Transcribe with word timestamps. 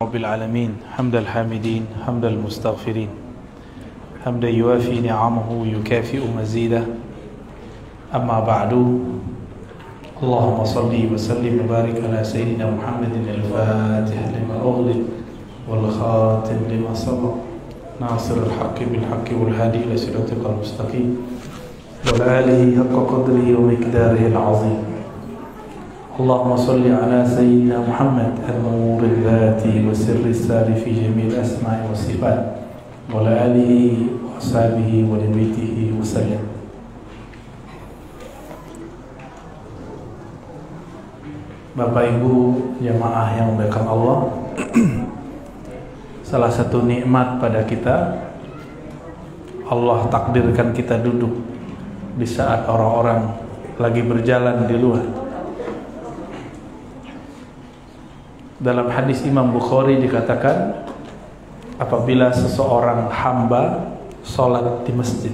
رب 0.00 0.16
العالمين 0.16 0.96
حمد 0.96 1.14
الحامدين 1.14 1.86
حمد 2.06 2.24
المستغفرين. 2.24 3.08
حمدا 4.24 4.48
يوافي 4.48 5.00
نعمه 5.00 5.52
ويكافئ 5.60 6.20
مزيده. 6.40 6.82
أما 8.14 8.40
بعد 8.40 8.72
اللهم 10.22 10.64
صل 10.64 10.94
وسلم 11.12 11.60
وبارك 11.64 12.00
على 12.04 12.24
سيدنا 12.24 12.70
محمد 12.70 13.12
الفاتح 13.28 14.20
لما 14.36 14.56
أغلق 14.64 15.00
والخاتم 15.68 16.58
لما 16.70 16.94
سبق. 16.94 17.34
ناصر 18.00 18.36
الحق 18.40 18.78
بالحق 18.80 19.28
والهادي 19.40 19.78
إلى 19.84 19.96
صراطك 19.96 20.40
المستقيم. 20.46 21.16
والآله 22.08 22.60
حق 22.78 22.96
قدره 23.12 23.48
ومقداره 23.52 24.26
العظيم. 24.32 24.80
اللهم 26.19 26.51
صل 26.55 26.79
على 26.87 27.27
سيدنا 27.27 27.83
محمد 27.91 28.47
النور 28.47 29.03
الذاتي 29.03 29.83
وسر 29.83 30.23
السار 30.23 30.67
في 30.79 30.89
جميع 30.95 31.27
الأسماء 31.27 31.91
والصفات 31.91 32.41
وعلى 33.11 33.31
آله 33.51 33.71
وأصحابه 34.23 34.91
ولبيته 35.11 35.91
وسلم 35.99 36.43
Bapak 41.75 42.07
Ibu 42.07 42.35
jamaah 42.79 43.35
yang 43.35 43.59
dimuliakan 43.59 43.83
Allah 43.83 44.17
Salah 46.23 46.47
satu 46.47 46.87
nikmat 46.87 47.43
pada 47.43 47.67
kita 47.67 48.15
Allah 49.67 50.07
takdirkan 50.07 50.71
kita 50.71 51.03
duduk 51.03 51.35
di 52.15 52.23
saat 52.23 52.63
orang-orang 52.71 53.35
lagi 53.75 53.99
berjalan 54.07 54.63
di 54.71 54.79
luar 54.79 55.18
Dalam 58.60 58.92
hadis 58.92 59.24
Imam 59.24 59.48
Bukhari 59.56 59.96
dikatakan 59.96 60.84
apabila 61.80 62.28
seseorang 62.28 63.08
hamba 63.08 63.96
sholat 64.20 64.84
di 64.84 64.92
masjid 64.92 65.32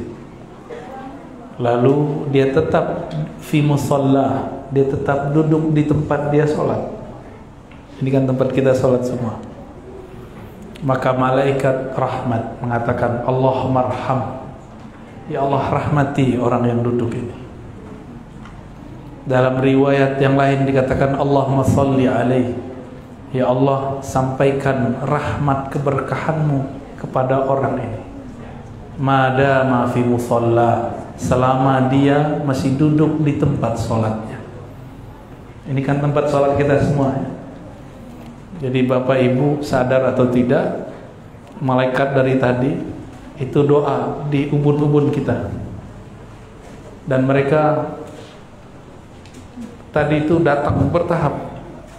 lalu 1.59 2.29
dia 2.31 2.55
tetap 2.55 3.11
fi 3.43 3.65
musalla 3.65 4.57
dia 4.71 4.87
tetap 4.87 5.31
duduk 5.31 5.73
di 5.73 5.87
tempat 5.87 6.35
dia 6.35 6.47
sholat. 6.47 6.91
Ini 8.03 8.09
kan 8.13 8.29
tempat 8.29 8.53
kita 8.53 8.75
sholat 8.77 9.07
semua. 9.07 9.39
Maka 10.85 11.17
malaikat 11.17 11.97
rahmat 11.97 12.61
mengatakan 12.61 13.25
Allah 13.25 13.59
marham. 13.71 14.21
Ya 15.27 15.43
Allah 15.43 15.65
rahmati 15.65 16.39
orang 16.39 16.69
yang 16.71 16.81
duduk 16.85 17.15
ini. 17.15 17.35
Dalam 19.27 19.59
riwayat 19.59 20.23
yang 20.23 20.39
lain 20.39 20.71
dikatakan 20.71 21.19
Allahumma 21.19 21.67
salli 21.67 22.07
alaihi 22.07 22.55
Ya 23.37 23.53
Allah 23.53 24.01
sampaikan 24.01 24.97
rahmat 25.05 25.69
keberkahanmu 25.69 26.73
kepada 26.97 27.45
orang 27.45 27.77
ini. 27.85 28.01
Mada 28.97 29.61
fi 29.93 30.01
musalla 30.01 31.05
Selama 31.21 31.93
dia 31.93 32.41
masih 32.49 32.81
duduk 32.81 33.21
di 33.21 33.37
tempat 33.37 33.77
sholatnya. 33.77 34.41
Ini 35.69 35.81
kan 35.85 36.01
tempat 36.01 36.33
sholat 36.33 36.57
kita 36.57 36.81
semua 36.81 37.13
ya? 37.13 37.29
Jadi 38.65 38.89
bapak 38.89 39.21
ibu 39.21 39.61
sadar 39.61 40.17
atau 40.17 40.33
tidak 40.33 40.89
Malaikat 41.61 42.17
dari 42.17 42.41
tadi 42.41 42.73
Itu 43.37 43.69
doa 43.69 44.25
di 44.33 44.49
ubun-ubun 44.49 45.13
kita. 45.13 45.53
Dan 47.05 47.29
mereka 47.29 47.93
Tadi 49.93 50.25
itu 50.25 50.41
datang 50.41 50.89
bertahap 50.89 51.37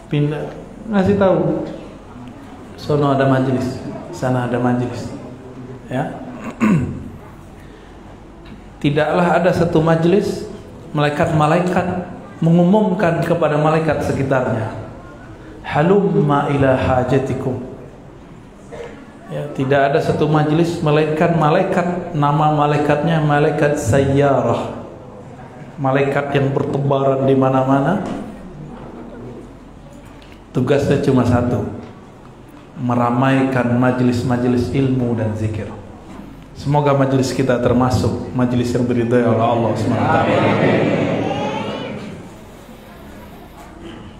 Pindah 0.10 0.67
ngasih 0.92 1.16
tahu. 1.20 1.68
Sono 2.78 3.14
ada 3.14 3.26
majelis 3.28 3.88
sana 4.18 4.50
ada 4.50 4.58
majelis. 4.58 5.14
Ya. 5.94 6.18
Tidaklah 8.82 9.28
ada 9.38 9.52
satu 9.54 9.78
majelis 9.78 10.50
malaikat-malaikat 10.98 12.18
mengumumkan 12.42 13.22
kepada 13.22 13.58
malaikat 13.62 14.02
sekitarnya 14.06 14.74
halumma 15.62 16.50
ila 16.54 16.74
hajatikum. 16.74 17.62
Ya 19.28 19.44
tidak 19.52 19.92
ada 19.92 20.00
satu 20.00 20.24
majelis 20.32 20.80
malaikat 20.80 21.36
malaikat 21.36 22.16
nama 22.16 22.54
malaikatnya 22.54 23.22
malaikat 23.22 23.76
sayyarah. 23.78 24.78
Malaikat 25.78 26.34
yang 26.34 26.50
bertebaran 26.58 27.30
di 27.30 27.38
mana-mana 27.38 28.02
tugasnya 30.58 30.98
cuma 31.06 31.22
satu 31.22 31.62
meramaikan 32.82 33.78
majelis-majelis 33.78 34.74
ilmu 34.74 35.14
dan 35.14 35.38
zikir. 35.38 35.70
Semoga 36.58 36.98
majelis 36.98 37.30
kita 37.30 37.62
termasuk 37.62 38.34
majelis 38.34 38.74
yang 38.74 38.90
beridai 38.90 39.22
oleh 39.22 39.46
Allah 39.46 39.72
SWT 39.78 40.18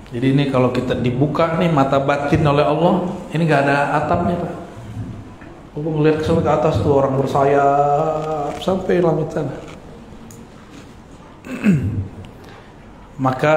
jadi 0.08 0.32
ini 0.32 0.48
kalau 0.48 0.72
kita 0.72 0.96
dibuka 0.96 1.60
nih 1.60 1.68
mata 1.68 2.00
batin 2.00 2.40
oleh 2.48 2.64
Allah 2.64 3.12
ini 3.36 3.44
gak 3.44 3.68
ada 3.68 3.78
atapnya 4.00 4.40
Pak. 4.40 4.54
Aku 5.78 5.90
ngeliat 5.94 6.24
ke 6.24 6.26
ke 6.26 6.50
atas 6.50 6.80
tuh 6.82 6.96
orang 6.96 7.20
bersayap 7.20 8.56
sampai 8.64 9.04
langit 9.04 9.30
sana. 9.36 9.54
Maka 13.26 13.56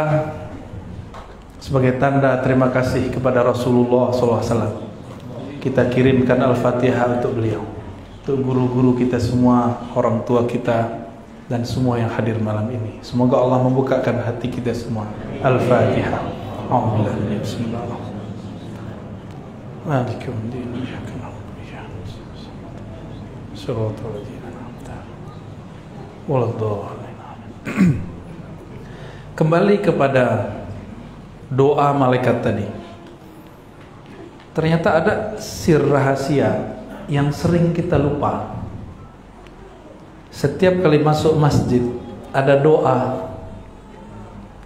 sebagai 1.60 2.00
tanda 2.00 2.40
terima 2.40 2.72
kasih 2.72 3.12
kepada 3.12 3.44
Rasulullah 3.44 4.10
SAW 4.10 4.90
kita 5.60 5.92
kirimkan 5.92 6.40
Al-Fatihah 6.40 7.20
untuk 7.20 7.36
beliau. 7.36 7.60
Untuk 8.24 8.40
guru-guru 8.40 8.96
kita 8.96 9.20
semua 9.20 9.76
orang 9.92 10.24
tua 10.24 10.48
kita 10.48 11.04
dan 11.52 11.68
semua 11.68 12.00
yang 12.00 12.08
hadir 12.08 12.40
malam 12.40 12.64
ini. 12.72 12.96
Semoga 13.04 13.36
Allah 13.36 13.60
membukakan 13.60 14.24
hati 14.24 14.48
kita 14.48 14.72
semua. 14.72 15.04
Al-Fatihah. 15.44 16.24
Alhamdulillah. 16.72 17.12
Bismillahirrahmanirrahim. 17.44 18.18
Kembali 29.38 29.76
kepada 29.84 30.24
doa 31.50 31.90
malaikat 31.90 32.40
tadi. 32.40 32.66
Ternyata 34.54 34.88
ada 35.02 35.14
sir 35.42 35.82
rahasia 35.82 36.78
yang 37.10 37.34
sering 37.34 37.74
kita 37.74 37.98
lupa. 37.98 38.54
Setiap 40.30 40.78
kali 40.82 41.02
masuk 41.02 41.34
masjid 41.36 41.82
ada 42.30 42.54
doa. 42.54 43.28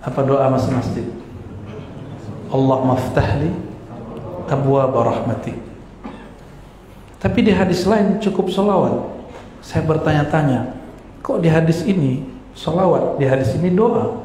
Apa 0.05 0.21
doa 0.21 0.45
masuk 0.53 0.77
masjid? 0.77 1.09
Allah 2.53 2.79
maftahli 2.85 3.51
abwa 4.49 4.85
rahmati. 4.93 5.57
Tapi 7.21 7.41
di 7.41 7.53
hadis 7.57 7.89
lain 7.89 8.21
cukup 8.21 8.53
solawat. 8.53 9.01
Saya 9.65 9.81
bertanya-tanya, 9.89 10.77
kok 11.25 11.41
di 11.41 11.49
hadis 11.49 11.81
ini 11.89 12.21
solawat, 12.53 13.17
di 13.17 13.25
hadis 13.25 13.57
ini 13.57 13.73
doa? 13.73 14.24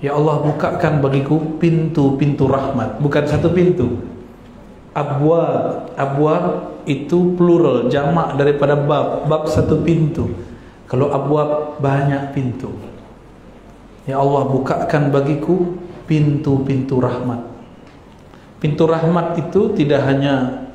Ya 0.00 0.16
Allah 0.16 0.40
bukakan 0.40 1.04
bagiku 1.04 1.60
pintu-pintu 1.60 2.48
rahmat. 2.48 2.96
Bukan 3.04 3.24
satu 3.28 3.52
pintu. 3.52 4.00
Abwa 4.96 5.44
Abwa 5.94 6.36
itu 6.88 7.36
plural 7.36 7.92
Jamak 7.92 8.40
daripada 8.40 8.80
bab. 8.80 9.28
Bab 9.28 9.44
satu 9.44 9.84
pintu. 9.84 10.32
Kalau 10.88 11.12
abwa 11.12 11.76
banyak 11.76 12.32
pintu. 12.32 12.72
Ya 14.08 14.16
Allah 14.18 14.48
bukakan 14.48 15.12
bagiku 15.12 15.76
Pintu-pintu 16.08 16.98
rahmat. 16.98 17.46
Pintu 18.58 18.82
rahmat 18.88 19.38
itu 19.38 19.70
tidak 19.78 20.02
hanya 20.10 20.66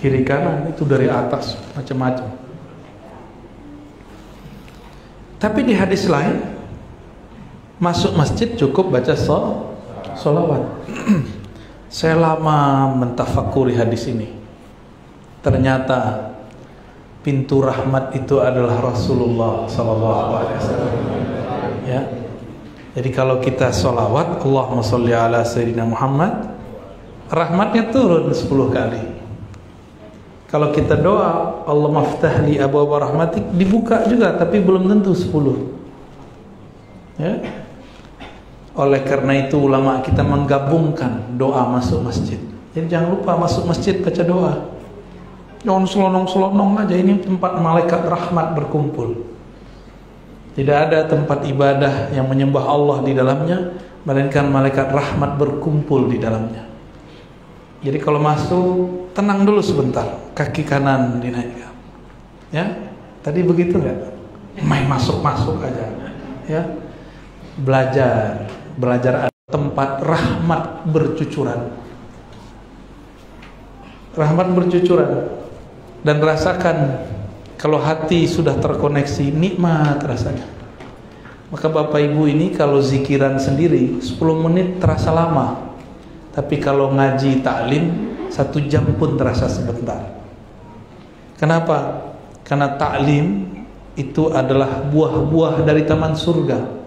Kiri 0.00 0.24
kanan 0.24 0.72
Itu 0.72 0.88
dari 0.88 1.10
atas 1.10 1.60
Macam-macam. 1.76 2.30
Tapi 5.36 5.60
di 5.64 5.74
hadis 5.76 6.08
lain 6.08 6.59
masuk 7.80 8.12
masjid 8.14 8.52
cukup 8.54 8.92
baca 8.92 9.16
sol, 9.16 9.72
solawat. 10.14 10.62
Saya 11.90 12.14
lama 12.14 12.92
mentafakuri 12.94 13.74
hadis 13.74 14.06
ini. 14.06 14.30
Ternyata 15.40 16.30
pintu 17.24 17.64
rahmat 17.64 18.14
itu 18.14 18.38
adalah 18.38 18.78
Rasulullah 18.78 19.66
Sallallahu. 19.66 20.28
Ya. 21.88 22.06
Jadi 22.94 23.10
kalau 23.10 23.40
kita 23.42 23.72
solawat, 23.74 24.38
Allahumma 24.44 24.84
sholli 24.84 25.14
ala 25.16 25.42
Sayyidina 25.42 25.88
Muhammad, 25.88 26.52
rahmatnya 27.32 27.90
turun 27.90 28.30
10 28.30 28.46
kali. 28.70 29.02
Kalau 30.50 30.74
kita 30.74 30.98
doa, 30.98 31.62
Allah 31.62 31.90
maftahli 31.94 32.58
abu 32.58 32.82
rahmatik, 32.82 33.54
dibuka 33.54 34.02
juga, 34.10 34.34
tapi 34.34 34.58
belum 34.58 34.90
tentu 34.90 35.14
10. 35.14 35.78
Ya, 37.22 37.38
oleh 38.74 39.02
karena 39.02 39.46
itu 39.46 39.58
ulama 39.58 39.98
kita 39.98 40.22
menggabungkan 40.22 41.34
doa 41.34 41.66
masuk 41.66 42.06
masjid. 42.06 42.38
Jadi 42.70 42.86
jangan 42.86 43.18
lupa 43.18 43.34
masuk 43.34 43.66
masjid 43.66 43.98
baca 43.98 44.22
doa. 44.22 44.54
Jangan 45.66 45.84
selonong-selonong 45.84 46.86
aja 46.86 46.94
ini 46.94 47.18
tempat 47.18 47.58
malaikat 47.58 48.06
rahmat 48.06 48.54
berkumpul. 48.54 49.26
Tidak 50.54 50.76
ada 50.76 51.06
tempat 51.06 51.46
ibadah 51.46 52.14
yang 52.14 52.26
menyembah 52.30 52.64
Allah 52.64 52.98
di 53.02 53.12
dalamnya 53.12 53.58
melainkan 54.06 54.48
malaikat 54.48 54.88
rahmat 54.88 55.36
berkumpul 55.36 56.08
di 56.08 56.16
dalamnya. 56.16 56.64
Jadi 57.80 57.98
kalau 58.00 58.20
masuk 58.20 58.66
tenang 59.16 59.44
dulu 59.44 59.60
sebentar, 59.64 60.04
kaki 60.36 60.68
kanan 60.68 61.20
dinaikkan. 61.20 61.72
Ya, 62.52 62.66
tadi 63.24 63.40
begitu 63.40 63.80
nggak? 63.80 63.98
Main 64.64 64.84
masuk-masuk 64.84 65.64
aja. 65.64 65.86
Ya, 66.44 66.62
belajar, 67.56 68.48
belajar 68.80 69.28
tempat 69.44 70.00
rahmat 70.00 70.88
bercucuran. 70.88 71.68
Rahmat 74.16 74.48
bercucuran 74.56 75.28
dan 76.00 76.16
rasakan 76.18 77.04
kalau 77.60 77.76
hati 77.76 78.24
sudah 78.24 78.56
terkoneksi 78.56 79.28
nikmat 79.36 80.00
rasanya. 80.00 80.48
Maka 81.52 81.66
Bapak 81.68 82.00
Ibu 82.00 82.30
ini 82.30 82.56
kalau 82.56 82.80
zikiran 82.80 83.36
sendiri 83.36 84.00
10 84.00 84.16
menit 84.48 84.80
terasa 84.80 85.12
lama. 85.12 85.76
Tapi 86.30 86.62
kalau 86.62 86.94
ngaji 86.94 87.42
taklim 87.42 88.16
satu 88.30 88.62
jam 88.70 88.86
pun 88.96 89.18
terasa 89.18 89.50
sebentar. 89.50 90.14
Kenapa? 91.36 92.06
Karena 92.46 92.78
taklim 92.78 93.50
itu 93.98 94.30
adalah 94.30 94.86
buah-buah 94.86 95.66
dari 95.66 95.82
taman 95.82 96.14
surga. 96.14 96.79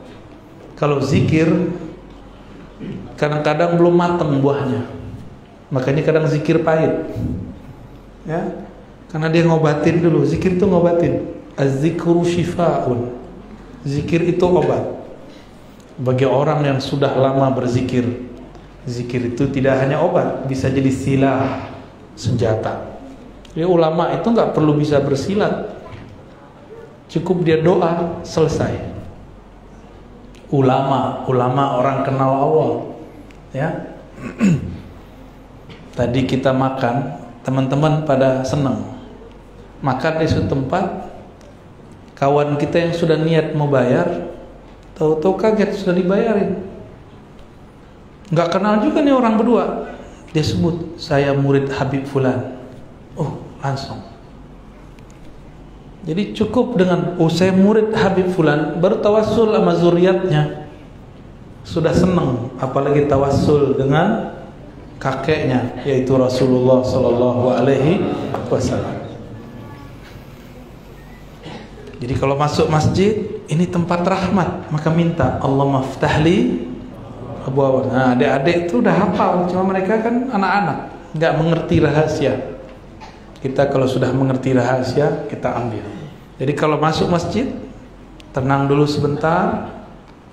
Kalau 0.84 1.00
zikir 1.00 1.48
kadang-kadang 3.16 3.80
belum 3.80 3.96
matang 3.96 4.36
buahnya. 4.44 4.84
Makanya 5.72 6.04
kadang 6.04 6.28
zikir 6.28 6.60
pahit. 6.60 7.08
Ya. 8.28 8.68
Karena 9.08 9.32
dia 9.32 9.48
ngobatin 9.48 10.04
dulu. 10.04 10.28
Zikir 10.28 10.60
itu 10.60 10.68
ngobatin. 10.68 11.24
Az-zikru 11.56 12.28
shifaun. 12.28 13.16
Zikir 13.88 14.28
itu 14.28 14.44
obat. 14.44 15.08
Bagi 15.96 16.28
orang 16.28 16.68
yang 16.68 16.80
sudah 16.84 17.16
lama 17.16 17.48
berzikir, 17.56 18.04
zikir 18.84 19.32
itu 19.32 19.48
tidak 19.56 19.80
hanya 19.88 20.04
obat, 20.04 20.44
bisa 20.52 20.68
jadi 20.68 20.92
silah, 20.92 21.64
senjata. 22.20 23.00
Jadi 23.56 23.64
ulama 23.64 24.12
itu 24.12 24.26
nggak 24.26 24.52
perlu 24.52 24.76
bisa 24.76 25.00
bersilat, 25.00 25.80
cukup 27.08 27.46
dia 27.46 27.62
doa 27.62 28.20
selesai. 28.28 28.93
Ulama, 30.54 31.26
ulama 31.26 31.82
orang 31.82 32.06
kenal 32.06 32.32
Allah, 32.46 32.72
ya. 33.58 33.70
Tadi 35.98 36.30
kita 36.30 36.54
makan, 36.54 37.26
teman-teman 37.42 38.06
pada 38.06 38.46
senang. 38.46 39.02
Makan 39.82 40.14
di 40.22 40.30
suatu 40.30 40.54
tempat, 40.54 41.10
kawan 42.14 42.62
kita 42.62 42.86
yang 42.86 42.94
sudah 42.94 43.18
niat 43.18 43.58
mau 43.58 43.66
bayar, 43.66 44.30
tahu-tahu 44.94 45.42
kaget 45.42 45.74
sudah 45.74 45.98
dibayarin. 45.98 46.70
Nggak 48.30 48.50
kenal 48.54 48.78
juga 48.86 49.02
nih 49.02 49.14
orang 49.14 49.42
berdua. 49.42 49.66
Dia 50.34 50.46
sebut 50.46 51.02
saya 51.02 51.34
murid 51.34 51.70
Habib 51.74 52.06
Fulan. 52.06 52.62
Oh, 53.18 53.42
langsung. 53.62 54.13
Jadi 56.04 56.36
cukup 56.36 56.76
dengan 56.76 57.16
oh 57.16 57.32
saya 57.32 57.56
murid 57.56 57.96
Habib 57.96 58.28
Fulan 58.36 58.84
baru 58.84 59.00
tawassul 59.00 59.56
sama 59.56 59.72
zuriatnya. 59.80 60.68
Sudah 61.64 61.96
senang 61.96 62.52
apalagi 62.60 63.08
tawassul 63.08 63.80
dengan 63.80 64.36
kakeknya 65.00 65.80
yaitu 65.88 66.12
Rasulullah 66.20 66.84
sallallahu 66.84 67.56
alaihi 67.56 68.04
wasallam. 68.52 69.04
Jadi 72.04 72.20
kalau 72.20 72.36
masuk 72.36 72.68
masjid 72.68 73.40
ini 73.48 73.64
tempat 73.64 74.04
rahmat, 74.04 74.68
maka 74.76 74.92
minta 74.92 75.40
Allah 75.40 75.64
maftahli 75.64 76.68
abu 77.48 77.60
abu. 77.64 77.88
Nah, 77.88 78.12
adik-adik 78.12 78.68
itu 78.68 78.84
udah 78.84 78.92
hafal, 78.92 79.48
cuma 79.48 79.72
mereka 79.72 80.04
kan 80.04 80.28
anak-anak, 80.28 80.92
nggak 81.16 81.34
mengerti 81.40 81.76
rahasia. 81.80 82.53
Kita 83.44 83.68
kalau 83.68 83.84
sudah 83.84 84.08
mengerti 84.16 84.56
rahasia, 84.56 85.28
kita 85.28 85.52
ambil. 85.52 85.84
Jadi 86.40 86.54
kalau 86.56 86.80
masuk 86.80 87.12
masjid, 87.12 87.52
tenang 88.32 88.72
dulu 88.72 88.88
sebentar, 88.88 89.68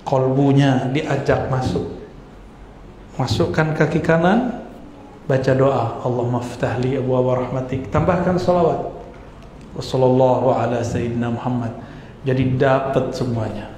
kolbunya 0.07 0.87
diajak 0.95 1.51
masuk. 1.51 1.91
Masukkan 3.19 3.75
kaki 3.75 3.99
kanan, 3.99 4.63
baca 5.27 5.51
doa, 5.51 5.99
Allah 6.07 6.25
maftahli 6.31 7.03
abu 7.03 7.11
abu 7.19 7.35
rahmatik. 7.35 7.91
Tambahkan 7.91 8.39
salawat. 8.39 8.95
Wassallallahu 9.75 10.55
ala 10.55 10.79
sayyidina 10.79 11.35
Muhammad. 11.35 11.75
Jadi 12.23 12.55
dapat 12.55 13.11
semuanya. 13.11 13.75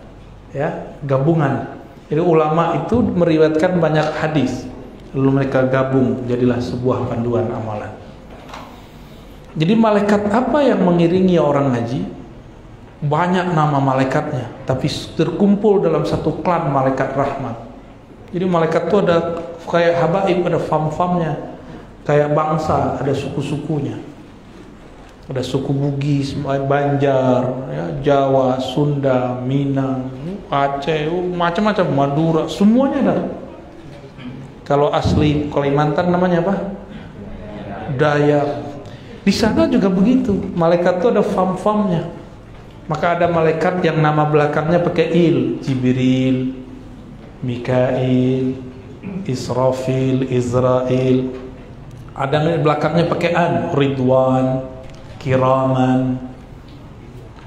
Ya, 0.53 0.93
gabungan. 1.09 1.81
Jadi 2.05 2.21
ulama 2.21 2.85
itu 2.85 3.01
meriwayatkan 3.01 3.81
banyak 3.81 4.13
hadis. 4.13 4.69
Lalu 5.17 5.41
mereka 5.41 5.65
gabung 5.65 6.21
jadilah 6.29 6.61
sebuah 6.61 7.09
panduan 7.09 7.49
amalan. 7.49 8.02
Jadi 9.53 9.73
malaikat 9.77 10.33
apa 10.33 10.65
yang 10.65 10.81
mengiringi 10.81 11.37
orang 11.37 11.73
ngaji? 11.77 12.01
Banyak 13.03 13.51
nama 13.51 13.77
malaikatnya, 13.83 14.47
tapi 14.63 14.87
terkumpul 15.19 15.83
dalam 15.83 16.07
satu 16.07 16.39
klan 16.39 16.71
malaikat 16.71 17.11
rahmat. 17.13 17.67
Jadi 18.31 18.45
malaikat 18.47 18.87
itu 18.89 18.97
ada 19.03 19.17
kayak 19.67 19.99
habaib, 19.99 20.39
ada 20.47 20.57
fam-famnya, 20.57 21.33
kayak 22.07 22.31
bangsa, 22.31 22.97
ada 22.97 23.11
suku-sukunya 23.11 24.13
ada 25.23 25.39
suku 25.39 25.71
Bugis, 25.71 26.35
Banjar, 26.43 27.41
ya, 27.71 27.85
Jawa, 28.03 28.59
Sunda, 28.59 29.39
Minang, 29.39 30.11
Aceh, 30.51 31.07
macam-macam, 31.31 31.87
Madura, 31.95 32.43
semuanya 32.51 32.99
ada. 32.99 33.17
Kalau 34.63 34.91
asli 34.91 35.47
Kalimantan 35.51 36.11
namanya 36.11 36.43
apa? 36.43 36.55
Dayak. 37.95 38.72
Di 39.23 39.31
sana 39.31 39.71
juga 39.71 39.87
begitu. 39.87 40.35
Malaikat 40.51 40.99
itu 40.99 41.07
ada 41.15 41.23
fam-famnya. 41.23 42.11
Maka 42.91 43.15
ada 43.15 43.31
malaikat 43.31 43.79
yang 43.79 44.03
nama 44.03 44.27
belakangnya 44.27 44.83
pakai 44.83 45.07
il, 45.15 45.63
Jibril, 45.63 46.51
Mikail, 47.39 48.59
Israfil, 49.23 50.27
Israel. 50.27 51.17
Ada 52.11 52.35
yang 52.43 52.61
belakangnya 52.67 53.07
pakai 53.07 53.31
an, 53.31 53.71
Ridwan, 53.71 54.67
kiraman. 55.23 56.19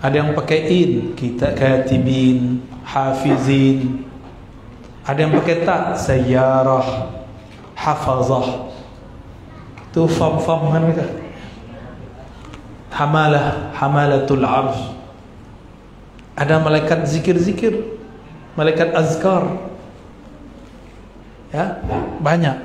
Ada 0.00 0.17
yang 0.25 0.31
pakai 0.33 0.61
in. 0.73 1.12
Kita 1.12 1.53
katibin 1.53 2.65
hafizin. 2.89 4.09
Ada 5.05 5.29
yang 5.29 5.33
pakai 5.37 5.57
tak 5.69 6.00
sayyarah 6.00 7.12
hafazah. 7.77 8.73
Tu 9.93 10.00
fam 10.09 10.41
fam 10.41 10.73
kan 10.73 10.81
mereka 10.81 11.25
hamalah 12.97 13.76
hamalatul 13.76 14.41
arsh. 14.41 14.97
Ada 16.33 16.61
malaikat 16.61 17.05
zikir-zikir 17.05 17.97
malaikat 18.57 18.97
azkar. 18.97 19.61
Ya 21.53 21.81
banyak. 22.25 22.57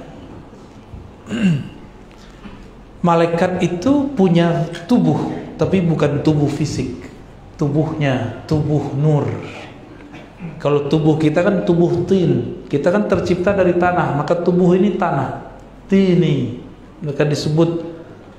Malaikat 3.02 3.66
itu 3.66 4.14
punya 4.14 4.70
tubuh 4.86 5.34
tapi 5.58 5.82
bukan 5.82 6.22
tubuh 6.22 6.46
fisik. 6.46 7.10
Tubuhnya 7.58 8.46
tubuh 8.46 8.94
nur. 8.94 9.26
Kalau 10.62 10.86
tubuh 10.86 11.18
kita 11.18 11.42
kan 11.42 11.66
tubuh 11.66 12.06
tin. 12.06 12.62
Kita 12.70 12.94
kan 12.94 13.10
tercipta 13.10 13.58
dari 13.58 13.74
tanah 13.74 14.22
maka 14.22 14.38
tubuh 14.38 14.78
ini 14.78 15.02
tanah. 15.02 15.58
Tini. 15.90 16.62
Maka 17.02 17.26
disebut 17.26 17.90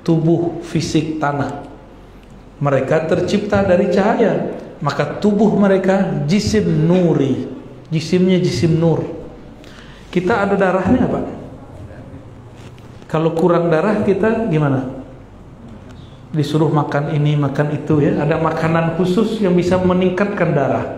tubuh 0.07 0.63
fisik 0.63 1.19
tanah 1.19 1.72
mereka 2.63 3.03
tercipta 3.03 3.59
dari 3.67 3.91
cahaya 3.91 4.55
maka 4.79 5.19
tubuh 5.19 5.51
mereka 5.59 6.23
jisim 6.23 6.63
nuri 6.87 7.51
jisimnya 7.91 8.39
jisim 8.39 8.79
nur 8.79 9.03
kita 10.15 10.47
ada 10.47 10.55
darahnya 10.55 11.03
pak 11.11 11.43
kalau 13.13 13.37
kurang 13.37 13.69
darah 13.69 14.01
kita 14.01 14.49
gimana? 14.49 14.89
Disuruh 16.33 16.73
makan 16.73 17.13
ini, 17.13 17.37
makan 17.37 17.77
itu 17.77 18.01
ya. 18.01 18.25
Ada 18.25 18.41
makanan 18.41 18.97
khusus 18.97 19.37
yang 19.37 19.53
bisa 19.53 19.77
meningkatkan 19.77 20.49
darah. 20.49 20.97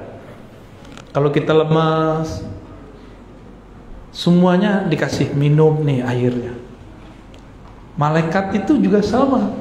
Kalau 1.12 1.28
kita 1.28 1.52
lemas, 1.52 2.40
semuanya 4.16 4.88
dikasih 4.88 5.36
minum 5.36 5.84
nih 5.84 6.08
airnya. 6.08 6.56
Malaikat 8.00 8.64
itu 8.64 8.80
juga 8.80 9.04
sama. 9.04 9.52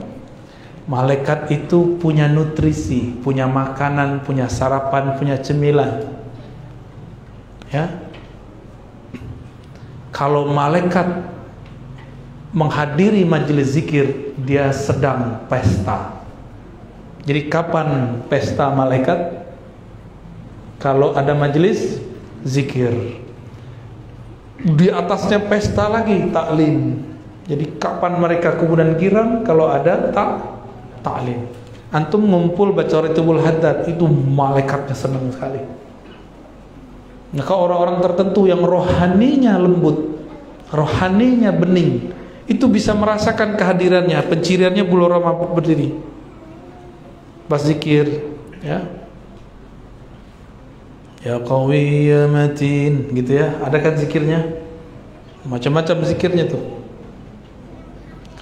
Malaikat 0.85 1.49
itu 1.49 1.97
punya 1.97 2.29
nutrisi, 2.29 3.17
punya 3.25 3.49
makanan, 3.49 4.21
punya 4.21 4.53
sarapan, 4.53 5.17
punya 5.17 5.41
cemilan. 5.41 6.05
Ya. 7.73 7.89
Kalau 10.13 10.53
malaikat 10.53 11.25
menghadiri 12.55 13.27
majelis 13.27 13.75
zikir 13.75 14.37
dia 14.39 14.71
sedang 14.71 15.43
pesta. 15.51 16.23
Jadi 17.25 17.49
kapan 17.51 18.21
pesta 18.31 18.71
malaikat? 18.71 19.43
Kalau 20.79 21.17
ada 21.17 21.33
majelis 21.33 21.99
zikir. 22.45 23.25
Di 24.61 24.93
atasnya 24.93 25.43
pesta 25.49 25.89
lagi 25.89 26.31
taklim. 26.31 27.03
Jadi 27.49 27.77
kapan 27.81 28.21
mereka 28.21 28.55
kemudian 28.61 28.97
girang 29.01 29.43
kalau 29.43 29.73
ada 29.73 30.13
tak 30.13 30.54
taklim. 31.05 31.45
Antum 31.95 32.27
ngumpul 32.27 32.75
baca 32.75 33.07
Ritubul 33.07 33.39
Haddad 33.39 33.87
itu 33.87 34.03
malaikatnya 34.09 34.97
senang 34.99 35.31
sekali. 35.31 35.63
Maka 37.35 37.55
orang-orang 37.55 38.03
tertentu 38.03 38.51
yang 38.51 38.63
rohaninya 38.63 39.55
lembut, 39.59 40.19
rohaninya 40.75 41.55
bening, 41.55 42.11
itu 42.51 42.67
bisa 42.67 42.95
merasakan 42.95 43.55
kehadirannya, 43.55 44.19
penciriannya 44.27 44.83
bulu 44.87 45.07
roma 45.07 45.35
berdiri. 45.35 45.95
Pas 47.47 47.63
zikir, 47.63 48.27
ya. 48.63 48.87
Ya 51.25 51.41
qawi 51.41 52.11
ya 52.11 52.27
matin, 52.27 53.11
gitu 53.15 53.39
ya. 53.39 53.55
Ada 53.63 53.79
kan 53.81 53.95
zikirnya? 53.97 54.61
Macam-macam 55.47 56.05
zikirnya 56.05 56.51
tuh. 56.51 56.84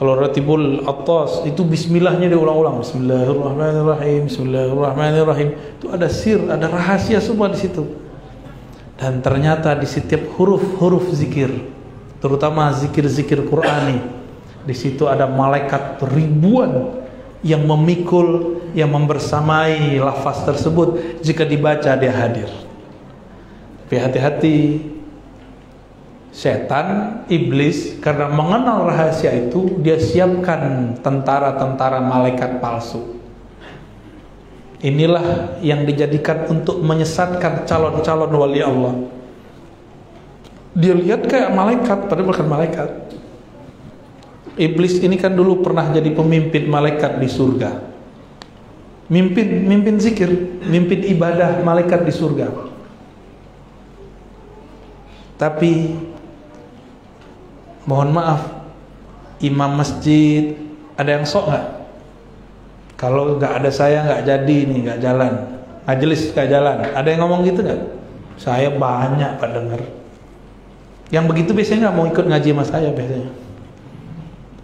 Kalau 0.02 0.18
ratibul 0.18 0.82
atas 0.82 1.46
itu 1.46 1.62
bismillahnya 1.62 2.26
diulang-ulang. 2.26 2.82
Bismillahirrahmanirrahim, 2.82 4.26
bismillahirrahmanirrahim. 4.26 5.78
Itu 5.78 5.94
ada 5.94 6.10
sir, 6.10 6.42
ada 6.50 6.66
rahasia 6.66 7.22
semua 7.22 7.46
di 7.46 7.62
situ. 7.62 7.86
Dan 8.98 9.22
ternyata 9.22 9.78
di 9.78 9.86
setiap 9.86 10.26
huruf-huruf 10.34 11.06
zikir, 11.14 11.54
terutama 12.18 12.74
zikir-zikir 12.74 13.46
Qurani, 13.46 14.02
di 14.66 14.74
situ 14.74 15.06
ada 15.06 15.30
malaikat 15.30 16.02
ribuan 16.10 16.98
yang 17.46 17.62
memikul, 17.62 18.58
yang 18.74 18.90
membersamai 18.90 20.02
lafaz 20.02 20.42
tersebut. 20.42 21.22
Jika 21.22 21.46
dibaca 21.46 21.94
dia 21.94 22.10
hadir. 22.10 22.50
Tapi 23.86 24.02
hati-hati, 24.02 24.82
setan, 26.32 27.20
iblis 27.28 28.00
karena 28.00 28.32
mengenal 28.32 28.88
rahasia 28.88 29.30
itu 29.36 29.78
dia 29.84 30.00
siapkan 30.00 30.96
tentara-tentara 31.04 32.00
malaikat 32.00 32.56
palsu. 32.58 33.20
Inilah 34.82 35.60
yang 35.62 35.86
dijadikan 35.86 36.50
untuk 36.50 36.82
menyesatkan 36.82 37.68
calon-calon 37.68 38.32
wali 38.34 38.64
Allah. 38.64 38.94
Dia 40.72 40.96
lihat 40.96 41.28
kayak 41.28 41.52
malaikat, 41.52 42.08
padahal 42.10 42.32
bukan 42.32 42.48
malaikat. 42.48 42.90
Iblis 44.56 44.98
ini 45.04 45.20
kan 45.20 45.36
dulu 45.36 45.62
pernah 45.62 45.92
jadi 45.92 46.10
pemimpin 46.10 46.66
malaikat 46.66 47.20
di 47.20 47.28
surga. 47.28 47.92
Mimpin, 49.12 49.68
mimpin 49.68 50.00
zikir, 50.00 50.32
mimpin 50.64 51.04
ibadah 51.12 51.60
malaikat 51.60 52.08
di 52.08 52.12
surga. 52.12 52.48
Tapi 55.36 55.72
mohon 57.86 58.14
maaf, 58.14 58.46
imam 59.42 59.74
masjid 59.74 60.54
ada 60.94 61.18
yang 61.18 61.26
sok 61.26 61.50
nggak? 61.50 61.66
Kalau 63.00 63.34
nggak 63.34 63.52
ada 63.58 63.70
saya 63.74 64.06
nggak 64.06 64.22
jadi 64.22 64.56
nih 64.70 64.78
nggak 64.86 64.98
jalan. 65.02 65.32
Majelis 65.82 66.30
nggak 66.30 66.48
jalan. 66.48 66.76
Ada 66.94 67.08
yang 67.10 67.20
ngomong 67.26 67.42
gitu 67.42 67.66
nggak? 67.66 67.80
Saya 68.38 68.70
banyak 68.70 69.42
pak 69.42 69.50
dengar. 69.50 69.80
Yang 71.10 71.24
begitu 71.28 71.50
biasanya 71.50 71.90
nggak 71.90 71.96
mau 71.98 72.06
ikut 72.06 72.24
ngaji 72.30 72.48
sama 72.54 72.64
saya 72.64 72.88
biasanya. 72.94 73.30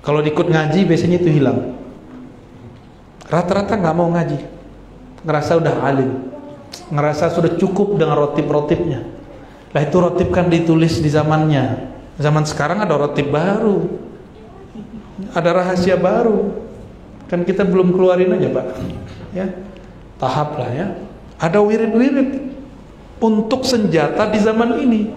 Kalau 0.07 0.23
ikut 0.23 0.47
ngaji 0.47 0.81
biasanya 0.87 1.17
itu 1.19 1.31
hilang. 1.35 1.75
Rata-rata 3.27 3.75
nggak 3.75 3.97
mau 3.99 4.09
ngaji. 4.15 4.39
Ngerasa 5.27 5.59
udah 5.59 5.75
alim. 5.83 6.11
Ngerasa 6.95 7.35
sudah 7.35 7.59
cukup 7.59 7.99
dengan 7.99 8.17
rotip-rotipnya. 8.17 9.05
Lah 9.75 9.83
itu 9.85 9.97
rotip 9.99 10.31
kan 10.31 10.49
ditulis 10.49 11.03
di 11.03 11.11
zamannya. 11.11 11.98
Zaman 12.19 12.45
sekarang 12.45 12.83
ada 12.83 12.99
rotip 12.99 13.31
baru. 13.31 13.87
Ada 15.35 15.51
rahasia 15.51 15.99
baru 15.99 16.69
Kan 17.29 17.45
kita 17.45 17.63
belum 17.63 17.93
keluarin 17.93 18.33
aja 18.33 18.49
Pak. 18.49 18.67
Ya. 19.37 19.47
Tahap 20.17 20.57
lah 20.57 20.71
ya. 20.73 20.87
Ada 21.39 21.61
wirid-wirid 21.61 22.51
untuk 23.21 23.63
senjata 23.69 24.27
di 24.33 24.41
zaman 24.41 24.81
ini. 24.81 25.13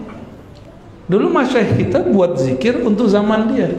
Dulu 1.08 1.32
masyayikh 1.32 1.88
kita 1.88 2.04
buat 2.06 2.38
zikir 2.38 2.84
untuk 2.84 3.08
zaman 3.10 3.50
dia. 3.50 3.72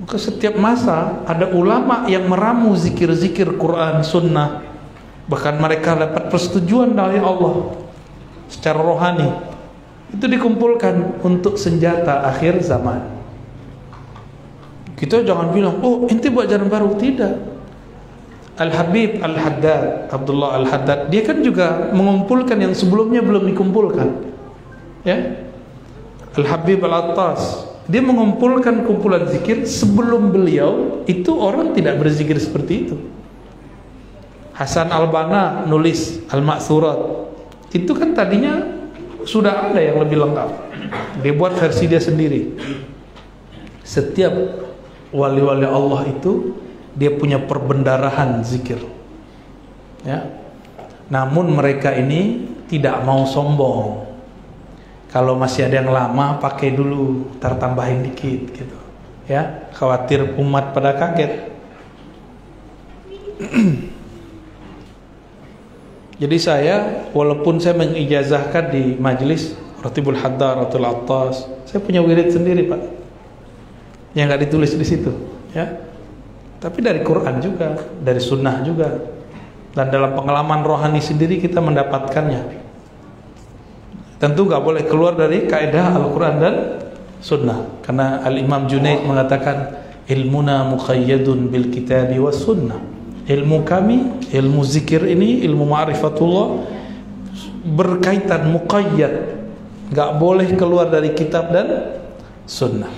Maka 0.00 0.18
setiap 0.18 0.58
masa 0.58 1.22
ada 1.22 1.54
ulama 1.54 2.10
yang 2.10 2.26
meramu 2.26 2.74
zikir-zikir 2.74 3.54
Quran, 3.60 4.02
Sunnah. 4.02 4.64
Bahkan 5.30 5.54
mereka 5.60 5.94
dapat 5.94 6.32
persetujuan 6.32 6.98
dari 6.98 7.22
Allah 7.22 7.78
secara 8.50 8.80
rohani. 8.82 9.53
Itu 10.14 10.30
dikumpulkan 10.30 11.26
untuk 11.26 11.58
senjata 11.58 12.22
akhir 12.30 12.62
zaman. 12.62 13.02
Kita 14.94 15.26
jangan 15.26 15.50
bilang, 15.50 15.82
oh 15.82 16.06
inti 16.06 16.30
buat 16.30 16.46
jalan 16.46 16.70
baru. 16.70 16.94
Tidak. 16.94 17.34
Al-Habib 18.54 19.18
Al-Haddad, 19.18 20.14
Abdullah 20.14 20.62
Al-Haddad, 20.62 21.10
dia 21.10 21.26
kan 21.26 21.42
juga 21.42 21.90
mengumpulkan 21.90 22.54
yang 22.54 22.70
sebelumnya 22.70 23.18
belum 23.18 23.50
dikumpulkan. 23.50 24.08
Ya. 25.02 25.42
Al-Habib 26.38 26.78
Al-Attas, 26.86 27.66
dia 27.90 27.98
mengumpulkan 27.98 28.86
kumpulan 28.86 29.26
zikir 29.26 29.66
sebelum 29.66 30.30
beliau 30.30 31.02
itu 31.10 31.34
orang 31.34 31.74
tidak 31.74 31.98
berzikir 31.98 32.38
seperti 32.38 32.86
itu. 32.86 32.96
Hasan 34.54 34.94
Al-Banna 34.94 35.66
nulis 35.66 36.22
Al-Ma'surat. 36.30 37.26
Itu 37.74 37.90
kan 37.98 38.14
tadinya 38.14 38.73
sudah 39.24 39.70
ada 39.72 39.80
yang 39.80 40.00
lebih 40.00 40.20
lengkap. 40.20 40.48
Dia 41.20 41.32
buat 41.36 41.56
versi 41.56 41.84
dia 41.88 42.00
sendiri. 42.00 42.54
Setiap 43.84 44.32
wali-wali 45.12 45.68
Allah 45.68 46.08
itu 46.08 46.56
dia 46.96 47.12
punya 47.12 47.42
perbendarahan 47.42 48.40
zikir. 48.44 48.80
Ya. 50.04 50.28
Namun 51.08 51.52
mereka 51.52 51.92
ini 51.92 52.48
tidak 52.68 53.04
mau 53.04 53.28
sombong. 53.28 54.08
Kalau 55.12 55.38
masih 55.38 55.70
ada 55.70 55.78
yang 55.78 55.94
lama 55.94 56.42
pakai 56.42 56.74
dulu, 56.74 57.38
tertambahin 57.38 58.02
dikit 58.02 58.50
gitu. 58.50 58.78
Ya, 59.30 59.70
khawatir 59.72 60.36
umat 60.36 60.74
pada 60.74 60.92
kaget. 60.98 61.54
Jadi 66.14 66.36
saya 66.38 67.06
walaupun 67.10 67.58
saya 67.58 67.74
mengijazahkan 67.74 68.70
di 68.70 68.94
majelis 69.02 69.58
Ratibul 69.82 70.14
Haddar, 70.14 70.62
Ratul 70.62 70.86
Attas, 70.86 71.44
saya 71.66 71.82
punya 71.82 72.00
wirid 72.00 72.30
sendiri, 72.30 72.70
Pak. 72.70 72.80
Yang 74.14 74.26
nggak 74.30 74.42
ditulis 74.46 74.72
di 74.78 74.86
situ 74.86 75.10
ya. 75.50 75.66
Tapi 76.62 76.78
dari 76.80 77.02
Quran 77.02 77.42
juga 77.42 77.76
dari 77.98 78.22
Sunnah 78.22 78.62
juga. 78.62 78.88
Dan 79.74 79.90
dalam 79.90 80.14
pengalaman 80.14 80.62
rohani 80.62 81.02
sendiri 81.02 81.42
kita 81.42 81.58
mendapatkannya. 81.58 82.62
Tentu 84.22 84.46
nggak 84.46 84.62
boleh 84.62 84.86
keluar 84.86 85.18
dari 85.18 85.50
kaidah 85.50 85.98
Al-Quran 85.98 86.34
dan 86.38 86.54
Sunnah. 87.18 87.82
Karena 87.82 88.22
Al 88.22 88.38
Imam 88.38 88.70
Junaid 88.70 89.02
mengatakan 89.02 89.82
ilmuna 90.06 90.62
mukhayyadun 90.70 91.50
bil 91.50 91.74
kitabi 91.74 92.20
was 92.20 92.38
sunnah 92.44 92.93
ilmu 93.24 93.64
kami 93.64 94.28
ilmu 94.32 94.60
zikir 94.64 95.04
ini 95.08 95.44
ilmu 95.48 95.64
ma'rifatullah 95.64 96.48
berkaitan 97.64 98.52
muqayyad 98.52 99.14
nggak 99.92 100.10
boleh 100.20 100.48
keluar 100.56 100.92
dari 100.92 101.16
kitab 101.16 101.48
dan 101.52 102.00
sunnah 102.44 102.92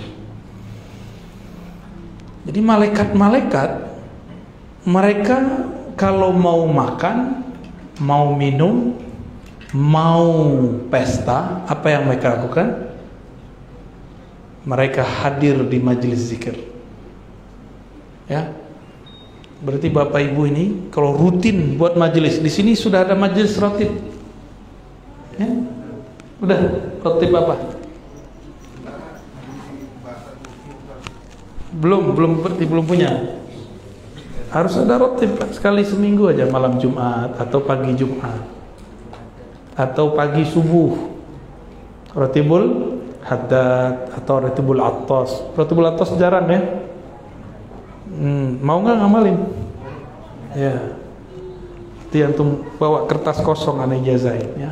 jadi 2.47 2.59
malaikat-malaikat 2.63 3.69
mereka 4.87 5.67
kalau 5.99 6.31
mau 6.31 6.63
makan, 6.69 7.43
mau 7.99 8.31
minum, 8.37 8.95
mau 9.75 10.31
pesta, 10.87 11.67
apa 11.67 11.91
yang 11.91 12.07
mereka 12.07 12.39
lakukan? 12.39 12.87
Mereka 14.63 15.03
hadir 15.03 15.59
di 15.67 15.81
majelis 15.83 16.31
zikir. 16.31 16.55
Ya. 18.31 18.53
Berarti 19.57 19.89
Bapak 19.89 20.21
Ibu 20.21 20.41
ini 20.49 20.65
kalau 20.93 21.17
rutin 21.17 21.77
buat 21.81 21.97
majelis 21.97 22.37
di 22.37 22.51
sini 22.51 22.77
sudah 22.77 23.05
ada 23.05 23.17
majelis 23.17 23.57
rotib. 23.57 23.89
Ya. 25.37 25.49
Udah 26.41 26.59
rotib 27.01 27.33
apa? 27.33 27.77
belum 31.77 32.17
belum 32.17 32.31
berarti 32.41 32.65
belum 32.65 32.85
punya 32.89 33.37
harus 34.49 34.81
ada 34.81 34.97
rotib 34.97 35.37
sekali 35.53 35.85
seminggu 35.85 36.25
aja 36.25 36.49
malam 36.49 36.81
Jumat 36.81 37.37
atau 37.37 37.61
pagi 37.61 37.93
Jumat 37.93 38.41
atau 39.77 40.17
pagi 40.17 40.41
subuh 40.41 40.97
rotibul 42.17 42.97
Haddad 43.27 44.15
atau 44.15 44.39
Ratibul 44.39 44.79
Attas. 44.79 45.43
Ratibul 45.59 45.83
Attas 45.83 46.15
jarang 46.15 46.47
ya. 46.47 46.63
Hmm, 48.07 48.63
mau 48.63 48.79
nggak 48.79 48.97
ngamalin? 49.03 49.37
Ya. 50.55 50.75
Dia 52.07 52.31
antum 52.31 52.63
bawa 52.79 53.03
kertas 53.05 53.43
kosong 53.43 53.83
aneh 53.83 53.99
jazain 53.99 54.47
ya. 54.55 54.71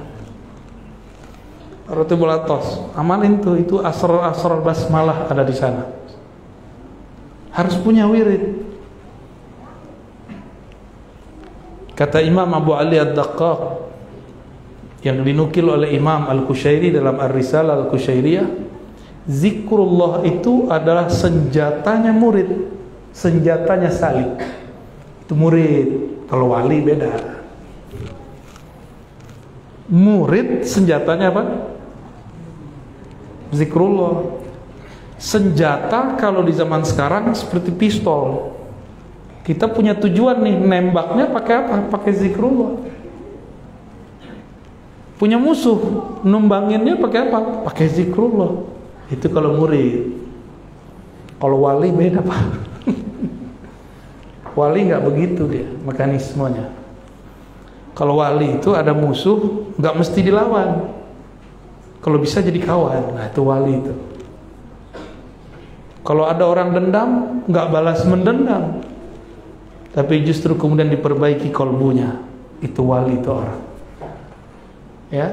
Ratibul 1.86 2.32
Attas, 2.34 2.82
amalin 2.98 3.38
tuh 3.46 3.62
itu 3.62 3.78
asrar-asrar 3.78 4.58
basmalah 4.66 5.30
ada 5.30 5.46
di 5.46 5.54
sana. 5.54 5.86
Harus 7.54 7.78
punya 7.78 8.10
wirid. 8.10 8.66
Kata 11.94 12.26
Imam 12.26 12.50
Abu 12.58 12.74
Ali 12.74 12.98
Ad-Daqqaq 12.98 13.60
yang 15.06 15.22
dinukil 15.22 15.70
oleh 15.70 15.94
Imam 15.94 16.26
Al-Kushairi 16.26 16.90
dalam 16.90 17.22
Ar-Risalah 17.22 17.86
Al-Kushairiyah 17.86 18.48
zikrullah 19.30 20.26
itu 20.26 20.66
adalah 20.68 21.14
senjatanya 21.14 22.10
murid 22.10 22.50
senjatanya 23.16 23.88
salik. 23.88 24.44
Itu 25.24 25.34
murid 25.40 26.20
kalau 26.28 26.52
wali 26.52 26.84
beda. 26.84 27.40
Murid 29.88 30.68
senjatanya 30.68 31.32
apa? 31.32 31.44
zikrullah. 33.56 34.44
Senjata 35.16 36.20
kalau 36.20 36.44
di 36.44 36.52
zaman 36.52 36.84
sekarang 36.84 37.32
seperti 37.32 37.72
pistol. 37.72 38.52
Kita 39.48 39.72
punya 39.72 39.96
tujuan 39.96 40.44
nih 40.44 40.60
nembaknya 40.60 41.32
pakai 41.32 41.56
apa? 41.64 41.76
pakai 41.88 42.12
zikrullah. 42.12 42.84
Punya 45.16 45.40
musuh 45.40 45.80
numbanginnya 46.28 47.00
pakai 47.00 47.32
apa? 47.32 47.64
Pakai 47.64 47.88
zikrullah. 47.88 48.68
Itu 49.08 49.32
kalau 49.32 49.56
murid. 49.56 50.12
Kalau 51.40 51.64
wali 51.64 51.94
beda 51.94 52.20
pak 52.20 52.75
wali 54.56 54.88
nggak 54.88 55.04
begitu 55.04 55.44
dia 55.52 55.68
mekanismenya. 55.84 56.72
Kalau 57.96 58.20
wali 58.24 58.60
itu 58.60 58.72
ada 58.72 58.96
musuh 58.96 59.68
nggak 59.76 59.96
mesti 60.00 60.20
dilawan. 60.24 60.96
Kalau 62.00 62.18
bisa 62.18 62.40
jadi 62.40 62.58
kawan 62.64 63.20
nah 63.20 63.28
itu 63.28 63.42
wali 63.44 63.74
itu. 63.84 63.94
Kalau 66.06 66.24
ada 66.24 66.48
orang 66.48 66.72
dendam 66.72 67.10
nggak 67.46 67.68
balas 67.70 68.02
mendendam. 68.08 68.80
Tapi 69.92 70.28
justru 70.28 70.56
kemudian 70.60 70.92
diperbaiki 70.92 71.52
kolbunya 71.56 72.20
itu 72.60 72.82
wali 72.84 73.20
itu 73.20 73.30
orang. 73.32 73.60
Ya 75.12 75.28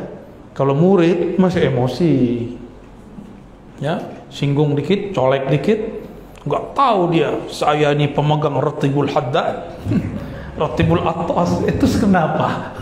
kalau 0.55 0.75
murid 0.75 1.39
masih 1.39 1.71
emosi. 1.71 2.15
Ya 3.83 3.99
singgung 4.31 4.79
dikit 4.79 5.13
colek 5.13 5.51
dikit 5.51 6.02
nggak 6.43 6.65
tahu 6.75 7.15
dia 7.15 7.31
saya 7.47 7.95
ini 7.95 8.11
pemegang 8.11 8.59
rotibul 8.59 9.07
haddad. 9.07 9.79
Rotibul 10.53 11.01
atas 11.01 11.65
itu 11.65 11.87
kenapa? 11.97 12.77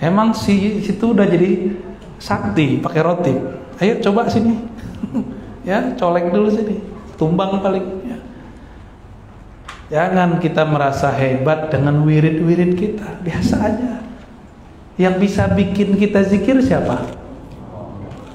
Emang 0.00 0.32
si 0.32 0.80
situ 0.80 1.12
udah 1.12 1.28
jadi 1.28 1.76
sakti 2.16 2.80
pakai 2.80 3.00
roti. 3.04 3.34
Ayo 3.80 4.00
coba 4.00 4.28
sini. 4.28 4.56
Ya 5.64 5.80
colek 5.96 6.28
dulu 6.28 6.52
sini. 6.52 6.76
Tumbang 7.16 7.64
paling 7.64 8.04
ya. 8.04 8.18
jangan 9.88 10.36
kita 10.36 10.60
merasa 10.68 11.08
hebat 11.08 11.72
dengan 11.72 12.04
wirid-wirid 12.04 12.76
kita. 12.76 13.24
Biasa 13.24 13.54
aja. 13.72 14.04
Yang 15.00 15.14
bisa 15.24 15.48
bikin 15.48 15.96
kita 15.96 16.20
zikir 16.20 16.60
siapa? 16.60 17.08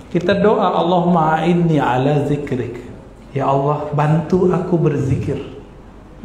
Kita 0.10 0.42
doa 0.42 0.74
Allahumma 0.74 1.46
inni 1.46 1.78
ala 1.78 2.26
zikrik. 2.26 2.89
Ya 3.34 3.46
Allah, 3.46 3.90
bantu 3.94 4.50
aku 4.50 4.76
berzikir. 4.78 5.38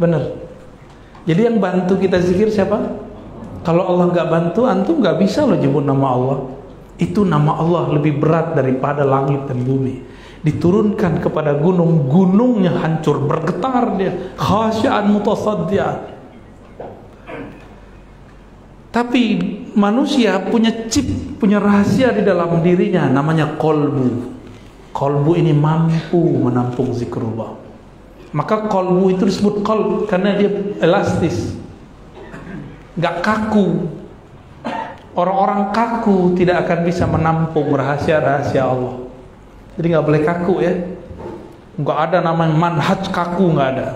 Benar. 0.01 0.41
Jadi 1.25 1.41
yang 1.41 1.57
bantu 1.61 2.01
kita 2.01 2.21
zikir 2.21 2.49
siapa? 2.49 3.01
Kalau 3.65 3.85
Allah 3.89 4.13
nggak 4.13 4.29
bantu, 4.29 4.69
antum 4.69 5.01
nggak 5.01 5.21
bisa 5.21 5.45
loh 5.45 5.57
jemput 5.57 5.85
nama 5.85 6.07
Allah. 6.13 6.39
Itu 7.01 7.25
nama 7.25 7.57
Allah 7.59 7.97
lebih 7.97 8.21
berat 8.21 8.57
daripada 8.57 9.05
langit 9.05 9.49
dan 9.49 9.65
bumi. 9.65 10.05
Diturunkan 10.45 11.25
kepada 11.25 11.57
gunung, 11.57 12.09
gunungnya 12.09 12.77
hancur, 12.77 13.25
bergetar 13.25 13.97
dia. 13.97 14.13
Khasyaan 14.37 15.09
mutasaddiat 15.09 16.15
tapi 18.95 19.23
manusia 19.75 20.39
punya 20.39 20.87
chip, 20.87 21.03
punya 21.43 21.59
rahasia 21.59 22.15
di 22.15 22.23
dalam 22.23 22.63
dirinya 22.63 23.11
namanya 23.11 23.59
kolbu. 23.59 24.31
Kolbu 24.95 25.35
ini 25.35 25.51
mampu 25.51 26.39
menampung 26.39 26.95
zikrullah. 26.95 27.59
Maka 28.31 28.71
kolbu 28.71 29.11
itu 29.11 29.27
disebut 29.27 29.67
kolb 29.67 30.07
karena 30.07 30.39
dia 30.39 30.51
elastis. 30.79 31.59
Gak 32.95 33.27
kaku. 33.27 33.91
Orang-orang 35.19 35.75
kaku 35.75 36.39
tidak 36.39 36.67
akan 36.67 36.79
bisa 36.87 37.11
menampung 37.11 37.75
rahasia-rahasia 37.75 38.63
Allah. 38.63 39.03
Jadi 39.75 39.87
gak 39.99 40.07
boleh 40.07 40.23
kaku 40.23 40.55
ya. 40.63 40.75
Gak 41.75 41.99
ada 42.11 42.19
namanya 42.23 42.55
manhaj 42.55 43.11
kaku 43.11 43.59
gak 43.59 43.69
ada. 43.75 43.89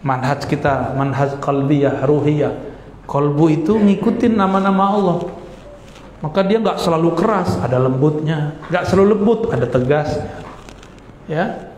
Manhaj 0.00 0.48
kita, 0.48 0.96
manhaj 0.96 1.36
kalbiyah, 1.40 2.04
ruhiyah 2.08 2.76
Kolbu 3.06 3.44
itu 3.54 3.78
ngikutin 3.78 4.34
nama-nama 4.34 4.90
Allah. 4.98 5.18
Maka 6.18 6.42
dia 6.42 6.58
nggak 6.58 6.82
selalu 6.82 7.14
keras, 7.14 7.54
ada 7.62 7.78
lembutnya. 7.78 8.58
Nggak 8.66 8.84
selalu 8.90 9.06
lembut, 9.14 9.40
ada 9.54 9.62
tegas. 9.70 10.18
Ya, 11.26 11.74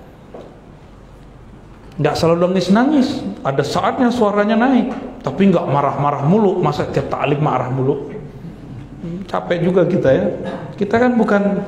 nggak 1.96 2.14
selalu 2.14 2.48
nangis-nangis. 2.48 3.24
Ada 3.40 3.64
saatnya 3.64 4.12
suaranya 4.12 4.60
naik, 4.60 5.20
tapi 5.24 5.48
nggak 5.48 5.66
marah-marah 5.66 6.22
mulu. 6.28 6.60
Masa 6.60 6.84
tiap 6.88 7.08
taklim 7.08 7.40
marah 7.40 7.72
mulu? 7.72 8.12
Capek 9.28 9.64
juga 9.64 9.84
kita 9.88 10.08
ya. 10.12 10.26
Kita 10.76 11.00
kan 11.00 11.16
bukan 11.16 11.64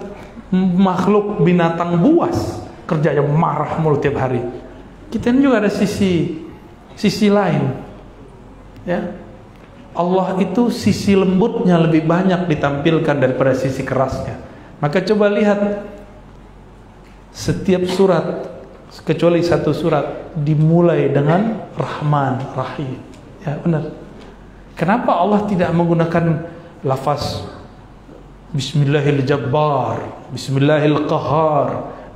makhluk 0.55 1.41
binatang 1.47 2.03
buas 2.03 2.61
kerjanya 2.85 3.23
marah 3.23 3.79
mulu 3.79 3.97
tiap 4.03 4.19
hari. 4.19 4.43
Kita 5.11 5.31
ini 5.31 5.47
juga 5.47 5.63
ada 5.63 5.71
sisi 5.71 6.43
sisi 6.95 7.33
lain. 7.33 7.89
Ya, 8.85 9.13
Allah 9.95 10.41
itu 10.41 10.73
sisi 10.73 11.13
lembutnya 11.19 11.77
lebih 11.77 12.07
banyak 12.07 12.47
ditampilkan 12.47 13.17
daripada 13.19 13.53
sisi 13.53 13.83
kerasnya. 13.83 14.41
Maka 14.81 15.05
coba 15.05 15.29
lihat 15.29 15.61
setiap 17.31 17.87
surat 17.87 18.51
kecuali 19.07 19.41
satu 19.41 19.71
surat 19.71 20.35
dimulai 20.35 21.11
dengan 21.15 21.71
Rahman, 21.79 22.43
Rahim. 22.55 22.99
Ya, 23.47 23.57
benar. 23.63 23.95
Kenapa 24.75 25.15
Allah 25.15 25.47
tidak 25.47 25.71
menggunakan 25.77 26.49
lafaz 26.83 27.45
Bismillahil 28.51 29.23
Qahar 31.07 31.69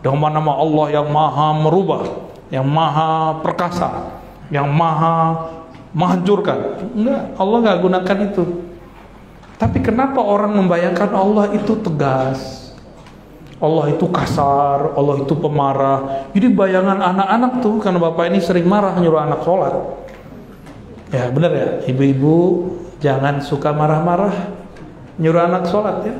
dengan 0.03 0.35
nama 0.35 0.53
Allah 0.59 0.87
yang 1.01 1.09
maha 1.09 1.49
merubah, 1.55 2.03
yang 2.51 2.67
maha 2.67 3.39
perkasa, 3.39 4.19
yang 4.51 4.67
maha 4.67 5.47
menghancurkan. 5.95 6.91
Enggak, 6.91 7.23
Allah 7.39 7.57
nggak 7.63 7.79
gunakan 7.81 8.19
itu. 8.33 8.45
Tapi 9.55 9.79
kenapa 9.79 10.19
orang 10.19 10.59
membayangkan 10.59 11.11
Allah 11.15 11.55
itu 11.55 11.79
tegas? 11.79 12.64
Allah 13.63 13.87
itu 13.95 14.07
kasar, 14.11 14.99
Allah 14.99 15.17
itu 15.23 15.35
pemarah. 15.39 16.29
Jadi 16.35 16.47
bayangan 16.51 16.99
anak-anak 16.99 17.53
tuh 17.63 17.79
karena 17.79 17.99
bapak 18.03 18.31
ini 18.31 18.39
sering 18.43 18.67
marah 18.67 18.99
nyuruh 18.99 19.21
anak 19.23 19.41
sholat. 19.47 19.75
Ya 21.15 21.31
benar 21.31 21.53
ya, 21.55 21.69
ibu-ibu 21.87 22.37
jangan 22.99 23.39
suka 23.39 23.71
marah-marah 23.71 24.35
nyuruh 25.23 25.43
anak 25.47 25.71
sholat 25.71 25.97
ya. 26.03 26.17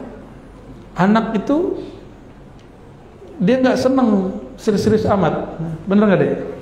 Anak 0.95 1.35
itu 1.35 1.83
dia 3.43 3.59
nggak 3.59 3.79
seneng 3.83 4.39
serius-serius 4.55 5.11
amat, 5.11 5.59
bener 5.91 6.07
nggak 6.07 6.21
deh? 6.23 6.55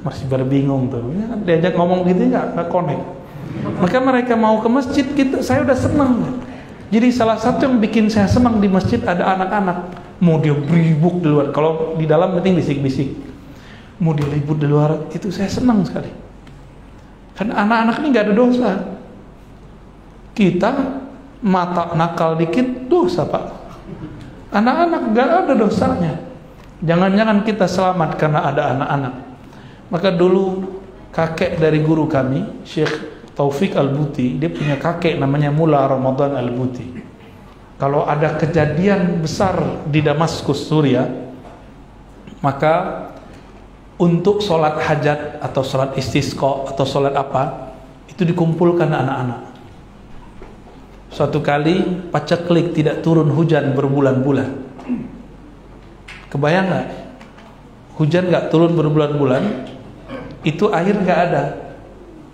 masih 0.00 0.24
berbingung 0.32 0.88
tuh 0.88 1.12
ya, 1.12 1.28
diajak 1.44 1.76
ngomong 1.76 2.08
gitu 2.08 2.32
nggak 2.32 2.68
connect 2.72 3.04
maka 3.76 3.98
mereka 4.00 4.32
mau 4.32 4.56
ke 4.64 4.68
masjid 4.72 5.04
kita 5.04 5.44
saya 5.44 5.60
udah 5.60 5.76
senang 5.76 6.40
jadi 6.90 7.06
salah 7.14 7.38
satu 7.38 7.70
yang 7.70 7.78
bikin 7.78 8.10
saya 8.10 8.26
senang 8.26 8.58
di 8.58 8.66
masjid 8.66 8.98
ada 9.06 9.38
anak-anak. 9.38 9.94
Mau 10.18 10.42
dia 10.42 10.52
beribuk 10.52 11.22
di 11.22 11.30
luar. 11.30 11.54
Kalau 11.54 11.94
di 11.94 12.04
dalam 12.04 12.34
penting 12.34 12.58
bisik-bisik. 12.58 13.14
Mau 14.02 14.10
dia 14.10 14.26
ribut 14.26 14.58
di 14.58 14.66
luar 14.66 15.06
itu 15.14 15.30
saya 15.30 15.46
senang 15.46 15.86
sekali. 15.86 16.10
Karena 17.38 17.62
anak-anak 17.62 17.94
ini 18.02 18.06
nggak 18.10 18.24
ada 18.26 18.34
dosa. 18.34 18.70
Kita 20.34 20.70
mata 21.46 21.94
nakal 21.94 22.34
dikit 22.34 22.90
dosa 22.90 23.22
pak. 23.22 23.44
Anak-anak 24.50 25.02
nggak 25.14 25.28
ada 25.46 25.52
dosanya. 25.54 26.14
Jangan-jangan 26.82 27.46
kita 27.46 27.70
selamat 27.70 28.10
karena 28.18 28.40
ada 28.50 28.62
anak-anak. 28.74 29.14
Maka 29.94 30.10
dulu 30.10 30.74
kakek 31.14 31.54
dari 31.60 31.78
guru 31.86 32.10
kami, 32.10 32.66
Syekh 32.66 33.19
Taufik 33.40 33.72
Al-Buti, 33.72 34.36
dia 34.36 34.52
punya 34.52 34.76
kakek 34.76 35.16
namanya 35.16 35.48
Mula 35.48 35.88
Ramadan 35.88 36.36
Al-Buti. 36.36 37.08
kalau 37.80 38.04
ada 38.04 38.36
kejadian 38.36 39.24
besar 39.24 39.56
di 39.88 40.04
Damaskus, 40.04 40.68
Suria, 40.68 41.08
maka 42.44 43.08
untuk 43.96 44.44
sholat 44.44 44.84
hajat 44.84 45.40
atau 45.40 45.64
sholat 45.64 45.96
istisqa 45.96 46.68
atau 46.68 46.84
sholat 46.84 47.16
apa, 47.16 47.72
itu 48.12 48.28
dikumpulkan 48.28 48.92
anak-anak. 48.92 49.56
Suatu 51.08 51.40
kali 51.40 52.12
paceklik 52.12 52.76
tidak 52.76 53.00
turun 53.00 53.32
hujan 53.32 53.72
berbulan-bulan. 53.72 54.48
Kebayang 56.28 56.66
nggak? 56.68 56.88
Hujan 57.96 58.28
nggak 58.28 58.52
turun 58.52 58.76
berbulan-bulan, 58.76 59.64
itu 60.44 60.68
air 60.68 60.92
nggak 60.92 61.20
ada. 61.32 61.69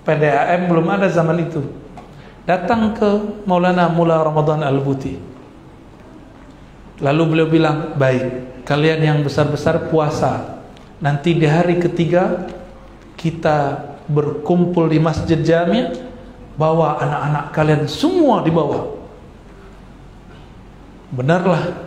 PDAM 0.07 0.71
belum 0.71 0.87
ada 0.87 1.11
zaman 1.11 1.43
itu. 1.43 1.67
Datang 2.47 2.95
ke 2.95 3.43
Maulana 3.43 3.91
Mula 3.91 4.23
Ramadan 4.23 4.63
Al-Buti 4.63 5.19
Lalu 6.97 7.23
beliau 7.29 7.49
bilang, 7.51 7.93
baik, 7.99 8.65
kalian 8.65 9.01
yang 9.05 9.19
besar-besar 9.21 9.93
puasa. 9.93 10.65
Nanti 10.97 11.37
di 11.37 11.45
hari 11.45 11.77
ketiga 11.77 12.49
kita 13.21 13.85
berkumpul 14.09 14.89
di 14.89 14.97
masjid 14.97 15.37
jami, 15.45 15.93
bawa 16.57 16.97
anak-anak 16.97 17.45
kalian 17.53 17.83
semua 17.85 18.41
dibawa. 18.41 18.97
Benarlah 21.13 21.85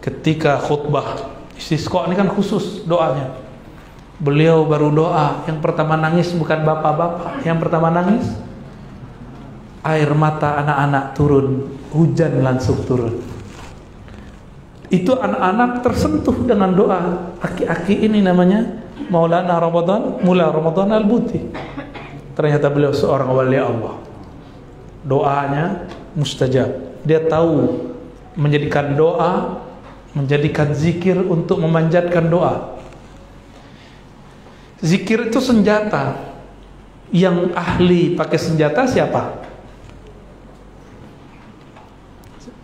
ketika 0.00 0.56
khutbah 0.56 1.28
istisqa 1.60 2.08
ini 2.08 2.16
kan 2.16 2.32
khusus 2.32 2.88
doanya. 2.88 3.36
Beliau 4.20 4.68
baru 4.68 4.92
doa, 4.92 5.48
yang 5.48 5.64
pertama 5.64 5.96
nangis 5.96 6.36
bukan 6.36 6.60
bapak-bapak, 6.60 7.40
yang 7.40 7.56
pertama 7.56 7.88
nangis 7.88 8.28
air 9.80 10.12
mata 10.12 10.60
anak-anak 10.60 11.16
turun, 11.16 11.72
hujan 11.88 12.44
langsung 12.44 12.84
turun. 12.84 13.16
Itu 14.92 15.16
anak-anak 15.16 15.80
tersentuh 15.86 16.36
dengan 16.44 16.76
doa. 16.76 17.32
Aki-aki 17.40 18.04
ini 18.10 18.20
namanya 18.20 18.84
Maulana 19.08 19.56
Ramadan 19.56 20.20
Mula 20.20 20.50
Ramadan 20.50 20.92
Al-Buti. 21.00 21.40
Ternyata 22.34 22.68
beliau 22.68 22.92
seorang 22.92 23.30
wali 23.30 23.56
Allah. 23.56 23.96
Doanya 25.06 25.88
mustajab. 26.12 27.00
Dia 27.06 27.24
tahu 27.24 27.88
menjadikan 28.36 28.98
doa 28.98 29.62
menjadikan 30.10 30.74
zikir 30.74 31.14
untuk 31.22 31.62
memanjatkan 31.62 32.26
doa 32.26 32.79
zikir 34.80 35.28
itu 35.28 35.40
senjata. 35.40 36.32
Yang 37.10 37.50
ahli 37.58 38.14
pakai 38.14 38.38
senjata 38.38 38.86
siapa? 38.86 39.42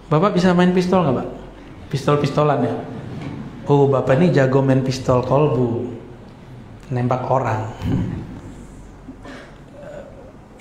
Bapak 0.06 0.38
bisa 0.38 0.54
main 0.54 0.70
pistol 0.70 1.02
nggak 1.02 1.16
Pak? 1.18 1.28
pistol-pistolan 1.90 2.66
ya? 2.66 2.74
Oh 3.66 3.90
bapak 3.90 4.18
ini 4.22 4.30
jago 4.30 4.62
main 4.62 4.82
pistol 4.82 5.22
kolbu. 5.26 5.90
Nembak 6.90 7.26
orang. 7.26 7.66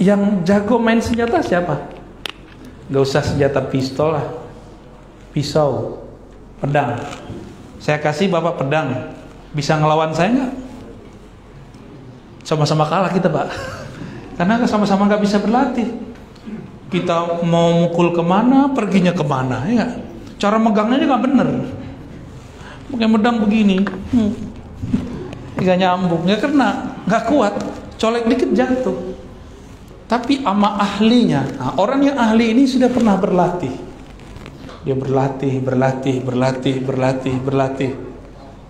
Yang 0.01 0.21
jago 0.43 0.81
main 0.81 0.97
senjata 0.97 1.39
siapa? 1.45 1.85
Gak 2.89 3.01
usah 3.01 3.21
senjata 3.21 3.61
pistol 3.61 4.17
lah. 4.17 4.25
Pisau. 5.29 6.01
Pedang. 6.57 6.97
Saya 7.77 8.01
kasih 8.01 8.33
bapak 8.33 8.57
pedang. 8.57 9.13
Bisa 9.53 9.77
ngelawan 9.77 10.11
saya 10.17 10.33
nggak 10.33 10.64
sama-sama 12.45 12.85
kalah 12.85 13.09
kita 13.09 13.27
pak. 13.27 13.49
Karena 14.37 14.61
sama-sama 14.69 15.09
nggak 15.09 15.23
bisa 15.25 15.41
berlatih. 15.41 15.89
Kita 16.93 17.41
mau 17.43 17.73
mukul 17.81 18.13
ke 18.13 18.21
mana 18.21 18.71
perginya 18.71 19.11
ke 19.11 19.25
mana 19.25 19.65
ya 19.67 20.05
cara 20.37 20.61
megangnya 20.61 21.09
nggak 21.09 21.23
bener. 21.25 21.49
Pakai 22.93 23.07
medang 23.09 23.41
begini. 23.41 23.81
Hmm. 24.13 24.31
nyambung 25.65 26.29
nggak 26.29 26.39
kena 26.45 27.01
nggak 27.09 27.23
kuat. 27.31 27.53
Colek 27.97 28.29
dikit 28.29 28.53
jatuh. 28.53 29.17
Tapi 30.05 30.45
ama 30.45 30.77
ahlinya. 30.77 31.41
Nah, 31.57 31.73
orang 31.81 32.05
yang 32.05 32.17
ahli 32.21 32.53
ini 32.53 32.69
sudah 32.69 32.93
pernah 32.93 33.17
berlatih. 33.17 33.73
Dia 34.85 34.93
berlatih 34.93 35.65
berlatih 35.65 36.21
berlatih 36.21 36.75
berlatih 36.85 37.35
berlatih 37.41 37.91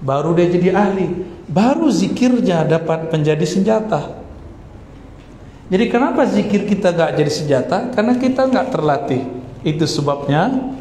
baru 0.06 0.38
dia 0.38 0.48
jadi 0.54 0.78
ahli 0.78 1.26
baru 1.50 1.90
zikirnya 1.90 2.62
dapat 2.70 3.10
menjadi 3.10 3.44
senjata 3.44 4.22
jadi 5.66 5.90
kenapa 5.90 6.30
zikir 6.30 6.70
kita 6.70 6.94
gak 6.94 7.18
jadi 7.18 7.32
senjata 7.34 7.90
karena 7.90 8.14
kita 8.22 8.46
nggak 8.46 8.70
terlatih 8.70 9.26
itu 9.66 9.90
sebabnya 9.90 10.76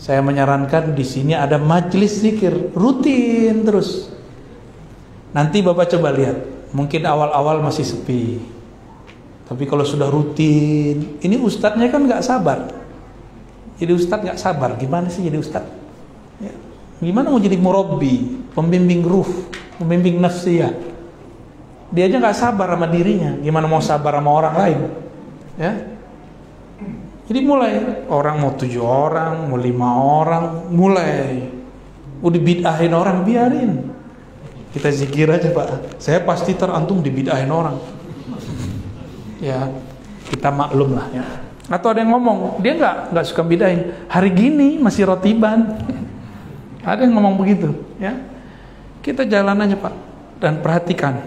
saya 0.00 0.24
menyarankan 0.24 0.96
di 0.96 1.04
sini 1.04 1.36
ada 1.36 1.60
majelis 1.60 2.24
zikir 2.24 2.72
rutin 2.72 3.68
terus. 3.68 4.08
Nanti 5.36 5.60
Bapak 5.60 5.92
coba 5.92 6.08
lihat, 6.16 6.40
mungkin 6.72 7.04
awal-awal 7.04 7.60
masih 7.60 7.84
sepi. 7.84 8.40
Tapi 9.44 9.68
kalau 9.68 9.84
sudah 9.84 10.08
rutin, 10.08 11.20
ini 11.20 11.36
ustadznya 11.36 11.92
kan 11.92 12.08
nggak 12.08 12.24
sabar. 12.24 12.72
Jadi 13.76 13.92
ustadz 13.92 14.24
nggak 14.24 14.40
sabar, 14.40 14.72
gimana 14.80 15.12
sih 15.12 15.20
jadi 15.20 15.36
ustadz? 15.36 15.68
Ya. 16.40 16.54
Gimana 17.00 17.32
mau 17.32 17.40
jadi 17.40 17.56
murabbi, 17.56 18.44
pembimbing 18.52 19.00
ruh, 19.00 19.28
pembimbing 19.80 20.20
nafsiyah? 20.20 20.72
Dia 21.90 22.06
aja 22.06 22.20
nggak 22.20 22.36
sabar 22.36 22.76
sama 22.76 22.86
dirinya, 22.86 23.34
gimana 23.40 23.66
mau 23.66 23.80
sabar 23.80 24.20
sama 24.20 24.30
orang 24.30 24.54
lain? 24.54 24.80
Ya, 25.58 25.72
jadi 27.30 27.46
mulai 27.46 28.02
orang 28.10 28.42
mau 28.42 28.58
tujuh 28.58 28.82
orang, 28.82 29.46
mau 29.46 29.54
lima 29.54 29.86
orang, 29.94 30.66
mulai 30.74 31.46
udah 32.18 32.40
bidahin 32.42 32.90
orang 32.90 33.22
biarin. 33.22 33.86
Kita 34.74 34.90
zikir 34.90 35.30
aja 35.30 35.46
pak. 35.54 35.94
Saya 36.02 36.26
pasti 36.26 36.58
terantum 36.58 36.98
dibidahin 36.98 37.46
orang. 37.54 37.78
Ya 39.38 39.70
kita 40.26 40.50
maklum 40.50 40.98
lah 40.98 41.06
ya. 41.14 41.22
Atau 41.70 41.94
ada 41.94 42.02
yang 42.02 42.18
ngomong 42.18 42.58
dia 42.66 42.74
nggak 42.74 43.14
nggak 43.14 43.26
suka 43.30 43.46
bidahin. 43.46 43.94
Hari 44.10 44.30
gini 44.34 44.82
masih 44.82 45.06
rotiban. 45.06 45.78
Ada 46.84 47.00
yang 47.04 47.16
ngomong 47.16 47.36
begitu 47.36 47.72
ya. 48.00 48.16
Kita 49.00 49.24
jalan 49.24 49.64
aja 49.64 49.76
pak 49.76 49.94
dan 50.40 50.60
perhatikan. 50.60 51.20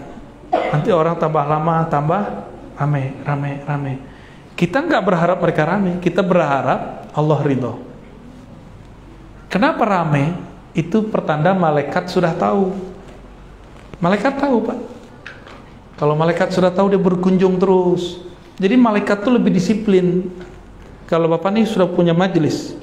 Nanti 0.50 0.90
orang 0.94 1.18
tambah 1.18 1.42
lama 1.42 1.86
tambah 1.90 2.22
rame 2.78 3.18
rame 3.22 3.52
rame 3.66 3.94
kita 4.54 4.86
nggak 4.86 5.02
berharap 5.02 5.38
mereka 5.42 5.62
rame, 5.66 5.98
kita 5.98 6.22
berharap 6.22 7.10
Allah 7.10 7.38
ridho. 7.42 7.82
Kenapa 9.50 9.82
rame? 9.82 10.34
Itu 10.74 11.06
pertanda 11.10 11.54
malaikat 11.54 12.10
sudah 12.10 12.34
tahu. 12.34 12.74
Malaikat 13.98 14.38
tahu 14.38 14.56
pak. 14.62 14.78
Kalau 15.98 16.14
malaikat 16.18 16.50
sudah 16.50 16.70
tahu 16.70 16.90
dia 16.90 16.98
berkunjung 16.98 17.58
terus. 17.58 18.22
Jadi 18.58 18.74
malaikat 18.78 19.22
tuh 19.26 19.34
lebih 19.34 19.54
disiplin. 19.54 20.30
Kalau 21.10 21.30
bapak 21.30 21.54
ini 21.54 21.66
sudah 21.66 21.90
punya 21.90 22.14
majelis, 22.14 22.78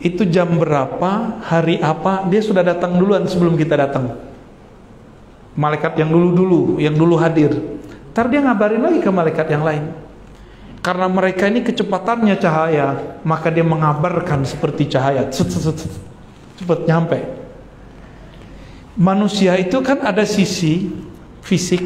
itu 0.00 0.28
jam 0.28 0.50
berapa, 0.56 1.40
hari 1.44 1.80
apa, 1.80 2.28
dia 2.28 2.44
sudah 2.44 2.60
datang 2.60 2.96
duluan 3.00 3.24
sebelum 3.24 3.56
kita 3.56 3.76
datang. 3.76 4.16
Malaikat 5.56 5.96
yang 5.96 6.12
dulu-dulu, 6.12 6.76
yang 6.80 6.92
dulu 6.92 7.16
hadir. 7.16 7.56
Ntar 8.12 8.28
dia 8.28 8.40
ngabarin 8.44 8.80
lagi 8.80 9.00
ke 9.00 9.10
malaikat 9.12 9.48
yang 9.52 9.64
lain 9.64 10.06
karena 10.86 11.10
mereka 11.10 11.50
ini 11.50 11.66
kecepatannya 11.66 12.38
cahaya, 12.38 13.18
maka 13.26 13.50
dia 13.50 13.66
mengabarkan 13.66 14.46
seperti 14.46 14.86
cahaya. 14.86 15.26
Cepat 15.34 16.86
nyampe. 16.86 17.26
Manusia 18.94 19.58
itu 19.58 19.82
kan 19.82 19.98
ada 20.06 20.22
sisi 20.22 20.86
fisik. 21.42 21.82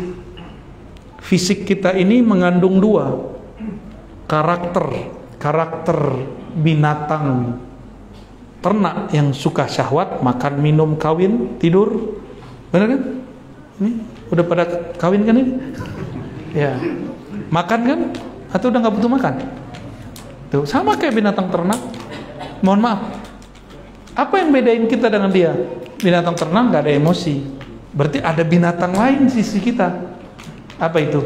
Fisik 1.25 1.65
kita 1.65 1.97
ini 1.97 2.21
mengandung 2.21 2.77
dua. 2.77 3.25
Karakter, 4.29 5.09
karakter 5.41 6.29
binatang 6.53 7.57
ternak 8.61 9.09
yang 9.13 9.33
suka 9.33 9.65
syahwat, 9.67 10.21
makan, 10.21 10.61
minum, 10.61 10.97
kawin, 11.01 11.57
tidur. 11.57 12.21
Benar 12.71 12.87
kan? 12.97 13.03
Ini 13.81 13.91
udah 14.29 14.45
pada 14.45 14.65
kawin 15.01 15.25
kan 15.25 15.35
ini? 15.37 15.53
Ya. 16.53 16.77
Makan 17.51 17.81
kan? 17.83 18.01
atau 18.51 18.67
udah 18.69 18.79
nggak 18.83 18.95
butuh 18.99 19.11
makan 19.11 19.35
tuh 20.51 20.65
sama 20.67 20.99
kayak 20.99 21.15
binatang 21.15 21.47
ternak 21.49 21.79
mohon 22.61 22.83
maaf 22.83 23.01
apa 24.19 24.35
yang 24.43 24.51
bedain 24.51 24.85
kita 24.91 25.07
dengan 25.07 25.31
dia 25.31 25.55
binatang 26.03 26.35
ternak 26.35 26.63
nggak 26.75 26.83
ada 26.87 26.93
emosi 26.93 27.47
berarti 27.95 28.19
ada 28.19 28.43
binatang 28.43 28.93
lain 28.95 29.31
sisi 29.31 29.63
kita 29.63 29.95
apa 30.83 30.99
itu 30.99 31.23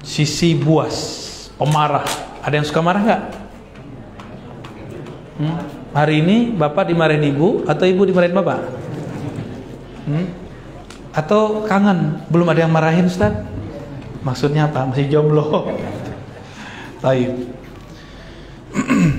sisi 0.00 0.56
buas 0.56 0.96
pemarah 1.60 2.08
ada 2.40 2.56
yang 2.56 2.64
suka 2.64 2.80
marah 2.80 3.02
nggak 3.04 3.22
Hmm? 5.36 5.60
Hari 5.92 6.24
ini 6.24 6.36
bapak 6.56 6.88
dimarahin 6.88 7.28
ibu 7.28 7.60
atau 7.68 7.84
ibu 7.84 8.08
dimarahin 8.08 8.32
bapak? 8.32 8.60
Hmm? 10.08 10.26
Atau 11.12 11.64
kangen 11.68 12.24
belum 12.32 12.48
ada 12.52 12.64
yang 12.64 12.72
marahin 12.72 13.08
Ustaz? 13.08 13.32
Maksudnya 14.24 14.68
apa? 14.68 14.88
Masih 14.88 15.12
jomblo. 15.12 15.68
Baik. 17.04 17.32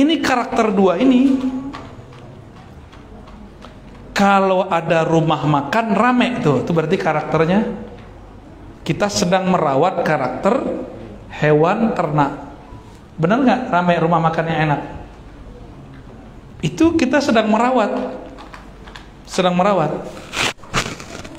ini 0.00 0.14
karakter 0.20 0.72
dua 0.72 1.00
ini 1.00 1.36
kalau 4.16 4.66
ada 4.66 5.06
rumah 5.06 5.46
makan 5.46 5.94
rame 5.94 6.42
tuh, 6.42 6.66
itu 6.66 6.74
berarti 6.74 6.96
karakternya 6.98 7.60
kita 8.82 9.06
sedang 9.06 9.46
merawat 9.52 10.02
karakter 10.02 10.58
hewan 11.38 11.94
ternak 11.94 12.47
Benar 13.18 13.38
nggak 13.42 13.60
rame 13.74 13.94
rumah 13.98 14.20
makannya 14.22 14.56
enak? 14.64 14.80
Itu 16.62 16.94
kita 16.94 17.18
sedang 17.18 17.50
merawat, 17.50 18.14
sedang 19.26 19.54
merawat. 19.58 20.06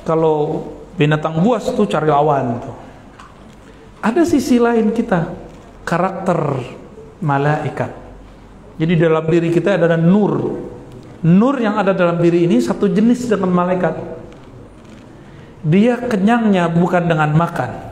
Kalau 0.04 0.68
binatang 1.00 1.40
buas 1.40 1.64
tuh 1.64 1.88
cari 1.88 2.08
lawan 2.08 2.60
tuh. 2.60 2.76
Ada 4.00 4.24
sisi 4.24 4.60
lain 4.60 4.96
kita, 4.96 5.28
karakter 5.84 6.40
malaikat. 7.20 7.92
Jadi 8.80 8.94
dalam 8.96 9.28
diri 9.28 9.52
kita 9.52 9.76
ada 9.76 10.00
nur, 10.00 10.56
Nur 11.20 11.60
yang 11.60 11.76
ada 11.76 11.92
dalam 11.92 12.16
diri 12.16 12.48
ini 12.48 12.64
satu 12.64 12.88
jenis 12.88 13.28
dengan 13.28 13.52
malaikat. 13.52 13.92
Dia 15.68 16.00
kenyangnya 16.00 16.72
bukan 16.72 17.12
dengan 17.12 17.36
makan. 17.36 17.92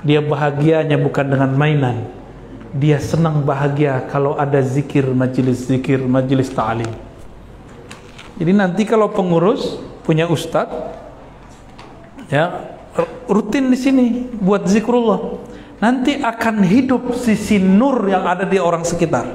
Dia 0.00 0.24
bahagianya 0.24 0.96
bukan 0.96 1.26
dengan 1.28 1.52
mainan. 1.52 2.15
Dia 2.76 3.00
senang 3.00 3.40
bahagia 3.40 4.04
kalau 4.12 4.36
ada 4.36 4.60
zikir, 4.60 5.08
majelis 5.16 5.64
zikir, 5.64 6.04
majelis 6.04 6.52
ta'lim. 6.52 6.88
Jadi 8.36 8.52
nanti 8.52 8.84
kalau 8.84 9.08
pengurus 9.08 9.80
punya 10.04 10.28
ustadz, 10.28 10.92
ya 12.28 12.76
rutin 13.24 13.72
di 13.72 13.78
sini 13.80 14.06
buat 14.36 14.68
zikrullah. 14.68 15.40
Nanti 15.80 16.20
akan 16.20 16.64
hidup 16.64 17.16
sisi 17.16 17.60
nur 17.60 18.04
yang 18.08 18.24
ada 18.24 18.44
di 18.48 18.56
orang 18.56 18.84
sekitar. 18.84 19.28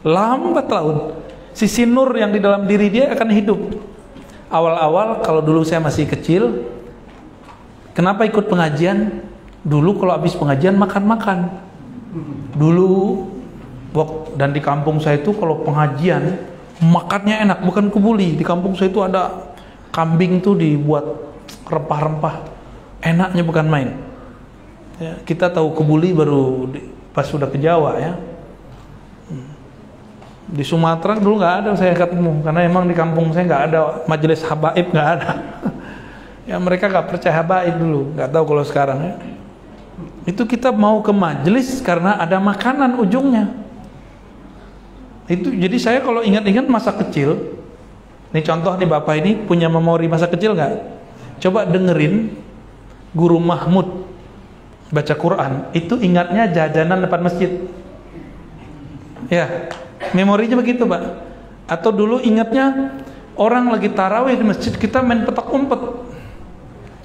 Lambat 0.00 0.68
laun 0.72 1.20
Sisi 1.50 1.82
nur 1.82 2.14
yang 2.14 2.30
di 2.30 2.38
dalam 2.38 2.64
diri 2.64 2.88
dia 2.88 3.10
akan 3.10 3.28
hidup. 3.34 3.60
Awal-awal 4.50 5.22
kalau 5.22 5.42
dulu 5.42 5.66
saya 5.66 5.82
masih 5.82 6.06
kecil, 6.06 6.66
kenapa 7.92 8.24
ikut 8.26 8.46
pengajian? 8.46 9.22
Dulu 9.60 10.00
kalau 10.00 10.16
habis 10.16 10.32
pengajian 10.38 10.78
makan-makan. 10.78 11.69
Dulu 12.56 13.26
dan 14.38 14.54
di 14.54 14.62
kampung 14.62 15.02
saya 15.02 15.18
itu 15.18 15.34
kalau 15.34 15.62
pengajian 15.66 16.38
makannya 16.82 17.46
enak, 17.46 17.58
bukan 17.66 17.90
kebuli. 17.90 18.38
Di 18.38 18.44
kampung 18.46 18.74
saya 18.74 18.90
itu 18.90 19.02
ada 19.02 19.52
kambing 19.90 20.42
tuh 20.42 20.58
dibuat 20.58 21.06
rempah-rempah. 21.66 22.46
Enaknya 23.02 23.42
bukan 23.42 23.66
main. 23.66 23.90
Ya, 25.00 25.16
kita 25.24 25.48
tahu 25.48 25.72
kebuli 25.72 26.12
baru 26.12 26.68
di, 26.68 26.84
pas 27.16 27.24
sudah 27.24 27.48
ke 27.48 27.56
Jawa 27.56 27.96
ya 27.96 28.12
di 30.50 30.66
Sumatera 30.66 31.14
dulu 31.14 31.38
nggak 31.38 31.54
ada 31.62 31.70
saya 31.78 31.94
ketemu 31.94 32.42
karena 32.42 32.60
emang 32.66 32.84
di 32.90 32.94
kampung 32.94 33.30
saya 33.30 33.46
nggak 33.46 33.62
ada 33.70 33.80
majelis 34.10 34.42
habaib 34.42 34.86
nggak 34.90 35.08
ada 35.14 35.30
ya 36.50 36.58
mereka 36.58 36.90
nggak 36.90 37.06
percaya 37.06 37.34
habaib 37.38 37.78
dulu 37.78 38.10
nggak 38.18 38.28
tahu 38.34 38.44
kalau 38.50 38.64
sekarang 38.66 38.98
ya 38.98 39.14
itu 40.30 40.42
kita 40.46 40.70
mau 40.70 41.02
ke 41.02 41.10
majelis 41.10 41.82
karena 41.82 42.14
ada 42.14 42.38
makanan 42.38 43.02
ujungnya 43.02 43.50
itu 45.26 45.50
jadi 45.50 45.76
saya 45.78 45.98
kalau 46.02 46.22
ingat-ingat 46.22 46.70
masa 46.70 46.94
kecil 46.94 47.58
ini 48.30 48.40
contoh 48.46 48.78
nih 48.78 48.86
bapak 48.86 49.14
ini 49.18 49.30
punya 49.42 49.66
memori 49.66 50.06
masa 50.06 50.30
kecil 50.30 50.54
nggak 50.54 50.74
coba 51.42 51.66
dengerin 51.66 52.30
guru 53.10 53.42
Mahmud 53.42 54.06
baca 54.94 55.14
Quran 55.18 55.66
itu 55.74 55.98
ingatnya 55.98 56.46
jajanan 56.46 57.02
depan 57.02 57.26
masjid 57.26 57.50
ya 59.26 59.70
Memorinya 60.16 60.56
begitu, 60.56 60.88
Pak. 60.88 61.02
Atau 61.70 61.92
dulu 61.94 62.18
ingatnya 62.24 62.96
orang 63.36 63.70
lagi 63.70 63.92
tarawih 63.92 64.34
di 64.34 64.44
masjid 64.48 64.72
kita 64.74 65.04
main 65.04 65.22
petak 65.22 65.46
umpet. 65.52 65.78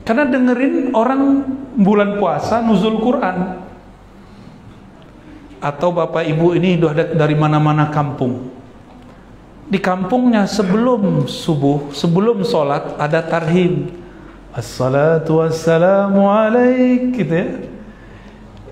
Karena 0.05 0.29
dengerin 0.29 0.93
orang 0.93 1.21
bulan 1.75 2.21
puasa 2.21 2.61
nuzul 2.61 3.01
Quran. 3.01 3.65
Atau 5.57 5.89
Bapak 5.89 6.21
Ibu 6.29 6.53
ini 6.53 6.77
udah 6.77 7.17
dari 7.17 7.33
mana-mana 7.33 7.89
kampung. 7.89 8.53
Di 9.65 9.81
kampungnya 9.81 10.45
sebelum 10.45 11.25
subuh, 11.25 11.89
sebelum 11.89 12.45
sholat 12.45 13.01
ada 13.01 13.25
tarhim. 13.25 13.89
Assalatu 14.53 15.41
wassalamu 15.41 16.29
alaik 16.29 17.17
gitu 17.17 17.33
ya. 17.33 17.47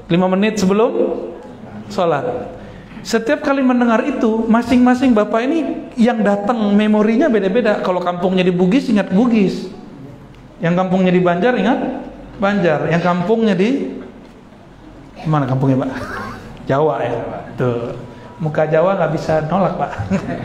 Lima 0.06 0.30
menit 0.30 0.62
sebelum 0.62 1.18
sholat 1.90 2.54
setiap 3.04 3.44
kali 3.44 3.60
mendengar 3.60 4.00
itu, 4.08 4.48
masing-masing 4.48 5.12
bapak 5.12 5.44
ini 5.44 5.92
yang 6.00 6.24
datang 6.24 6.56
memorinya 6.72 7.28
beda-beda. 7.28 7.84
Kalau 7.84 8.00
kampungnya 8.00 8.48
di 8.48 8.56
Bugis 8.56 8.88
ingat 8.88 9.12
Bugis, 9.12 9.68
yang 10.64 10.74
kampungnya 10.80 11.12
di 11.12 11.20
Banjar 11.20 11.54
ingat 11.60 11.80
Banjar, 12.40 12.90
yang 12.90 13.04
kampungnya 13.04 13.54
di 13.54 14.00
mana 15.28 15.46
kampungnya 15.46 15.86
pak? 15.86 15.92
Jawa 16.72 16.96
ya, 17.04 17.14
tuh 17.60 17.94
muka 18.40 18.64
Jawa 18.66 18.98
nggak 18.98 19.12
bisa 19.14 19.46
nolak 19.46 19.76
pak. 19.78 19.92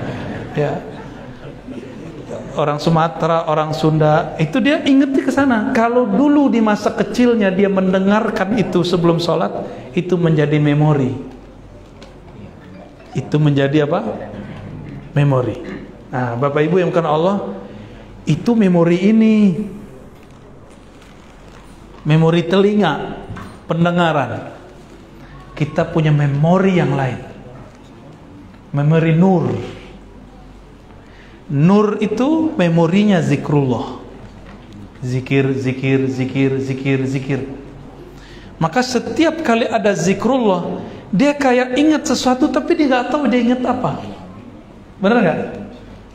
ya, 0.61 0.73
orang 2.59 2.77
Sumatera, 2.83 3.49
orang 3.49 3.71
Sunda, 3.73 4.37
itu 4.37 4.59
dia 4.61 4.83
inget 4.85 5.15
ke 5.17 5.33
sana. 5.33 5.73
Kalau 5.73 6.05
dulu 6.05 6.53
di 6.53 6.61
masa 6.61 6.93
kecilnya 6.93 7.49
dia 7.55 7.71
mendengarkan 7.71 8.59
itu 8.59 8.85
sebelum 8.85 9.17
sholat, 9.23 9.65
itu 9.95 10.19
menjadi 10.19 10.59
memori 10.61 11.39
itu 13.19 13.37
menjadi 13.41 13.89
apa? 13.89 14.07
Memori. 15.17 15.59
Nah, 16.15 16.39
Bapak 16.39 16.63
Ibu 16.63 16.79
yang 16.79 16.95
bukan 16.95 17.09
Allah, 17.09 17.37
itu 18.25 18.55
memori 18.55 19.11
ini. 19.11 19.35
Memori 22.09 22.49
telinga, 22.49 23.21
pendengaran. 23.69 24.57
Kita 25.53 25.85
punya 25.85 26.09
memori 26.09 26.81
yang 26.81 26.97
lain. 26.97 27.21
Memori 28.73 29.13
nur. 29.13 29.53
Nur 31.53 32.01
itu 32.01 32.57
memorinya 32.57 33.21
zikrullah. 33.21 34.01
Zikir, 35.05 35.53
zikir, 35.53 36.09
zikir, 36.09 36.57
zikir, 36.57 36.99
zikir. 37.05 37.41
Maka 38.57 38.81
setiap 38.81 39.45
kali 39.45 39.69
ada 39.69 39.93
zikrullah, 39.93 40.81
dia 41.13 41.37
kayak 41.37 41.79
ingat 41.79 42.09
sesuatu 42.09 42.51
tapi 42.51 42.75
dia 42.75 42.91
nggak 42.91 43.07
tahu 43.13 43.31
dia 43.31 43.41
ingat 43.53 43.63
apa. 43.69 44.03
Benar 44.99 45.17
nggak? 45.23 45.41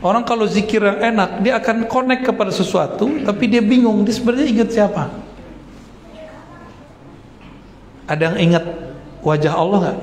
Orang 0.04 0.26
kalau 0.28 0.44
zikir 0.44 0.84
yang 0.84 1.00
enak, 1.00 1.40
dia 1.40 1.56
akan 1.56 1.88
connect 1.88 2.28
kepada 2.28 2.52
sesuatu, 2.52 3.08
tapi 3.24 3.48
dia 3.48 3.64
bingung, 3.64 4.04
dia 4.04 4.12
sebenarnya 4.12 4.48
ingat 4.52 4.68
siapa? 4.76 5.23
Ada 8.04 8.32
yang 8.32 8.38
ingat 8.52 8.64
wajah 9.24 9.52
Allah 9.56 9.78
nggak? 9.80 9.98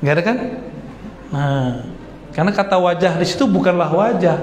Nggak 0.00 0.14
ada 0.14 0.22
kan? 0.22 0.36
Nah, 1.26 1.70
karena 2.32 2.52
kata 2.52 2.76
wajah 2.80 3.12
di 3.20 3.26
situ 3.28 3.44
bukanlah 3.44 3.90
wajah. 3.92 4.38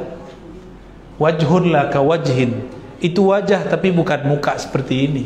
Wajhun 1.17 1.73
lah 1.73 1.93
wajhin. 1.93 2.69
Itu 2.97 3.29
wajah 3.29 3.65
tapi 3.69 3.93
bukan 3.93 4.25
muka 4.25 4.57
seperti 4.57 5.09
ini. 5.09 5.23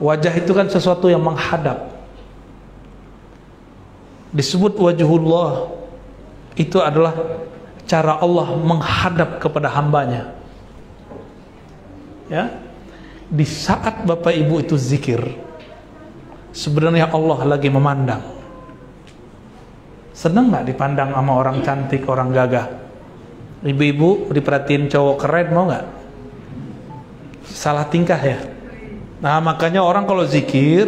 Wajah 0.00 0.32
itu 0.36 0.50
kan 0.50 0.66
sesuatu 0.68 1.06
yang 1.06 1.22
menghadap 1.22 1.94
disebut 4.34 4.74
wajhullah 4.74 5.70
itu 6.58 6.82
adalah 6.82 7.14
cara 7.86 8.18
Allah 8.18 8.58
menghadap 8.58 9.38
kepada 9.38 9.70
hambanya 9.70 10.34
ya 12.26 12.50
di 13.30 13.46
saat 13.48 14.04
Bapak 14.04 14.32
Ibu 14.32 14.64
itu 14.64 14.76
zikir 14.76 15.20
sebenarnya 16.52 17.08
Allah 17.08 17.56
lagi 17.56 17.68
memandang 17.68 18.22
seneng 20.14 20.52
nggak 20.54 20.66
dipandang 20.70 21.10
sama 21.12 21.32
orang 21.34 21.58
cantik 21.64 22.06
orang 22.06 22.30
gagah 22.30 22.66
ibu-ibu 23.64 24.30
diperhatiin 24.30 24.88
cowok 24.88 25.16
keren 25.20 25.48
mau 25.50 25.68
nggak 25.68 25.86
salah 27.48 27.88
tingkah 27.88 28.20
ya 28.20 28.38
nah 29.18 29.40
makanya 29.40 29.80
orang 29.80 30.04
kalau 30.04 30.22
zikir 30.24 30.86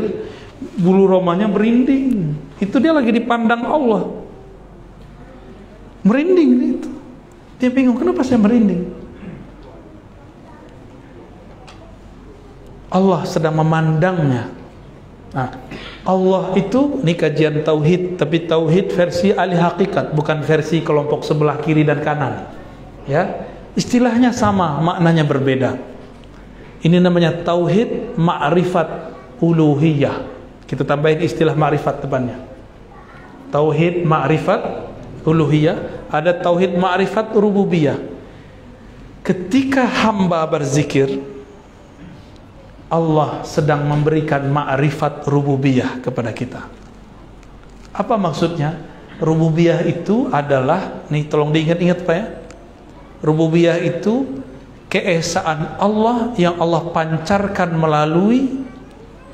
bulu 0.76 1.08
romanya 1.08 1.48
merinding 1.48 2.36
itu 2.56 2.76
dia 2.80 2.92
lagi 2.92 3.12
dipandang 3.12 3.68
Allah. 3.68 4.08
Merinding 6.06 6.50
itu. 6.80 6.90
Dia 7.60 7.68
bingung 7.68 8.00
kenapa 8.00 8.24
saya 8.24 8.40
merinding. 8.40 8.95
Allah 12.90 13.26
sedang 13.26 13.58
memandangnya. 13.58 14.52
Nah, 15.34 15.52
Allah 16.06 16.54
itu 16.56 17.02
ini 17.02 17.12
kajian 17.12 17.60
tauhid, 17.60 18.16
tapi 18.16 18.46
tauhid 18.46 18.94
versi 18.94 19.34
ahli 19.34 19.58
hakikat, 19.58 20.14
bukan 20.14 20.40
versi 20.40 20.80
kelompok 20.80 21.26
sebelah 21.26 21.60
kiri 21.60 21.82
dan 21.82 22.00
kanan. 22.00 22.46
Ya, 23.04 23.46
istilahnya 23.76 24.32
sama, 24.32 24.80
maknanya 24.80 25.26
berbeda. 25.26 25.76
Ini 26.80 27.02
namanya 27.02 27.42
tauhid 27.42 28.16
ma'rifat 28.16 29.12
uluhiyah. 29.42 30.24
Kita 30.64 30.86
tambahin 30.86 31.20
istilah 31.22 31.52
ma'rifat 31.52 32.06
depannya. 32.06 32.38
tauhid 33.50 34.02
ma'rifat 34.02 34.62
uluhiyah, 35.26 36.06
ada 36.10 36.34
tauhid 36.34 36.78
ma'rifat 36.78 37.34
rububiyah. 37.34 37.98
Ketika 39.26 39.82
hamba 39.82 40.46
berzikir, 40.46 41.18
Allah 42.86 43.42
sedang 43.42 43.82
memberikan 43.82 44.46
ma'rifat 44.46 45.26
rububiyah 45.26 45.98
kepada 46.02 46.30
kita. 46.30 46.62
Apa 47.90 48.14
maksudnya? 48.14 48.78
Rububiyah 49.16 49.82
itu 49.88 50.28
adalah, 50.28 51.02
nih 51.08 51.24
tolong 51.26 51.50
diingat-ingat 51.50 52.04
Pak 52.04 52.14
ya. 52.14 52.26
Rububiyah 53.24 53.80
itu 53.80 54.44
keesaan 54.92 55.80
Allah 55.80 56.36
yang 56.38 56.60
Allah 56.60 56.92
pancarkan 56.92 57.74
melalui 57.74 58.62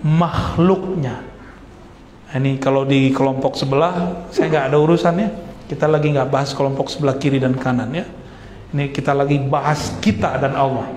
makhluknya. 0.00 1.20
Ini 2.32 2.56
kalau 2.56 2.88
di 2.88 3.12
kelompok 3.12 3.60
sebelah, 3.60 4.24
saya 4.32 4.48
nggak 4.48 4.66
ada 4.72 4.78
urusannya. 4.80 5.28
Kita 5.68 5.84
lagi 5.84 6.08
nggak 6.14 6.30
bahas 6.32 6.56
kelompok 6.56 6.88
sebelah 6.88 7.20
kiri 7.20 7.36
dan 7.36 7.52
kanan 7.58 7.92
ya. 7.92 8.06
Ini 8.72 8.88
kita 8.88 9.12
lagi 9.12 9.36
bahas 9.36 9.92
kita 10.00 10.40
dan 10.40 10.56
Allah. 10.56 10.88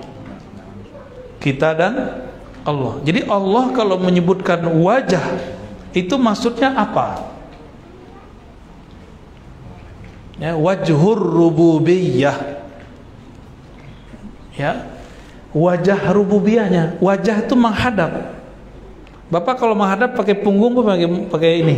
Kita 1.36 1.76
dan 1.76 2.24
Allah. 2.66 2.98
Jadi 3.06 3.22
Allah 3.30 3.70
kalau 3.70 3.96
menyebutkan 4.02 4.58
wajah 4.82 5.22
itu 5.94 6.18
maksudnya 6.18 6.74
apa? 6.74 7.30
Ya, 10.36 10.58
wajhur 10.58 11.16
rububiyah. 11.16 12.66
Ya. 14.58 14.92
Wajah 15.56 16.12
rububiyahnya, 16.12 17.00
wajah 17.00 17.48
itu 17.48 17.56
menghadap. 17.56 18.36
Bapak 19.32 19.56
kalau 19.56 19.72
menghadap 19.72 20.12
pakai 20.12 20.36
punggung 20.36 20.76
pakai 20.76 21.08
pakai 21.32 21.52
ini. 21.64 21.76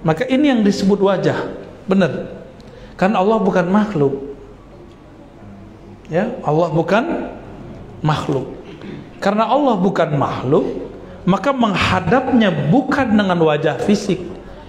Maka 0.00 0.24
ini 0.24 0.48
yang 0.48 0.64
disebut 0.64 0.96
wajah. 1.04 1.52
Benar. 1.84 2.32
Kan 2.96 3.12
Allah 3.12 3.36
bukan 3.36 3.68
makhluk. 3.68 4.14
Ya, 6.08 6.32
Allah 6.40 6.72
bukan 6.72 7.04
makhluk. 8.00 8.55
Karena 9.16 9.48
Allah 9.48 9.74
bukan 9.80 10.12
makhluk, 10.16 10.66
maka 11.26 11.50
menghadapnya 11.50 12.52
bukan 12.70 13.16
dengan 13.16 13.38
wajah 13.40 13.80
fisik, 13.82 14.20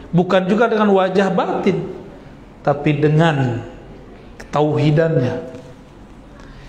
bukan 0.09 0.47
juga 0.47 0.71
dengan 0.71 0.89
wajah 0.95 1.29
batin, 1.29 1.85
tapi 2.63 2.97
dengan 2.97 3.61
tauhidannya. 4.49 5.53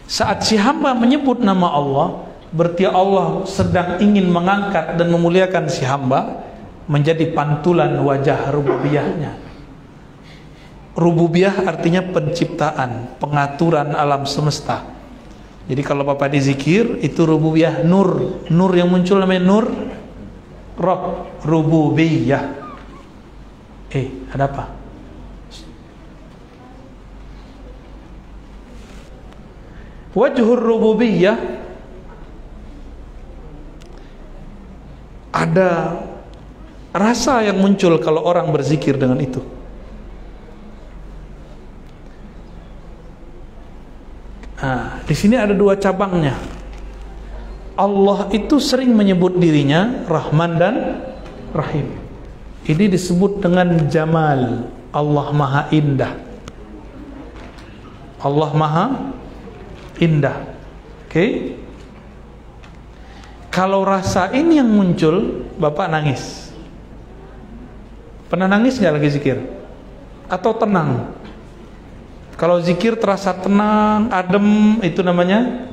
Saat 0.09 0.45
si 0.45 0.59
hamba 0.59 0.97
menyebut 0.97 1.39
nama 1.41 1.73
Allah, 1.73 2.09
berarti 2.51 2.85
Allah 2.89 3.45
sedang 3.47 4.01
ingin 4.03 4.27
mengangkat 4.29 4.97
dan 4.99 5.09
memuliakan 5.09 5.69
si 5.71 5.85
hamba 5.87 6.45
menjadi 6.89 7.31
pantulan 7.33 7.95
wajah 8.01 8.51
rububiyahnya. 8.51 9.33
Rububiyah 10.99 11.63
artinya 11.63 12.03
penciptaan, 12.03 13.21
pengaturan 13.23 13.95
alam 13.95 14.27
semesta 14.27 14.98
jadi 15.69 15.83
kalau 15.85 16.01
Bapak 16.01 16.33
dizikir 16.33 16.97
itu 17.05 17.29
rububiyah 17.29 17.85
nur, 17.85 18.41
nur 18.49 18.73
yang 18.73 18.89
muncul 18.89 19.21
namanya 19.21 19.45
nur 19.45 19.69
Rob 20.79 21.27
rububiyah. 21.45 22.55
Eh, 23.91 24.09
ada 24.33 24.47
apa? 24.47 24.65
Wajhur 30.15 30.57
rububiyah 30.57 31.37
ada 35.35 36.01
rasa 36.97 37.45
yang 37.45 37.61
muncul 37.61 37.99
kalau 38.01 38.25
orang 38.25 38.49
berzikir 38.55 38.97
dengan 38.97 39.21
itu. 39.21 39.58
Nah, 44.59 44.99
di 45.07 45.15
sini 45.15 45.39
ada 45.39 45.55
dua 45.55 45.79
cabangnya. 45.79 46.35
Allah 47.79 48.27
itu 48.35 48.59
sering 48.59 48.91
menyebut 48.91 49.39
dirinya 49.39 50.03
Rahman 50.11 50.59
dan 50.59 50.75
Rahim. 51.55 51.95
Ini 52.67 52.91
disebut 52.91 53.39
dengan 53.39 53.87
Jamal. 53.87 54.67
Allah 54.91 55.27
Maha 55.31 55.63
Indah. 55.71 56.13
Allah 58.19 58.51
Maha 58.51 58.87
Indah. 60.03 60.43
Oke. 61.07 61.15
Okay? 61.15 61.31
Kalau 63.55 63.83
rasa 63.83 64.31
ini 64.35 64.59
yang 64.59 64.71
muncul, 64.71 65.47
Bapak 65.59 65.91
nangis. 65.91 66.51
Pernah 68.31 68.47
nangis 68.47 68.79
nggak 68.79 68.95
lagi 68.95 69.09
zikir? 69.11 69.39
Atau 70.31 70.55
tenang? 70.55 71.17
Kalau 72.39 72.63
zikir 72.63 72.95
terasa 72.95 73.35
tenang, 73.35 74.15
adem, 74.15 74.79
itu 74.87 75.03
namanya 75.03 75.67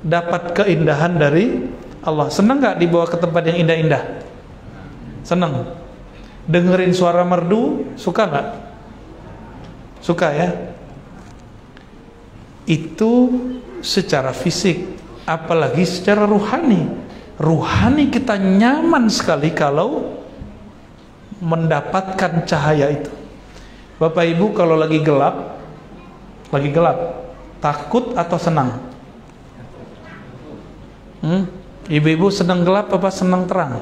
dapat 0.00 0.56
keindahan 0.56 1.12
dari 1.12 1.68
Allah. 2.00 2.32
Senang 2.32 2.56
nggak 2.56 2.80
dibawa 2.80 3.04
ke 3.04 3.20
tempat 3.20 3.52
yang 3.52 3.68
indah-indah? 3.68 4.02
Senang. 5.20 5.76
Dengerin 6.48 6.96
suara 6.96 7.20
merdu, 7.22 7.84
suka 8.00 8.26
nggak? 8.26 8.48
Suka 10.00 10.32
ya? 10.32 10.48
Itu 12.64 13.30
secara 13.84 14.32
fisik, 14.32 14.88
apalagi 15.28 15.84
secara 15.84 16.24
ruhani. 16.24 16.88
Ruhani 17.36 18.08
kita 18.08 18.40
nyaman 18.40 19.12
sekali 19.12 19.52
kalau 19.52 20.16
mendapatkan 21.44 22.40
cahaya 22.48 22.88
itu. 22.88 23.21
Bapak 24.02 24.26
Ibu 24.34 24.50
kalau 24.50 24.74
lagi 24.74 24.98
gelap, 24.98 25.62
lagi 26.50 26.74
gelap, 26.74 27.22
takut 27.62 28.10
atau 28.18 28.34
senang? 28.34 28.82
Hmm? 31.22 31.46
Ibu-ibu 31.86 32.26
senang 32.34 32.66
gelap 32.66 32.90
apa 32.90 33.14
senang 33.14 33.46
terang? 33.46 33.78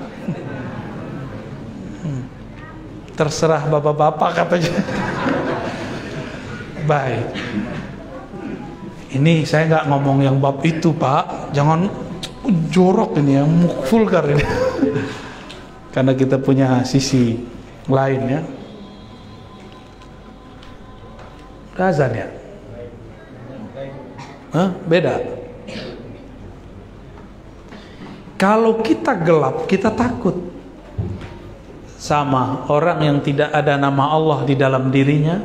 Hmm. 2.04 2.28
Terserah 3.16 3.64
bapak-bapak 3.64 4.44
katanya. 4.44 4.84
Baik. 6.90 7.24
Ini 9.16 9.48
saya 9.48 9.72
nggak 9.72 9.88
ngomong 9.88 10.20
yang 10.20 10.36
bab 10.36 10.60
itu 10.68 10.92
pak, 11.00 11.48
jangan 11.56 11.88
jorok 12.68 13.16
ini 13.16 13.40
yang 13.40 13.48
vulgar 13.88 14.28
ini. 14.28 14.44
Karena 15.96 16.12
kita 16.12 16.36
punya 16.36 16.84
sisi 16.84 17.40
lain 17.88 18.22
ya. 18.28 18.59
Azan 21.80 22.12
ya? 22.12 22.28
Hah? 24.52 24.68
Beda. 24.84 25.16
Kalau 28.40 28.80
kita 28.80 29.12
gelap, 29.20 29.68
kita 29.68 29.92
takut. 29.92 30.48
Sama 32.00 32.64
orang 32.72 33.04
yang 33.04 33.18
tidak 33.20 33.52
ada 33.52 33.76
nama 33.76 34.08
Allah 34.16 34.48
di 34.48 34.56
dalam 34.56 34.88
dirinya, 34.88 35.36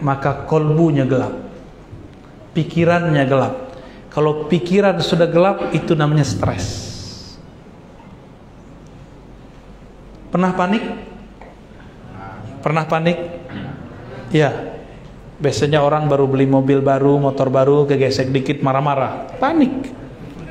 maka 0.00 0.48
kolbunya 0.48 1.04
gelap. 1.04 1.36
Pikirannya 2.56 3.24
gelap. 3.28 3.54
Kalau 4.08 4.48
pikiran 4.48 4.96
sudah 5.04 5.28
gelap, 5.28 5.70
itu 5.76 5.92
namanya 5.92 6.24
stres. 6.24 6.88
Pernah 10.32 10.56
panik? 10.56 10.84
Pernah 12.64 12.84
panik? 12.88 13.18
Ya, 14.32 14.77
Biasanya 15.38 15.78
orang 15.78 16.10
baru 16.10 16.26
beli 16.26 16.50
mobil 16.50 16.82
baru, 16.82 17.14
motor 17.22 17.46
baru, 17.46 17.86
kegesek 17.86 18.34
dikit 18.34 18.58
marah-marah, 18.58 19.38
panik. 19.38 19.70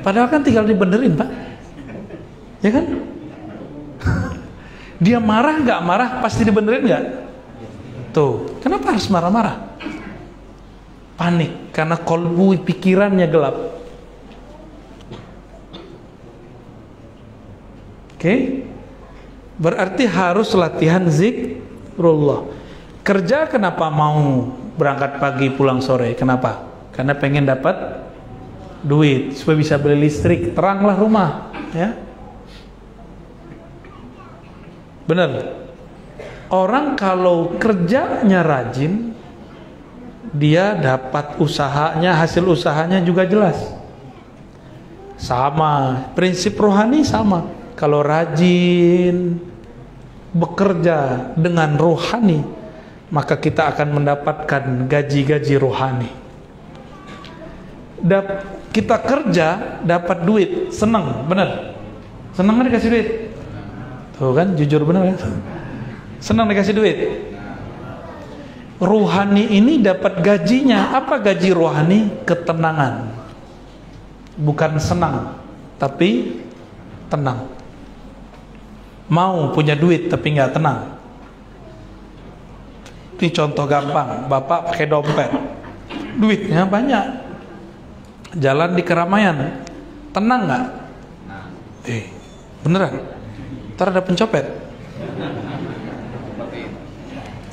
Padahal 0.00 0.32
kan 0.32 0.40
tinggal 0.40 0.64
dibenerin, 0.64 1.12
Pak. 1.12 1.28
Ya 2.64 2.70
kan? 2.72 2.84
Dia 5.04 5.20
marah 5.20 5.60
nggak 5.60 5.80
marah 5.84 6.08
pasti 6.24 6.48
dibenerin 6.48 6.88
nggak? 6.88 7.04
Tuh, 8.16 8.58
kenapa 8.64 8.96
harus 8.96 9.06
marah-marah? 9.12 9.76
Panik 11.20 11.74
karena 11.76 12.00
kolbu 12.00 12.56
pikirannya 12.64 13.28
gelap. 13.28 13.56
Oke? 18.18 18.66
Berarti 19.58 20.06
harus 20.06 20.50
latihan 20.54 21.06
zikrullah. 21.06 22.50
Kerja 23.06 23.46
kenapa 23.46 23.86
mau 23.90 24.50
berangkat 24.78 25.18
pagi 25.18 25.50
pulang 25.50 25.82
sore. 25.82 26.14
Kenapa? 26.14 26.62
Karena 26.94 27.18
pengen 27.18 27.50
dapat 27.50 27.74
duit 28.86 29.34
supaya 29.34 29.58
bisa 29.58 29.74
beli 29.76 30.06
listrik, 30.06 30.54
teranglah 30.54 30.94
rumah, 30.94 31.50
ya. 31.74 31.98
Benar. 35.04 35.58
Orang 36.48 36.96
kalau 36.96 37.58
kerjanya 37.60 38.40
rajin, 38.40 39.12
dia 40.32 40.72
dapat 40.78 41.36
usahanya, 41.42 42.16
hasil 42.16 42.44
usahanya 42.46 43.02
juga 43.04 43.28
jelas. 43.28 43.58
Sama, 45.18 46.08
prinsip 46.14 46.54
rohani 46.56 47.02
sama. 47.04 47.50
Kalau 47.74 48.00
rajin, 48.00 49.42
bekerja 50.32 51.30
dengan 51.36 51.76
rohani, 51.76 52.44
maka 53.08 53.40
kita 53.40 53.72
akan 53.72 54.00
mendapatkan 54.00 54.62
gaji-gaji 54.84 55.54
rohani. 55.56 56.10
Dap 57.98 58.26
kita 58.70 59.00
kerja 59.00 59.80
dapat 59.82 60.22
duit, 60.22 60.70
senang, 60.70 61.26
benar. 61.26 61.74
Senang 62.36 62.62
dikasih 62.62 62.90
duit? 62.92 63.08
Tuh 64.14 64.34
kan, 64.36 64.54
jujur 64.54 64.84
benar 64.86 65.14
kan? 65.14 65.18
Senang 66.22 66.46
dikasih 66.46 66.74
duit. 66.76 66.98
Rohani 68.78 69.58
ini 69.58 69.82
dapat 69.82 70.22
gajinya. 70.22 70.94
Apa 70.94 71.18
gaji 71.18 71.50
rohani? 71.50 72.22
Ketenangan. 72.22 73.10
Bukan 74.38 74.78
senang, 74.78 75.34
tapi 75.82 76.38
tenang. 77.10 77.50
Mau 79.10 79.50
punya 79.50 79.74
duit 79.74 80.06
tapi 80.06 80.36
nggak 80.36 80.54
tenang. 80.54 80.97
Ini 83.18 83.34
contoh 83.34 83.66
gampang, 83.66 84.30
bapak 84.30 84.70
pakai 84.70 84.86
dompet, 84.86 85.26
duitnya 86.14 86.62
banyak, 86.70 87.06
jalan 88.38 88.78
di 88.78 88.82
keramaian, 88.86 89.58
tenang 90.14 90.46
nggak? 90.46 90.64
Eh, 91.90 92.06
beneran? 92.62 92.94
Ntar 93.74 93.90
ada 93.90 94.02
pencopet. 94.06 94.46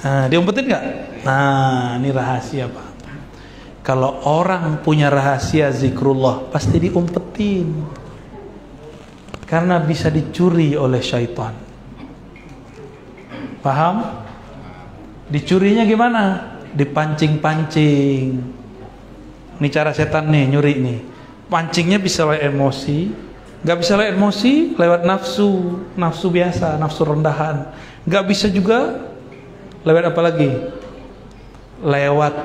Nah, 0.05 0.29
diumpetin 0.29 0.69
nggak? 0.69 0.85
Nah, 1.25 1.97
ini 1.97 2.13
rahasia 2.13 2.69
pak. 2.69 2.87
Kalau 3.81 4.21
orang 4.29 4.85
punya 4.85 5.09
rahasia 5.09 5.73
zikrullah, 5.73 6.45
pasti 6.53 6.77
diumpetin. 6.77 7.73
Karena 9.49 9.81
bisa 9.81 10.13
dicuri 10.13 10.77
oleh 10.77 11.01
syaitan. 11.01 11.53
Paham? 13.65 14.24
Dicurinya 15.31 15.83
gimana? 15.87 16.55
Dipancing-pancing. 16.75 18.23
Ini 19.55 19.67
cara 19.71 19.95
setan 19.95 20.29
nih, 20.29 20.51
nyuri 20.51 20.73
nih. 20.83 20.99
Pancingnya 21.47 22.01
bisa 22.01 22.25
lewat 22.25 22.41
emosi, 22.51 23.25
Gak 23.65 23.81
bisa 23.81 23.97
lewat 23.97 24.13
emosi, 24.13 24.53
lewat 24.77 25.01
nafsu, 25.09 25.81
nafsu 25.97 26.29
biasa, 26.29 26.77
nafsu 26.77 27.01
rendahan. 27.01 27.73
Gak 28.05 28.29
bisa 28.29 28.45
juga 28.45 29.09
lewat 29.81 30.13
apa 30.13 30.21
lagi? 30.21 30.53
Lewat 31.81 32.35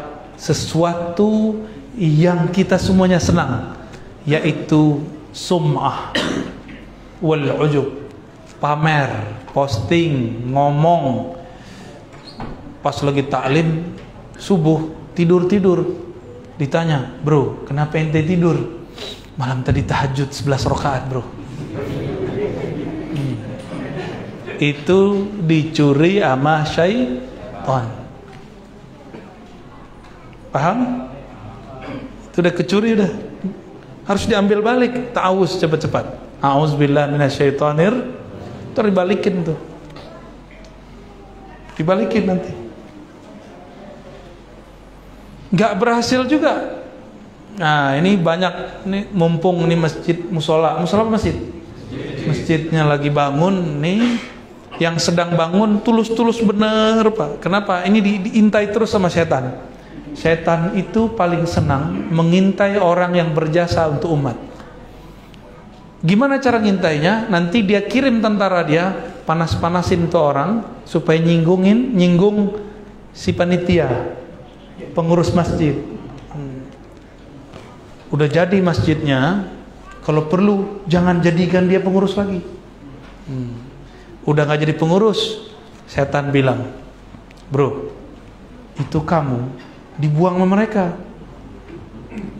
sesuatu 0.40 1.60
yang 2.00 2.48
kita 2.48 2.80
semuanya 2.80 3.20
senang, 3.20 3.76
yaitu 4.24 5.04
sum'ah 5.28 6.16
wal 7.20 7.68
ujub, 7.68 8.08
pamer, 8.56 9.12
posting, 9.52 10.48
ngomong. 10.48 11.36
Pas 12.80 12.96
lagi 13.04 13.28
taklim 13.28 13.92
subuh 14.40 15.12
tidur-tidur 15.12 15.84
ditanya, 16.56 17.12
"Bro, 17.20 17.68
kenapa 17.68 18.00
ente 18.00 18.24
tidur?" 18.24 18.80
Malam 19.40 19.64
tadi 19.64 19.80
tahajud 19.88 20.28
11 20.28 20.68
rakaat 20.68 21.08
bro. 21.08 21.24
Hmm. 21.24 23.40
Itu 24.60 25.32
dicuri 25.48 26.20
sama 26.20 26.68
syaitan. 26.68 27.88
Paham? 30.52 31.08
Itu 32.28 32.44
udah 32.44 32.52
kecuri 32.52 33.00
udah. 33.00 33.08
Harus 34.04 34.28
diambil 34.28 34.60
balik. 34.60 35.16
Ta'awuz 35.16 35.56
cepat-cepat. 35.56 36.20
A'udzubillah 36.44 37.08
minasyaitonir. 37.08 37.96
Terus 38.76 38.92
dibalikin 38.92 39.40
tuh. 39.40 39.56
Dibalikin 41.80 42.28
nanti 42.28 42.59
Gak 45.50 45.72
berhasil 45.82 46.22
juga 46.30 46.80
Nah 47.60 47.98
ini 47.98 48.14
banyak 48.16 48.86
nih 48.88 49.02
mumpung 49.12 49.66
nih 49.68 49.76
masjid 49.76 50.16
musola, 50.32 50.80
musola 50.80 51.04
masjid? 51.04 51.36
Masjidnya 52.24 52.88
lagi 52.88 53.12
bangun 53.12 53.82
nih, 53.84 54.16
yang 54.78 54.96
sedang 54.96 55.34
bangun 55.34 55.82
tulus-tulus 55.84 56.40
bener 56.40 57.04
pak. 57.10 57.44
Kenapa? 57.44 57.82
Ini 57.82 57.98
di, 58.00 58.12
diintai 58.30 58.70
terus 58.70 58.88
sama 58.88 59.10
setan. 59.10 59.60
Setan 60.14 60.72
itu 60.78 61.12
paling 61.12 61.44
senang 61.44 62.08
mengintai 62.08 62.78
orang 62.78 63.12
yang 63.18 63.36
berjasa 63.36 63.92
untuk 63.92 64.14
umat. 64.14 64.40
Gimana 66.00 66.40
cara 66.40 66.62
ngintainya? 66.64 67.28
Nanti 67.28 67.60
dia 67.60 67.84
kirim 67.84 68.24
tentara 68.24 68.64
dia 68.64 68.94
panas-panasin 69.28 70.08
tuh 70.08 70.22
orang 70.22 70.64
supaya 70.88 71.20
nyinggungin, 71.20 71.92
nyinggung 71.92 72.56
si 73.12 73.36
panitia, 73.36 74.16
pengurus 74.96 75.32
masjid. 75.32 75.76
Udah 78.10 78.26
jadi 78.26 78.58
masjidnya 78.58 79.46
kalau 80.02 80.26
perlu 80.26 80.82
jangan 80.90 81.22
jadikan 81.22 81.70
dia 81.70 81.78
pengurus 81.78 82.18
lagi. 82.18 82.42
Hmm. 83.30 83.62
udah 84.26 84.42
nggak 84.42 84.66
jadi 84.66 84.74
pengurus 84.74 85.46
setan 85.86 86.34
bilang 86.34 86.66
bro 87.46 87.94
itu 88.74 88.98
kamu 89.06 89.54
dibuang 90.00 90.40
sama 90.40 90.46
mereka. 90.48 90.98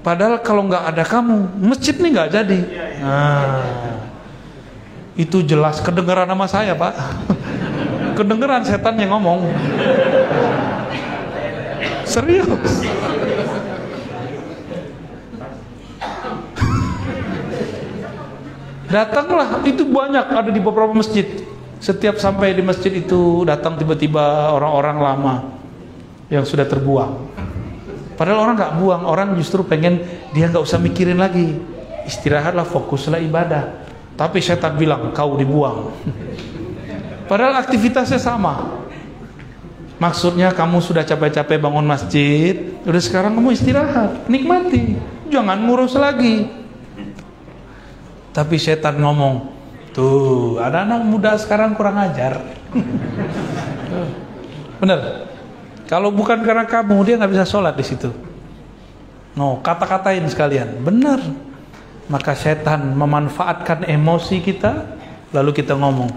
Padahal 0.01 0.41
kalau 0.41 0.67
nggak 0.67 0.83
ada 0.83 1.05
kamu 1.05 1.37
masjid 1.61 1.95
nih 1.95 2.11
nggak 2.11 2.31
jadi. 2.33 2.59
Nah, 3.05 3.63
itu 5.15 5.45
jelas 5.45 5.79
kedengeran 5.85 6.27
nama 6.27 6.49
saya 6.49 6.73
pak. 6.73 6.97
Kedengeran 8.19 8.65
setan 8.65 8.97
yang 8.99 9.15
ngomong 9.15 9.47
serius 12.11 12.51
Datanglah, 18.91 19.63
itu 19.63 19.87
banyak 19.87 20.27
ada 20.35 20.51
di 20.51 20.59
beberapa 20.59 20.91
masjid. 20.91 21.23
Setiap 21.79 22.19
sampai 22.19 22.59
di 22.59 22.61
masjid 22.67 22.91
itu 22.91 23.47
datang 23.47 23.79
tiba-tiba 23.79 24.51
orang-orang 24.51 24.99
lama 24.99 25.35
yang 26.27 26.43
sudah 26.43 26.67
terbuang. 26.67 27.31
Padahal 28.19 28.51
orang 28.51 28.55
nggak 28.59 28.75
buang, 28.83 29.03
orang 29.07 29.29
justru 29.39 29.63
pengen 29.63 30.03
dia 30.35 30.51
nggak 30.51 30.67
usah 30.67 30.83
mikirin 30.83 31.23
lagi. 31.23 31.55
Istirahatlah, 32.05 32.67
fokuslah 32.67 33.23
ibadah. 33.23 33.87
Tapi 34.19 34.43
setan 34.43 34.75
bilang 34.75 35.15
kau 35.15 35.39
dibuang. 35.39 35.95
Padahal 37.31 37.63
aktivitasnya 37.63 38.19
sama. 38.19 38.85
Maksudnya 40.01 40.57
kamu 40.57 40.81
sudah 40.81 41.05
capek-capek 41.05 41.61
bangun 41.61 41.85
masjid, 41.85 42.57
udah 42.89 43.03
sekarang 43.05 43.37
kamu 43.37 43.53
istirahat, 43.53 44.25
nikmati, 44.33 44.97
jangan 45.29 45.61
ngurus 45.61 45.93
lagi. 46.01 46.49
Tapi 48.33 48.57
setan 48.57 48.97
ngomong, 48.97 49.53
tuh 49.93 50.57
ada 50.57 50.89
anak 50.89 51.05
muda 51.05 51.37
sekarang 51.37 51.77
kurang 51.77 52.01
ajar. 52.01 52.41
Bener. 54.81 55.29
Kalau 55.85 56.09
bukan 56.09 56.41
karena 56.49 56.65
kamu 56.65 56.97
dia 57.05 57.21
nggak 57.21 57.37
bisa 57.37 57.45
sholat 57.45 57.77
di 57.77 57.85
situ. 57.85 58.09
No, 59.37 59.61
kata-katain 59.61 60.25
sekalian. 60.33 60.81
Bener. 60.81 61.21
Maka 62.09 62.33
setan 62.33 62.97
memanfaatkan 62.97 63.85
emosi 63.85 64.41
kita, 64.41 64.97
lalu 65.37 65.61
kita 65.61 65.77
ngomong, 65.77 66.09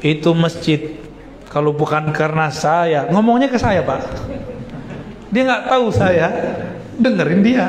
itu 0.00 0.30
masjid. 0.38 1.07
Kalau 1.48 1.72
bukan 1.72 2.12
karena 2.12 2.52
saya, 2.52 3.08
ngomongnya 3.08 3.48
ke 3.48 3.56
saya 3.56 3.80
pak. 3.80 4.04
Dia 5.32 5.42
nggak 5.48 5.64
tahu 5.68 5.86
saya, 5.92 6.28
dengerin 7.00 7.40
dia. 7.40 7.66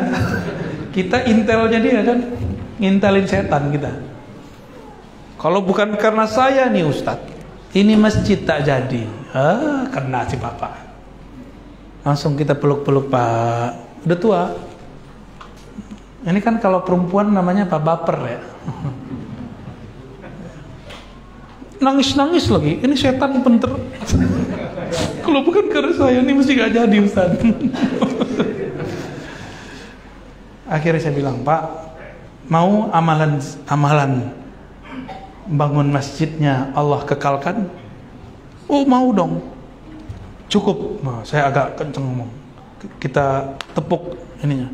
Kita 0.96 1.24
intelnya 1.24 1.80
dia 1.80 2.04
kan 2.04 2.20
ngintelin 2.80 3.28
setan 3.28 3.72
kita. 3.72 3.92
Kalau 5.40 5.64
bukan 5.64 5.96
karena 5.96 6.28
saya 6.28 6.68
nih 6.68 6.84
Ustadz, 6.84 7.32
ini 7.72 7.96
masjid 7.96 8.36
tak 8.44 8.68
jadi. 8.68 9.08
Ah, 9.32 9.88
kena 9.88 10.28
si 10.28 10.36
bapak. 10.36 10.90
Langsung 12.04 12.36
kita 12.36 12.56
peluk-peluk 12.56 13.12
Pak. 13.12 13.70
Udah 14.08 14.18
tua. 14.20 14.42
Ini 16.26 16.40
kan 16.44 16.60
kalau 16.60 16.84
perempuan 16.84 17.32
namanya 17.32 17.68
Pak 17.68 17.82
Baper 17.84 18.18
ya. 18.28 18.40
Nangis-nangis 21.80 22.52
lagi. 22.52 22.80
Ini 22.84 22.96
setan 22.96 23.40
penter. 23.44 23.72
kalau 25.24 25.46
bukan 25.46 25.70
karena 25.70 25.94
saya 25.94 26.26
ini 26.26 26.34
mesti 26.34 26.58
gak 26.58 26.74
jadi 26.74 26.98
Ustadz. 27.06 27.40
Akhirnya 30.70 31.02
saya 31.02 31.14
bilang, 31.14 31.46
Pak, 31.46 31.90
Mau 32.50 32.90
amalan 32.90 33.38
amalan 33.70 34.34
bangun 35.46 35.94
masjidnya 35.94 36.74
Allah 36.74 37.06
kekalkan? 37.06 37.70
Oh 38.66 38.82
mau 38.90 39.14
dong. 39.14 39.46
Cukup. 40.50 40.98
Nah, 41.06 41.22
saya 41.22 41.46
agak 41.46 41.78
kenceng 41.78 42.10
ngomong. 42.10 42.30
Kita 42.98 43.54
tepuk 43.78 44.18
ininya. 44.42 44.66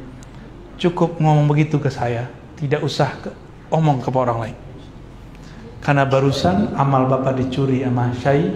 Cukup 0.79 1.19
ngomong 1.19 1.51
begitu 1.51 1.75
ke 1.75 1.91
saya. 1.91 2.31
Tidak 2.55 2.79
usah 2.79 3.11
ke, 3.19 3.27
omong 3.67 3.99
ke 3.99 4.07
orang 4.07 4.39
lain. 4.39 4.57
Karena 5.85 6.01
barusan 6.01 6.73
amal 6.73 7.05
bapak 7.05 7.37
dicuri 7.37 7.85
sama 7.85 8.09
syai. 8.17 8.49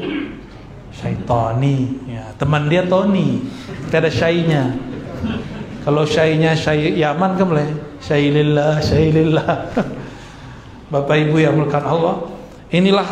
Syaitoni 0.89 2.09
ya 2.09 2.33
teman 2.41 2.65
dia 2.65 2.81
Tony. 2.89 3.45
Tidak 3.85 4.01
ada 4.01 4.09
syainya. 4.09 4.73
Kalau 5.85 6.09
syainya 6.09 6.57
syai 6.57 6.97
Yaman 6.97 7.37
kan 7.37 7.45
boleh. 7.45 7.69
Syai 8.01 8.33
lillah 8.33 8.81
bapak 10.93 11.15
ibu 11.29 11.37
yang 11.37 11.53
melakukan 11.53 11.85
Allah. 11.85 12.33
Inilah 12.73 13.05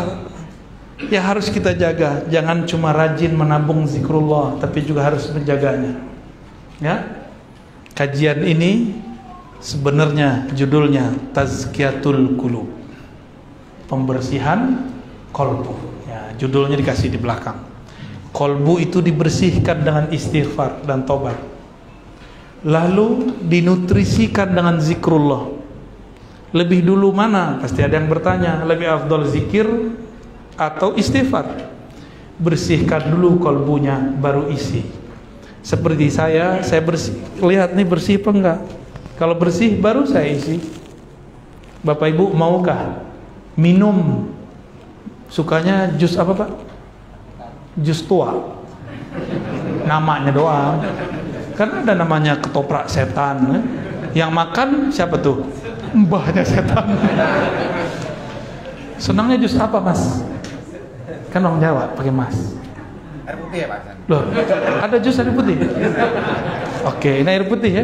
yang 1.13 1.21
harus 1.21 1.53
kita 1.53 1.77
jaga. 1.77 2.25
Jangan 2.25 2.65
cuma 2.65 2.97
rajin 2.97 3.37
menabung 3.37 3.85
zikrullah 3.85 4.57
tapi 4.57 4.81
juga 4.81 5.05
harus 5.05 5.29
menjaganya. 5.29 5.93
Ya. 6.81 7.05
Kajian 7.93 8.41
ini 8.41 8.97
sebenarnya 9.61 10.49
judulnya 10.57 11.13
tazkiyatul 11.37 12.33
qulub 12.33 12.76
pembersihan 13.87 14.91
kolbu. 15.31 15.73
Ya 16.05 16.35
judulnya 16.35 16.75
dikasih 16.77 17.09
di 17.11 17.19
belakang. 17.19 17.57
Kolbu 18.35 18.77
itu 18.83 19.01
dibersihkan 19.01 19.81
dengan 19.81 20.05
istighfar 20.13 20.85
dan 20.85 21.07
tobat. 21.07 21.39
Lalu 22.67 23.33
dinutrisikan 23.47 24.53
dengan 24.53 24.77
zikrullah. 24.77 25.57
Lebih 26.53 26.85
dulu 26.85 27.15
mana? 27.15 27.57
Pasti 27.57 27.81
ada 27.81 27.97
yang 27.97 28.11
bertanya 28.11 28.61
lebih 28.67 28.87
afdol 28.87 29.25
zikir 29.25 29.65
atau 30.59 30.93
istighfar? 30.93 31.47
Bersihkan 32.37 33.09
dulu 33.09 33.41
kolbunya 33.41 33.97
baru 33.97 34.51
isi. 34.53 34.85
Seperti 35.65 36.13
saya 36.13 36.61
saya 36.61 36.79
bersih. 36.85 37.17
Lihat 37.41 37.73
nih 37.73 37.87
bersih 37.87 38.21
apa 38.21 38.29
enggak? 38.31 38.59
Kalau 39.17 39.33
bersih 39.33 39.73
baru 39.81 40.05
saya 40.05 40.29
isi. 40.29 40.61
Bapak 41.81 42.09
Ibu 42.13 42.33
maukah 42.33 43.06
minum 43.57 44.29
sukanya 45.27 45.91
jus 45.97 46.15
apa 46.15 46.31
Pak 46.31 46.49
jus 47.83 48.05
tua 48.05 48.55
namanya 49.83 50.31
doang 50.31 50.79
kan 51.57 51.83
ada 51.83 51.97
namanya 51.97 52.37
ketoprak 52.37 52.85
setan 52.87 53.59
eh? 53.59 53.63
yang 54.13 54.31
makan 54.31 54.93
siapa 54.93 55.17
tuh 55.19 55.41
mbahnya 55.91 56.45
setan 56.45 56.85
senangnya 59.01 59.41
jus 59.41 59.57
apa 59.57 59.81
mas 59.81 60.21
Kan 61.37 61.43
orang 61.43 61.59
Jawa 61.59 61.83
pakai 61.91 62.09
mas. 62.11 62.55
Air 63.27 63.37
putih 63.43 63.59
ya 63.61 63.67
Pak? 63.67 63.79
Loh, 64.07 64.21
ada 64.79 64.95
jus 64.97 65.19
air 65.19 65.31
putih? 65.35 65.55
Oke, 66.87 67.11
ini 67.19 67.29
air 67.29 67.45
putih 67.45 67.71
ya. 67.71 67.83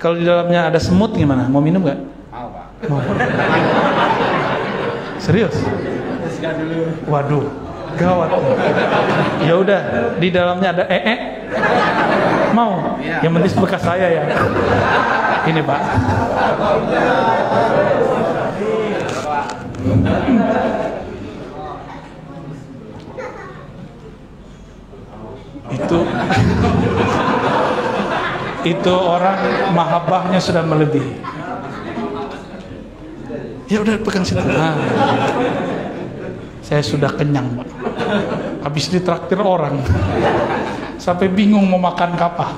Kalau 0.00 0.16
di 0.16 0.24
dalamnya 0.24 0.72
ada 0.72 0.80
semut 0.80 1.12
gimana? 1.12 1.46
Mau 1.52 1.60
minum 1.60 1.84
nggak? 1.84 1.98
Mau 2.32 2.48
Pak. 2.48 2.66
Mau. 2.88 3.00
Serius? 5.22 5.54
Waduh, 7.06 7.46
gawat. 7.94 8.30
Ya 9.46 9.54
udah, 9.54 9.80
di 10.18 10.28
dalamnya 10.34 10.68
ada 10.74 10.84
ee. 10.90 10.98
-e. 10.98 11.16
Mau? 12.50 12.98
Yang 13.22 13.32
penting 13.38 13.52
bekas 13.62 13.82
saya 13.86 14.06
ya. 14.10 14.22
Ini 15.46 15.62
Pak 15.62 15.80
itu 25.72 25.98
itu 28.62 28.94
orang 28.94 29.38
mahabbahnya 29.74 30.38
sudah 30.38 30.62
melebihi 30.62 31.18
ya 33.72 33.80
udah 33.80 33.96
pegang 34.04 34.20
sini 34.20 34.44
nah, 34.44 34.76
saya 36.60 36.84
sudah 36.84 37.08
kenyang 37.16 37.56
pak. 37.56 37.68
Habis 38.68 38.92
ditraktir 38.92 39.40
orang 39.40 39.80
sampai 41.00 41.32
bingung 41.32 41.64
mau 41.64 41.80
makan 41.80 42.12
kapah 42.20 42.52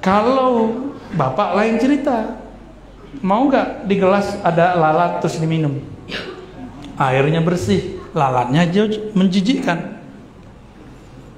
kalau 0.00 0.80
bapak 1.12 1.60
lain 1.60 1.76
cerita 1.76 2.40
mau 3.20 3.44
nggak 3.52 3.84
di 3.84 3.94
gelas 4.00 4.40
ada 4.40 4.72
lalat 4.80 5.20
terus 5.20 5.36
diminum? 5.36 5.76
Airnya 6.96 7.44
bersih 7.44 8.00
lalatnya 8.16 8.64
menjijikkan. 9.12 10.00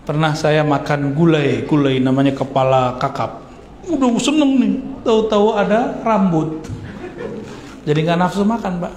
Pernah 0.02 0.34
saya 0.34 0.66
makan 0.66 1.14
gulai, 1.14 1.62
gulai 1.62 2.02
namanya 2.02 2.34
kepala 2.34 2.98
kakap. 2.98 3.46
Udah 3.86 4.10
seneng 4.18 4.58
nih, 4.58 4.74
tahu-tahu 5.06 5.54
ada 5.54 6.02
rambut. 6.02 6.58
Jadi 7.82 7.98
nggak 8.06 8.18
nafsu 8.18 8.46
makan, 8.46 8.78
Pak. 8.78 8.94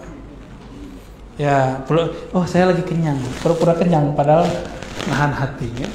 Ya, 1.36 1.84
oh 2.32 2.46
saya 2.48 2.72
lagi 2.72 2.86
kenyang, 2.88 3.20
pura-pura 3.44 3.76
kenyang, 3.76 4.16
padahal 4.16 4.48
nahan 5.12 5.36
hati. 5.36 5.68
Ya. 5.76 5.90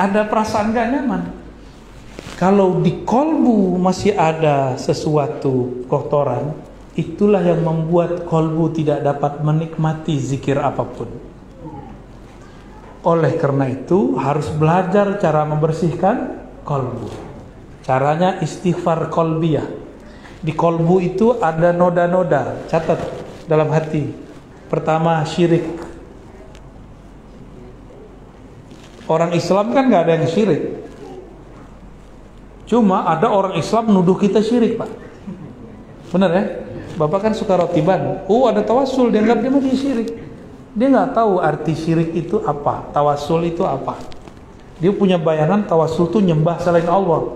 Ada 0.00 0.24
perasaan 0.24 0.72
gak 0.72 0.88
nyaman. 0.88 1.22
Kalau 2.40 2.80
di 2.80 3.04
kolbu 3.04 3.76
masih 3.76 4.16
ada 4.16 4.72
sesuatu 4.80 5.84
kotoran, 5.84 6.56
itulah 6.96 7.44
yang 7.44 7.60
membuat 7.60 8.24
kolbu 8.24 8.72
tidak 8.72 9.04
dapat 9.04 9.44
menikmati 9.44 10.16
zikir 10.16 10.56
apa 10.56 10.80
pun. 10.80 11.12
Oleh 13.04 13.36
karena 13.36 13.68
itu 13.68 14.16
harus 14.16 14.48
belajar 14.56 15.20
cara 15.20 15.44
membersihkan 15.44 16.48
kolbu. 16.64 17.12
Caranya 17.84 18.40
istighfar 18.40 19.12
kolbiyah. 19.12 19.79
Di 20.40 20.56
kolbu 20.56 21.04
itu 21.04 21.36
ada 21.36 21.72
noda-noda. 21.72 22.64
Catat 22.68 23.00
dalam 23.44 23.68
hati. 23.72 24.08
Pertama 24.72 25.20
syirik. 25.28 25.66
Orang 29.10 29.34
Islam 29.34 29.74
kan 29.74 29.90
nggak 29.90 30.02
ada 30.06 30.12
yang 30.22 30.28
syirik. 30.30 30.62
Cuma 32.70 33.02
ada 33.10 33.26
orang 33.26 33.58
Islam 33.58 33.90
nuduh 33.90 34.14
kita 34.14 34.38
syirik 34.38 34.78
pak. 34.78 34.86
Benar 36.14 36.30
ya? 36.30 36.44
Bapak 36.94 37.26
kan 37.26 37.32
suka 37.34 37.58
rotiban. 37.58 38.22
Oh 38.30 38.46
ada 38.46 38.62
tawasul 38.62 39.10
dianggap 39.10 39.42
dia 39.42 39.50
masih 39.50 39.74
syirik. 39.74 40.10
Dia 40.70 40.86
nggak 40.86 41.18
tahu 41.18 41.42
arti 41.42 41.74
syirik 41.74 42.14
itu 42.14 42.38
apa, 42.46 42.86
tawasul 42.94 43.42
itu 43.42 43.66
apa. 43.66 43.98
Dia 44.78 44.94
punya 44.94 45.18
bayangan 45.18 45.66
tawasul 45.66 46.06
itu 46.14 46.22
nyembah 46.22 46.62
selain 46.62 46.86
Allah. 46.86 47.34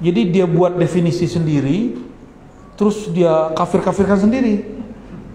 Jadi 0.00 0.32
dia 0.32 0.48
buat 0.48 0.72
definisi 0.80 1.28
sendiri, 1.28 1.92
terus 2.76 3.08
dia 3.10 3.50
kafir-kafirkan 3.56 4.20
sendiri. 4.20 4.76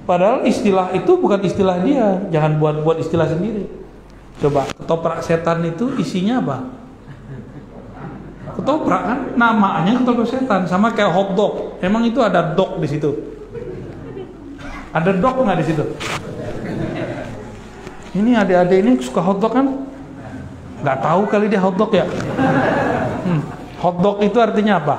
Padahal 0.06 0.46
istilah 0.46 0.94
itu 0.98 1.14
bukan 1.18 1.42
istilah 1.46 1.82
dia, 1.82 2.26
jangan 2.34 2.58
buat-buat 2.58 3.02
istilah 3.02 3.30
sendiri. 3.30 3.70
Coba 4.42 4.66
ketoprak 4.74 5.22
setan 5.22 5.62
itu 5.66 5.94
isinya 6.02 6.42
apa? 6.42 6.58
Ketoprak 8.58 9.02
kan 9.06 9.20
namanya 9.38 10.02
ketoprak 10.02 10.30
setan 10.30 10.66
sama 10.66 10.94
kayak 10.94 11.14
hotdog. 11.14 11.78
Emang 11.82 12.06
itu 12.06 12.18
ada 12.22 12.54
dog 12.58 12.82
di 12.82 12.88
situ? 12.90 13.14
Ada 14.92 15.14
dog 15.18 15.46
nggak 15.46 15.60
di 15.62 15.66
situ? 15.66 15.86
Ini 18.12 18.36
adik-adik 18.44 18.78
ini 18.84 18.92
suka 19.00 19.24
hotdog 19.24 19.54
kan? 19.56 19.68
Gak 20.82 20.98
tahu 21.00 21.30
kali 21.30 21.46
dia 21.48 21.62
hotdog 21.62 21.94
ya. 21.94 22.04
Hmm. 23.24 23.42
Hotdog 23.80 24.20
itu 24.26 24.36
artinya 24.42 24.82
apa? 24.82 24.96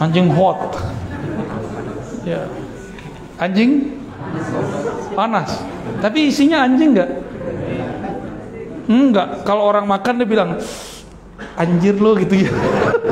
Anjing 0.00 0.32
hot. 0.32 0.74
Ya. 2.22 2.46
Anjing 3.38 3.98
panas. 5.14 5.62
Tapi 5.98 6.30
isinya 6.30 6.66
anjing 6.66 6.94
nggak? 6.94 7.10
Enggak. 8.90 9.28
Kalau 9.46 9.66
orang 9.66 9.86
makan 9.86 10.22
dia 10.22 10.28
bilang 10.28 10.50
anjir 11.58 11.96
lo 11.98 12.14
gitu 12.18 12.46
ya. 12.46 12.52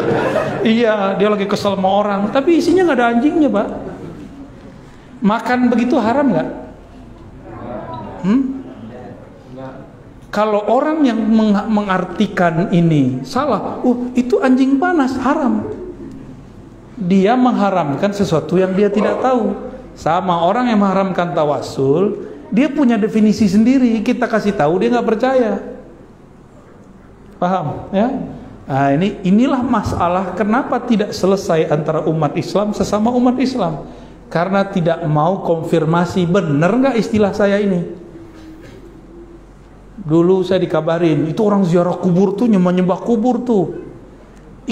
iya, 0.76 0.94
dia 1.18 1.28
lagi 1.30 1.46
kesel 1.46 1.74
sama 1.74 1.90
orang. 1.90 2.30
Tapi 2.30 2.58
isinya 2.58 2.86
nggak 2.86 2.98
ada 2.98 3.06
anjingnya, 3.16 3.48
Pak. 3.50 3.68
Makan 5.20 5.58
begitu 5.68 6.00
haram 6.00 6.32
nggak? 6.32 6.48
Hmm? 8.24 8.42
Kalau 10.30 10.62
orang 10.70 11.02
yang 11.02 11.18
meng 11.26 11.58
mengartikan 11.74 12.70
ini 12.70 13.26
salah, 13.26 13.82
oh 13.82 14.14
itu 14.14 14.38
anjing 14.38 14.78
panas 14.78 15.18
haram. 15.18 15.66
Dia 17.01 17.32
mengharamkan 17.32 18.12
sesuatu 18.12 18.61
yang 18.61 18.76
dia 18.76 18.92
tidak 18.92 19.24
tahu. 19.24 19.57
Sama 19.96 20.44
orang 20.44 20.68
yang 20.68 20.80
mengharamkan 20.84 21.32
tawasul, 21.32 22.28
dia 22.53 22.68
punya 22.68 23.01
definisi 23.01 23.48
sendiri. 23.48 24.05
Kita 24.05 24.28
kasih 24.28 24.53
tahu 24.53 24.84
dia 24.84 24.92
nggak 24.92 25.09
percaya. 25.09 25.53
Paham? 27.40 27.88
Ya. 27.90 28.09
Nah, 28.70 28.94
ini 28.94 29.18
inilah 29.26 29.64
masalah 29.64 30.36
kenapa 30.38 30.78
tidak 30.84 31.11
selesai 31.11 31.66
antara 31.72 32.07
umat 32.07 32.36
Islam 32.38 32.70
sesama 32.76 33.11
umat 33.11 33.40
Islam. 33.40 33.88
Karena 34.30 34.62
tidak 34.62 35.03
mau 35.11 35.42
konfirmasi 35.42 36.22
benar 36.28 36.70
nggak 36.78 36.96
istilah 37.01 37.34
saya 37.34 37.59
ini. 37.59 37.98
Dulu 40.01 40.46
saya 40.46 40.62
dikabarin, 40.62 41.26
itu 41.28 41.40
orang 41.42 41.66
ziarah 41.66 41.98
kubur 41.98 42.38
tuh 42.38 42.46
nyembah-nyembah 42.46 42.98
kubur 43.03 43.42
tuh. 43.42 43.89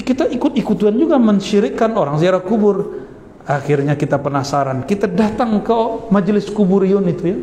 Kita 0.02 0.24
ikut-ikutan 0.30 0.94
juga 0.94 1.16
mensyirikkan 1.20 1.94
orang 1.94 2.16
ziarah 2.18 2.42
kubur. 2.42 3.06
Akhirnya 3.48 3.96
kita 3.96 4.20
penasaran, 4.20 4.84
kita 4.84 5.08
datang 5.08 5.64
ke 5.64 5.72
majelis 6.12 6.52
kuburiyun 6.52 7.04
itu 7.08 7.22
ya. 7.24 7.38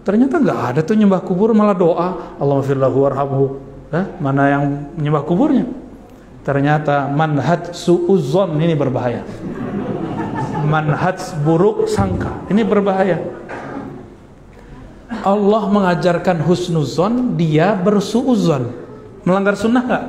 Ternyata 0.00 0.40
nggak 0.40 0.60
ada 0.72 0.80
tuh 0.80 0.96
nyembah 0.96 1.20
kubur 1.20 1.52
malah 1.52 1.76
doa 1.76 2.08
Allahumma 2.40 2.88
warhamhu. 2.88 3.60
Eh, 3.92 4.04
mana 4.16 4.42
yang 4.48 4.64
nyembah 4.96 5.24
kuburnya? 5.28 5.68
Ternyata 6.40 7.12
manhaj 7.12 7.76
suuzon 7.76 8.56
ini 8.56 8.72
berbahaya. 8.72 9.20
Manhaj 10.64 11.36
buruk 11.44 11.84
sangka 11.84 12.48
ini 12.48 12.64
berbahaya. 12.64 13.20
Allah 15.20 15.62
mengajarkan 15.68 16.40
husnuzon, 16.40 17.36
dia 17.36 17.76
bersuuzon. 17.76 18.72
Melanggar 19.28 19.52
sunnah 19.58 19.84
nggak? 19.84 20.04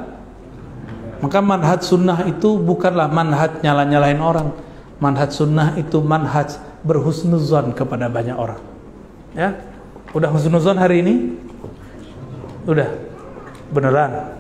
Maka 1.22 1.38
manhaj 1.38 1.86
sunnah 1.86 2.26
itu 2.26 2.58
bukanlah 2.58 3.06
manhaj 3.06 3.62
nyala-nyalain 3.62 4.18
orang. 4.18 4.50
Manhaj 4.98 5.34
sunnah 5.38 5.78
itu 5.78 6.02
manhaj 6.02 6.58
berhusnuzon 6.82 7.78
kepada 7.78 8.10
banyak 8.10 8.34
orang. 8.34 8.58
Ya, 9.38 9.62
udah 10.18 10.30
husnuzon 10.34 10.82
hari 10.82 11.06
ini? 11.06 11.14
Udah, 12.66 12.90
beneran. 13.70 14.34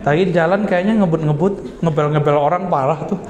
Tadi 0.00 0.32
jalan 0.32 0.64
kayaknya 0.64 1.04
ngebut-ngebut, 1.04 1.84
ngebel-ngebel 1.84 2.36
orang 2.36 2.72
parah 2.72 3.00
tuh. 3.04 3.20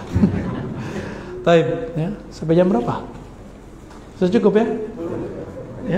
Taib, 1.47 1.67
ya. 1.99 2.15
Sampai 2.31 2.55
jam 2.55 2.71
berapa? 2.71 3.03
Sudah 4.19 4.31
cukup 4.39 4.59
ya? 4.59 4.67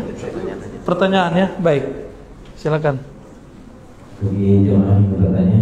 Ya. 0.01 0.03
Pertanyaan 0.89 1.33
ya, 1.37 1.49
baik. 1.61 1.85
Silakan 2.57 3.11
bagi 4.21 4.69
jemaah 4.69 5.01
yang 5.01 5.17
bertanya 5.17 5.59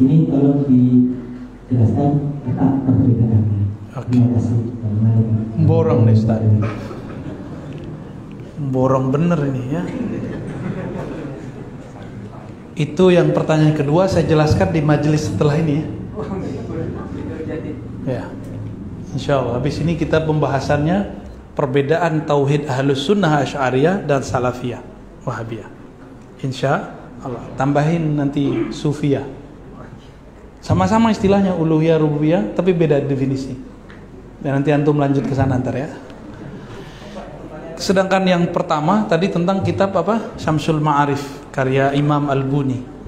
sini 0.00 0.32
tolong 0.32 0.64
dijelaskan 0.64 2.10
letak 2.48 2.72
perbedaannya. 2.88 3.62
Oke. 4.00 4.08
Terima 4.08 4.28
kasih. 4.32 4.58
Borong 5.68 6.00
nih, 6.08 6.16
Ustaz. 6.16 6.40
Borong 8.72 9.12
bener 9.12 9.40
ini 9.44 9.62
ya. 9.68 9.82
Itu 12.80 13.12
yang 13.12 13.36
pertanyaan 13.36 13.76
kedua 13.76 14.08
saya 14.08 14.24
jelaskan 14.24 14.72
di 14.72 14.80
majelis 14.80 15.28
setelah 15.28 15.60
ini 15.60 15.84
ya. 15.84 15.86
Ya. 18.08 18.24
Insya 19.12 19.44
Allah. 19.44 19.60
Habis 19.60 19.84
ini 19.84 20.00
kita 20.00 20.24
pembahasannya 20.24 21.12
perbedaan 21.52 22.24
tauhid 22.24 22.64
ahlus 22.72 23.04
sunnah 23.04 23.44
asy'ariyah 23.44 24.08
dan 24.08 24.24
salafiyah 24.24 24.80
wahabiyah. 25.28 25.68
Insya 26.40 26.96
Allah. 27.20 27.44
Tambahin 27.60 28.16
nanti 28.16 28.72
sufiyah. 28.72 29.39
Sama-sama 30.60 31.08
istilahnya 31.08 31.56
uluhiyah 31.56 31.96
rububiyah 31.96 32.52
tapi 32.52 32.76
beda 32.76 33.00
definisi. 33.00 33.56
Dan 34.40 34.60
nanti 34.60 34.72
antum 34.72 34.96
lanjut 34.96 35.24
ke 35.24 35.34
sana 35.36 35.60
ntar 35.60 35.76
ya. 35.76 35.88
Sedangkan 37.80 38.20
yang 38.28 38.44
pertama 38.52 39.08
tadi 39.08 39.32
tentang 39.32 39.64
kitab 39.64 39.96
apa? 39.96 40.36
Syamsul 40.36 40.84
Ma'arif 40.84 41.48
karya 41.48 41.96
Imam 41.96 42.28
Al-Buni. 42.28 43.00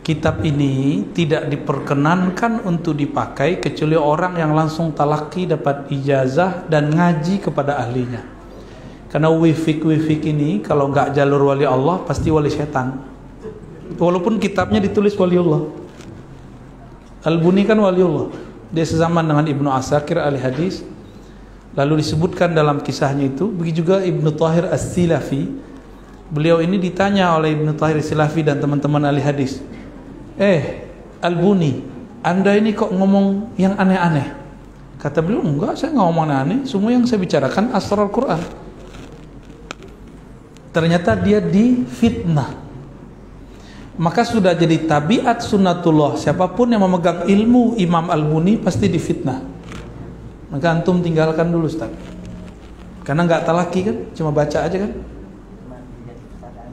Kitab 0.00 0.40
ini 0.40 1.04
tidak 1.12 1.52
diperkenankan 1.52 2.64
untuk 2.64 2.96
dipakai 2.96 3.60
kecuali 3.60 4.00
orang 4.00 4.40
yang 4.40 4.56
langsung 4.56 4.96
talaki 4.96 5.44
dapat 5.44 5.92
ijazah 5.92 6.64
dan 6.64 6.88
ngaji 6.88 7.44
kepada 7.44 7.76
ahlinya. 7.76 8.24
Karena 9.12 9.28
wifik-wifik 9.28 10.24
ini 10.24 10.64
kalau 10.64 10.88
nggak 10.88 11.12
jalur 11.12 11.52
wali 11.52 11.68
Allah 11.68 12.00
pasti 12.00 12.32
wali 12.32 12.48
setan. 12.48 13.04
Walaupun 14.00 14.40
kitabnya 14.40 14.80
ditulis 14.80 15.12
waliullah. 15.12 15.68
Al-Buni 17.20 17.68
kan 17.68 17.76
waliullah. 17.76 18.32
Dia 18.70 18.86
sezaman 18.86 19.26
dengan 19.26 19.44
Ibnu 19.44 19.68
Asakir 19.68 20.16
ahli 20.16 20.40
hadis. 20.40 20.80
Lalu 21.74 22.02
disebutkan 22.02 22.50
dalam 22.50 22.82
kisahnya 22.82 23.30
itu, 23.30 23.46
begitu 23.46 23.86
juga 23.86 24.02
Ibnu 24.02 24.34
Tahir 24.34 24.66
As-Silafi. 24.66 25.46
Beliau 26.30 26.58
ini 26.62 26.78
ditanya 26.78 27.34
oleh 27.38 27.54
Ibnu 27.54 27.78
Tahir 27.78 27.98
As-Silafi 27.98 28.42
dan 28.42 28.58
teman-teman 28.58 29.06
ahli 29.06 29.22
hadis. 29.22 29.62
Eh, 30.34 30.86
Al-Buni, 31.22 31.84
Anda 32.26 32.56
ini 32.58 32.74
kok 32.74 32.90
ngomong 32.90 33.54
yang 33.60 33.78
aneh-aneh? 33.78 34.34
Kata 34.98 35.22
beliau, 35.22 35.40
enggak, 35.46 35.78
saya 35.78 35.94
nggak 35.94 36.06
ngomong 36.10 36.24
aneh-aneh. 36.26 36.58
Semua 36.66 36.90
yang 36.90 37.06
saya 37.06 37.20
bicarakan 37.22 37.72
asrar 37.76 38.08
Quran. 38.10 38.40
Ternyata 40.70 41.18
dia 41.18 41.42
difitnah. 41.42 42.69
Maka 44.00 44.24
sudah 44.24 44.56
jadi 44.56 44.88
tabiat 44.88 45.44
sunnatullah. 45.44 46.16
Siapa 46.16 46.56
pun 46.56 46.72
yang 46.72 46.80
memegang 46.80 47.28
ilmu 47.28 47.76
Imam 47.76 48.08
Al-Buni 48.08 48.56
pasti 48.56 48.88
difitnah. 48.88 49.44
Maka 50.48 50.72
antum 50.72 51.04
tinggalkan 51.04 51.52
dulu 51.52 51.68
Ustaz. 51.68 51.92
Karena 53.04 53.28
nggak 53.28 53.44
talaki 53.44 53.80
kan, 53.84 53.96
cuma 54.16 54.32
baca 54.32 54.64
aja 54.64 54.76
kan. 54.88 54.92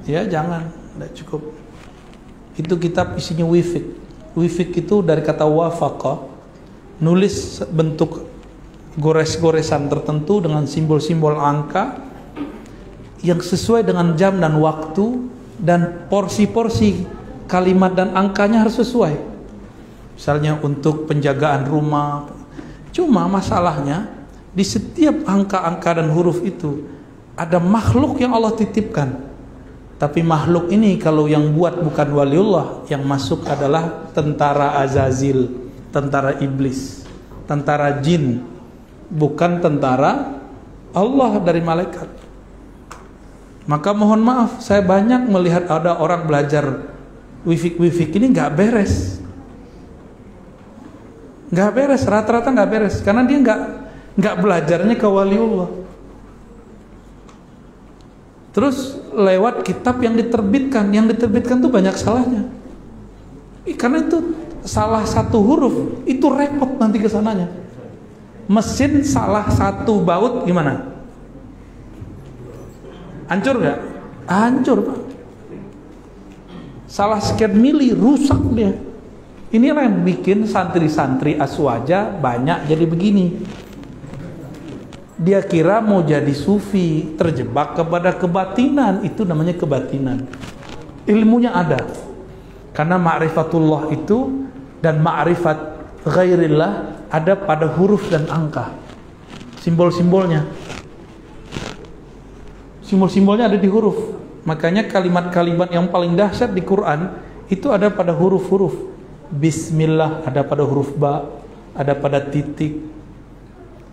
Ya 0.07 0.23
jangan, 0.23 0.71
tidak 0.71 1.11
cukup. 1.19 1.51
Itu 2.55 2.79
kitab 2.79 3.19
isinya 3.19 3.43
wifik. 3.43 3.83
Wifik 4.31 4.87
itu 4.87 5.03
dari 5.03 5.19
kata 5.19 5.43
wafaqa, 5.43 6.23
nulis 7.03 7.59
bentuk 7.67 8.23
gores-goresan 8.95 9.91
tertentu 9.91 10.39
dengan 10.39 10.63
simbol-simbol 10.63 11.35
angka 11.35 11.99
yang 13.19 13.43
sesuai 13.43 13.83
dengan 13.83 14.15
jam 14.15 14.39
dan 14.39 14.55
waktu 14.63 15.27
dan 15.59 16.07
porsi-porsi 16.07 17.16
kalimat 17.47 17.95
dan 17.95 18.13
angkanya 18.13 18.61
harus 18.67 18.77
sesuai. 18.77 19.15
Misalnya 20.13 20.59
untuk 20.61 21.07
penjagaan 21.07 21.65
rumah. 21.65 22.27
Cuma 22.91 23.25
masalahnya 23.31 24.09
di 24.51 24.65
setiap 24.65 25.25
angka-angka 25.25 26.01
dan 26.01 26.09
huruf 26.09 26.41
itu 26.41 26.85
ada 27.37 27.61
makhluk 27.61 28.17
yang 28.17 28.33
Allah 28.33 28.53
titipkan. 28.57 29.29
Tapi 29.97 30.21
makhluk 30.21 30.69
ini 30.69 30.97
kalau 31.01 31.25
yang 31.25 31.53
buat 31.57 31.81
bukan 31.81 32.09
waliullah, 32.13 32.85
yang 32.89 33.01
masuk 33.01 33.45
adalah 33.49 34.13
tentara 34.13 34.77
Azazil, 34.81 35.49
tentara 35.89 36.37
iblis, 36.37 37.01
tentara 37.49 37.97
jin, 37.97 38.45
bukan 39.09 39.57
tentara 39.57 40.37
Allah 40.93 41.31
dari 41.41 41.61
malaikat. 41.61 42.09
Maka 43.65 43.89
mohon 43.91 44.21
maaf, 44.21 44.61
saya 44.61 44.85
banyak 44.85 45.29
melihat 45.29 45.65
ada 45.65 45.97
orang 45.97 46.29
belajar 46.29 46.96
wifik-wifik 47.43 48.15
ini 48.17 48.33
nggak 48.33 48.53
beres. 48.55 49.21
Nggak 51.53 51.71
beres, 51.75 52.03
rata-rata 52.07 52.49
nggak 52.49 52.69
beres. 52.69 52.95
Karena 53.03 53.27
dia 53.27 53.37
nggak 53.39 53.61
nggak 54.17 54.35
belajarnya 54.41 54.95
ke 54.97 55.07
waliullah. 55.07 55.69
Terus 58.57 58.97
lewat 59.13 59.61
kitab 59.61 60.01
yang 60.01 60.17
diterbitkan, 60.17 60.89
yang 60.89 61.05
diterbitkan 61.05 61.61
tuh 61.61 61.69
banyak 61.69 61.93
salahnya. 61.93 62.49
Karena 63.77 64.01
itu 64.01 64.33
salah 64.65 65.05
satu 65.05 65.37
huruf 65.45 66.01
itu 66.09 66.25
repot 66.25 66.75
nanti 66.81 66.97
ke 66.97 67.05
sananya. 67.05 67.45
Mesin 68.47 69.03
salah 69.03 69.45
satu 69.51 70.01
baut 70.01 70.47
gimana? 70.47 70.87
Hancur 73.27 73.59
nggak? 73.59 73.79
Hancur 74.25 74.77
pak. 74.87 74.99
Salah 76.87 77.19
sekian 77.19 77.51
mili 77.51 77.91
rusak 77.91 78.39
dia. 78.55 78.71
Inilah 79.51 79.87
yang 79.87 80.03
bikin 80.03 80.47
santri-santri 80.47 81.35
aswaja 81.35 82.11
banyak 82.15 82.67
jadi 82.67 82.83
begini. 82.87 83.25
Dia 85.19 85.43
kira 85.43 85.83
mau 85.83 86.03
jadi 86.03 86.31
sufi, 86.31 87.15
terjebak 87.15 87.75
kepada 87.75 88.15
kebatinan, 88.15 89.03
itu 89.03 89.27
namanya 89.27 89.55
kebatinan. 89.55 90.27
Ilmunya 91.07 91.51
ada. 91.55 91.83
Karena 92.75 92.99
ma'rifatullah 92.99 93.91
itu 93.91 94.47
dan 94.83 95.01
ma'rifat 95.01 95.57
ghairillah 96.05 96.71
ada 97.11 97.33
pada 97.33 97.71
huruf 97.71 98.07
dan 98.11 98.27
angka. 98.29 98.71
Simbol-simbolnya. 99.63 100.45
Simbol-simbolnya 102.83 103.51
ada 103.51 103.57
di 103.57 103.67
huruf. 103.67 104.16
Makanya 104.47 104.87
kalimat-kalimat 104.87 105.67
yang 105.75 105.91
paling 105.91 106.15
dahsyat 106.15 106.55
di 106.55 106.63
Quran 106.63 107.11
itu 107.51 107.67
ada 107.67 107.91
pada 107.91 108.15
huruf-huruf. 108.15 108.95
Bismillah 109.27 110.23
ada 110.23 110.39
pada 110.47 110.63
huruf 110.63 110.95
ba, 110.95 111.27
ada 111.75 111.91
pada 111.91 112.23
titik. 112.23 112.79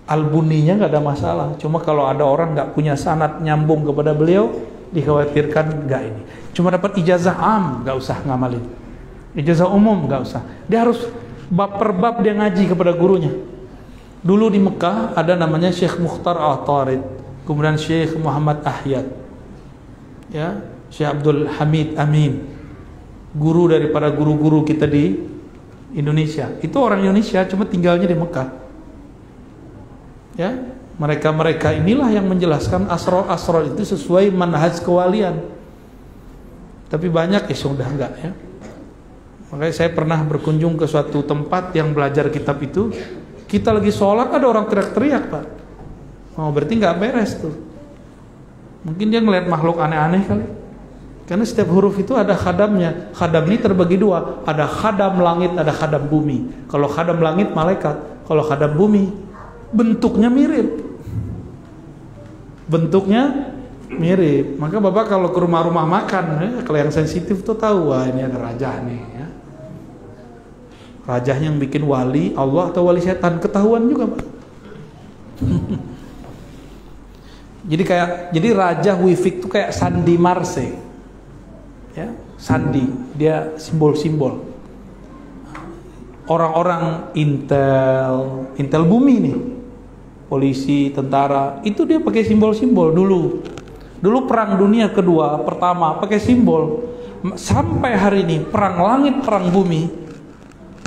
Albuninya 0.06 0.78
nggak 0.78 0.92
ada 0.94 1.02
masalah. 1.02 1.48
Cuma 1.58 1.82
kalau 1.82 2.06
ada 2.06 2.22
orang 2.22 2.54
nggak 2.54 2.70
punya 2.70 2.94
sanat 2.94 3.42
nyambung 3.42 3.82
kepada 3.82 4.14
beliau, 4.14 4.62
dikhawatirkan 4.94 5.90
nggak 5.90 6.02
ini. 6.06 6.22
Cuma 6.54 6.70
dapat 6.70 7.02
ijazah 7.02 7.34
am, 7.34 7.82
nggak 7.82 7.96
usah 7.98 8.22
ngamalin. 8.22 8.62
Ijazah 9.34 9.66
umum 9.66 10.06
nggak 10.06 10.22
usah. 10.22 10.46
Dia 10.70 10.86
harus 10.86 11.02
bab 11.50 11.82
per 11.82 11.90
bab 11.90 12.22
dia 12.22 12.30
ngaji 12.30 12.70
kepada 12.70 12.94
gurunya. 12.94 13.34
Dulu 14.22 14.54
di 14.54 14.62
Mekah 14.62 15.18
ada 15.18 15.34
namanya 15.34 15.74
Syekh 15.74 15.98
Mukhtar 15.98 16.38
Al-Tarid, 16.38 17.02
kemudian 17.42 17.74
Syekh 17.74 18.14
Muhammad 18.22 18.62
Ahyad. 18.62 19.23
Ya, 20.34 20.66
Syekh 20.90 21.14
Abdul 21.14 21.46
Hamid 21.46 21.94
Amin. 21.94 22.42
Guru 23.38 23.70
daripada 23.70 24.10
guru-guru 24.10 24.66
kita 24.66 24.90
di 24.90 25.14
Indonesia. 25.94 26.50
Itu 26.58 26.82
orang 26.82 27.06
Indonesia 27.06 27.46
cuma 27.46 27.62
tinggalnya 27.70 28.10
di 28.10 28.18
Mekah. 28.18 28.48
Ya, 30.34 30.74
mereka-mereka 30.98 31.78
inilah 31.78 32.10
yang 32.10 32.26
menjelaskan 32.26 32.90
asrar-asrar 32.90 33.70
itu 33.70 33.86
sesuai 33.94 34.34
manhaj 34.34 34.82
kewalian. 34.82 35.38
Tapi 36.90 37.06
banyak 37.06 37.46
ya 37.46 37.56
sudah 37.56 37.86
enggak 37.86 38.12
ya. 38.18 38.30
Makanya 39.54 39.74
saya 39.74 39.90
pernah 39.94 40.18
berkunjung 40.26 40.74
ke 40.74 40.86
suatu 40.90 41.22
tempat 41.22 41.70
yang 41.78 41.94
belajar 41.94 42.26
kitab 42.30 42.58
itu. 42.58 42.90
Kita 43.46 43.70
lagi 43.70 43.94
sholat 43.94 44.34
ada 44.34 44.50
orang 44.50 44.66
teriak-teriak 44.66 45.24
pak. 45.30 45.46
Oh 46.34 46.50
berarti 46.50 46.74
nggak 46.74 46.98
beres 46.98 47.38
tuh. 47.38 47.54
Mungkin 48.84 49.06
dia 49.08 49.20
ngeliat 49.24 49.48
makhluk 49.48 49.80
aneh-aneh 49.80 50.22
kali. 50.28 50.46
Karena 51.24 51.44
setiap 51.48 51.72
huruf 51.72 51.96
itu 51.96 52.12
ada 52.12 52.36
khadamnya. 52.36 53.08
Khadam 53.16 53.48
ini 53.48 53.56
terbagi 53.56 53.96
dua. 53.96 54.44
Ada 54.44 54.68
khadam 54.68 55.24
langit, 55.24 55.56
ada 55.56 55.72
khadam 55.72 56.04
bumi. 56.04 56.68
Kalau 56.68 56.84
khadam 56.84 57.24
langit 57.24 57.56
malaikat. 57.56 57.96
Kalau 58.28 58.44
khadam 58.44 58.76
bumi 58.76 59.08
bentuknya 59.72 60.28
mirip. 60.28 60.84
Bentuknya 62.68 63.52
mirip. 63.88 64.60
Maka 64.60 64.76
bapak 64.78 65.08
kalau 65.08 65.32
ke 65.32 65.38
rumah-rumah 65.40 65.88
makan, 65.88 66.24
ya, 66.40 66.50
kalau 66.60 66.78
yang 66.78 66.92
sensitif 66.92 67.40
tuh 67.40 67.56
tahu 67.56 67.88
wah 67.88 68.04
ini 68.04 68.20
ada 68.28 68.36
raja 68.36 68.84
nih. 68.84 69.02
Ya. 69.16 69.26
Raja 71.04 71.32
yang 71.40 71.56
bikin 71.56 71.84
wali 71.88 72.36
Allah 72.36 72.68
atau 72.68 72.84
wali 72.88 73.00
setan 73.00 73.40
ketahuan 73.40 73.88
juga 73.88 74.12
pak. 74.12 74.24
jadi 77.64 77.82
kayak 77.82 78.08
jadi 78.36 78.48
raja 78.52 78.92
Wifik 79.00 79.40
tuh 79.40 79.48
kayak 79.48 79.72
Sandi 79.72 80.20
Marse, 80.20 80.68
ya 81.96 82.12
Sandi. 82.36 82.84
Dia 83.16 83.56
simbol-simbol. 83.56 84.52
Orang-orang 86.28 87.12
intel 87.16 88.44
intel 88.60 88.84
bumi 88.84 89.14
nih. 89.16 89.36
Polisi 90.28 90.92
tentara. 90.92 91.60
Itu 91.64 91.88
dia 91.88 92.00
pakai 92.04 92.24
simbol-simbol. 92.28 92.92
Dulu 92.92 93.20
dulu 94.04 94.18
perang 94.28 94.60
dunia 94.60 94.92
kedua 94.92 95.40
pertama 95.40 95.96
pakai 95.96 96.20
simbol. 96.20 96.84
Sampai 97.40 97.96
hari 97.96 98.28
ini 98.28 98.44
perang 98.44 98.76
langit 98.84 99.24
perang 99.24 99.48
bumi 99.48 100.04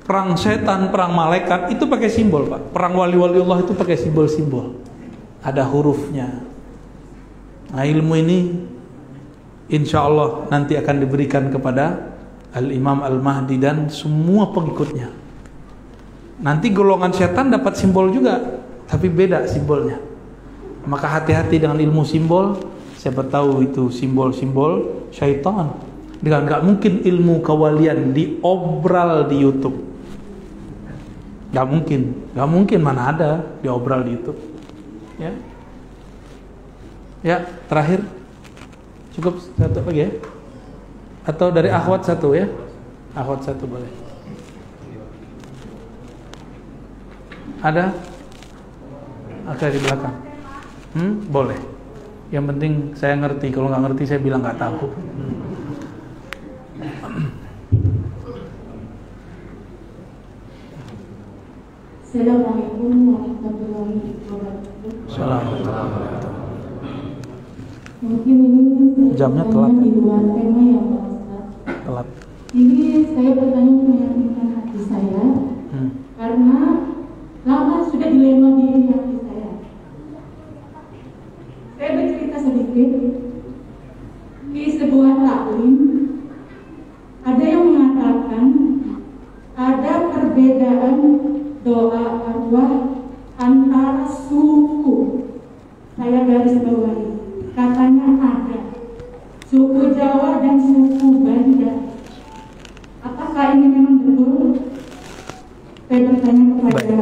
perang 0.05 0.39
setan 0.39 0.93
perang 0.93 1.11
malaikat 1.11 1.73
itu 1.73 1.89
pakai 1.89 2.13
simbol 2.13 2.45
pak. 2.45 2.69
Perang 2.69 2.93
wali-wali 3.01 3.41
Allah 3.41 3.65
itu 3.65 3.73
pakai 3.73 3.97
simbol-simbol. 3.97 4.77
Ada 5.41 5.65
hurufnya 5.65 6.45
nah 7.67 7.83
ilmu 7.83 8.13
ini 8.15 8.37
insya 9.67 10.07
Allah 10.07 10.47
nanti 10.47 10.79
akan 10.79 10.95
diberikan 11.03 11.51
kepada 11.51 12.15
Al-Imam 12.55 13.03
Al-Mahdi 13.03 13.59
dan 13.59 13.91
semua 13.91 14.49
pengikutnya. 14.55 15.11
Nanti 16.41 16.71
golongan 16.71 17.11
setan 17.11 17.51
dapat 17.51 17.75
simbol 17.75 18.09
juga 18.09 18.39
tapi 18.87 19.11
beda 19.11 19.45
simbolnya. 19.45 19.99
Maka 20.87 21.19
hati-hati 21.19 21.59
dengan 21.59 21.77
ilmu 21.77 22.07
simbol. 22.07 22.55
Siapa 22.97 23.27
tahu 23.29 23.61
itu 23.61 23.93
simbol-simbol 23.93 25.05
syaitan. 25.13 25.75
Dengan 26.17 26.49
nggak 26.49 26.61
mungkin 26.65 26.93
ilmu 27.05 27.45
kewalian 27.45 28.15
diobral 28.15 29.29
di 29.29 29.37
YouTube. 29.37 29.77
Nggak 31.53 31.67
mungkin. 31.67 32.01
Nggak 32.33 32.49
mungkin 32.49 32.79
mana 32.81 33.01
ada 33.13 33.31
diobral 33.61 34.01
di 34.01 34.17
YouTube. 34.17 34.39
Ya 35.21 35.35
ya 37.27 37.43
terakhir. 37.67 38.07
Cukup 39.11 39.35
satu 39.59 39.83
lagi 39.83 40.07
ya. 40.07 40.11
Atau 41.27 41.51
dari 41.51 41.67
akhwat 41.67 42.07
satu 42.07 42.31
ya? 42.31 42.47
Akhwat 43.11 43.43
satu 43.43 43.67
boleh. 43.67 43.91
Ada? 47.59 47.91
Ada 49.43 49.65
di 49.67 49.79
belakang. 49.83 50.15
Hmm 50.95 51.13
boleh. 51.27 51.59
Yang 52.31 52.45
penting 52.55 52.73
saya 52.95 53.19
ngerti. 53.19 53.51
Kalau 53.51 53.67
nggak 53.67 53.83
ngerti 53.91 54.03
saya 54.07 54.23
bilang 54.23 54.39
nggak 54.39 54.59
tahu. 54.61 54.87
Assalamualaikum 62.07 62.91
warahmatullahi 63.03 64.15
wabarakatuh. 64.31 64.91
Assalamualaikum 65.11 66.46
Mungkin 67.97 68.35
ini 68.45 68.61
Jamnya 69.17 69.49
telat 69.49 69.73
ya? 69.73 69.81
tema 69.81 70.61
ya 70.61 70.81
Pak 70.85 71.05
telat 71.81 72.07
Ini 72.53 73.09
saya 73.09 73.31
bertanya 73.33 73.71
untuk 73.73 73.87
meyakinkan 73.89 74.47
hati 74.53 74.79
saya 74.85 75.23
hmm. 75.73 75.89
karena 76.13 76.57
lama 77.41 77.75
sudah 77.89 78.07
dilema 78.13 78.49
di 78.53 78.85
hati 78.85 79.15
saya. 79.25 79.51
Saya 81.73 81.89
bercerita 81.97 82.37
sedikit 82.37 82.89
di 84.53 84.63
sebuah 84.77 85.13
taklim 85.17 85.75
ada 87.25 87.43
yang 87.43 87.63
mengatakan 87.65 88.45
ada 89.57 89.93
perbedaan 90.13 90.97
doa 91.65 92.05
arwah 92.29 92.73
antara 93.41 94.05
suku. 94.05 94.95
Saya 95.97 96.29
garis 96.29 96.61
bawahi. 96.61 97.16
Katanya 97.57 98.05
ada 98.21 98.59
suku 99.49 99.97
Jawa 99.97 100.45
dan 100.45 100.61
suku 100.61 101.25
Banda. 101.25 101.73
Apakah 103.01 103.57
ini 103.57 103.65
memang 103.65 103.97
betul? 104.05 104.61
Saya 105.89 105.99
bertanya 106.05 106.43
kepada. 106.53 106.97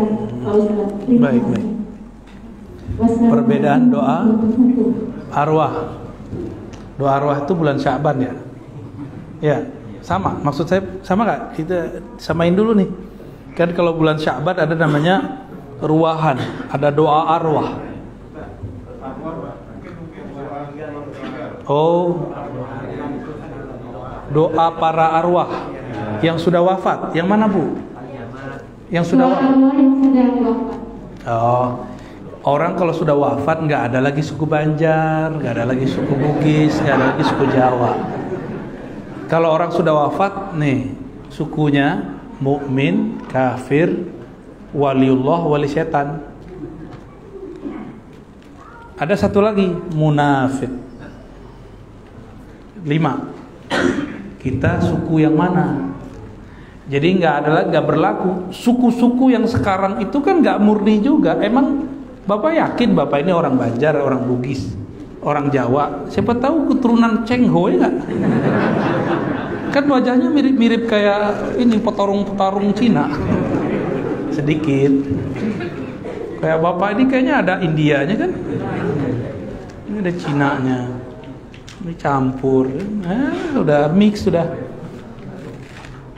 Pak 0.46 0.54
Ustaz. 0.56 0.90
Terima 1.04 1.28
Baik, 1.28 1.44
baik. 1.52 1.68
Perbedaan 3.28 3.92
doa 3.92 4.18
arwah 5.36 5.74
doa 6.96 7.12
arwah 7.12 7.44
itu 7.44 7.52
bulan 7.52 7.76
Syaban 7.76 8.24
ya 8.24 8.34
ya 9.44 9.58
sama 10.00 10.40
maksud 10.40 10.64
saya 10.64 10.80
sama 11.04 11.28
nggak 11.28 11.42
kita 11.60 11.78
samain 12.16 12.56
dulu 12.56 12.72
nih 12.80 12.88
kan 13.52 13.76
kalau 13.76 14.00
bulan 14.00 14.16
Syaban 14.16 14.56
ada 14.56 14.72
namanya 14.80 15.44
ruahan 15.84 16.40
ada 16.72 16.88
doa 16.88 17.36
arwah 17.36 17.95
oh 21.70 22.34
doa 24.32 24.68
para 24.78 25.18
arwah 25.22 25.50
yang 26.24 26.40
sudah 26.40 26.62
wafat 26.64 27.14
yang 27.14 27.30
mana 27.30 27.46
bu 27.46 27.78
yang 28.94 29.06
sudah 29.06 29.28
wafat. 29.34 29.58
Oh, 31.26 31.90
Orang 32.46 32.78
kalau 32.78 32.94
sudah 32.94 33.18
wafat 33.18 33.66
nggak 33.66 33.90
ada 33.90 33.98
lagi 34.06 34.22
suku 34.22 34.46
Banjar, 34.46 35.34
nggak 35.34 35.50
ada 35.50 35.66
lagi 35.66 35.90
suku 35.90 36.14
Bugis, 36.14 36.78
nggak 36.78 36.94
ada 36.94 37.06
lagi 37.10 37.24
suku 37.26 37.46
Jawa. 37.50 37.92
Kalau 39.26 39.50
orang 39.50 39.74
sudah 39.74 40.06
wafat, 40.06 40.54
nih 40.54 40.94
sukunya 41.34 42.06
mukmin, 42.38 43.18
kafir, 43.34 44.14
waliullah, 44.78 45.42
wali 45.42 45.66
setan. 45.66 46.22
Ada 49.02 49.26
satu 49.26 49.42
lagi 49.42 49.66
munafik. 49.98 50.70
Lima. 52.86 53.34
Kita 54.38 54.78
suku 54.78 55.26
yang 55.26 55.34
mana? 55.34 55.90
Jadi 56.86 57.18
nggak 57.18 57.36
ada 57.42 57.66
nggak 57.66 57.86
berlaku. 57.86 58.54
Suku-suku 58.54 59.34
yang 59.34 59.50
sekarang 59.50 60.06
itu 60.06 60.22
kan 60.22 60.46
nggak 60.46 60.62
murni 60.62 61.02
juga. 61.02 61.34
Emang 61.42 61.90
bapak 62.30 62.54
yakin 62.54 62.94
bapak 62.94 63.26
ini 63.26 63.34
orang 63.34 63.58
Banjar, 63.58 63.98
orang 63.98 64.22
Bugis, 64.30 64.70
orang 65.26 65.50
Jawa? 65.50 66.06
Siapa 66.14 66.38
tahu 66.38 66.70
keturunan 66.78 67.26
Cheng 67.26 67.50
Ho 67.50 67.66
ya? 67.74 67.90
Kan 69.74 69.90
wajahnya 69.90 70.30
mirip-mirip 70.30 70.86
kayak 70.86 71.58
ini 71.58 71.82
petarung-petarung 71.82 72.70
Cina. 72.78 73.10
Sedikit. 74.30 74.94
Kayak 76.38 76.60
bapak 76.62 77.02
ini 77.02 77.04
kayaknya 77.10 77.34
ada 77.42 77.54
Indianya 77.66 78.14
kan? 78.14 78.32
Ini 79.90 79.98
ada 80.06 80.14
Cinanya. 80.14 80.80
Campur. 81.94 82.66
Eh, 83.06 83.54
udah 83.54 83.94
mix 83.94 84.26
sudah. 84.26 84.50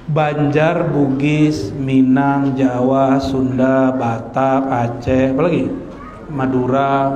Banjar, 0.07 0.87
Bugis, 0.87 1.75
Minang, 1.75 2.55
Jawa, 2.55 3.19
Sunda, 3.19 3.91
Batak, 3.91 4.63
Aceh, 4.71 5.35
apa 5.35 5.41
lagi? 5.43 5.67
Madura, 6.31 7.11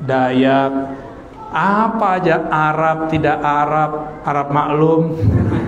Dayak, 0.00 0.96
apa 1.52 2.16
aja 2.16 2.48
Arab, 2.48 3.12
tidak 3.12 3.36
Arab, 3.44 4.22
Arab 4.24 4.48
maklum. 4.48 5.02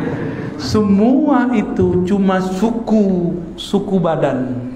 Semua 0.72 1.52
itu 1.52 2.06
cuma 2.08 2.40
suku, 2.40 3.36
suku 3.60 4.00
badan. 4.00 4.72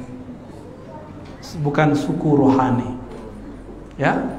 Bukan 1.65 1.97
suku 1.97 2.37
rohani. 2.37 3.01
Ya. 3.97 4.36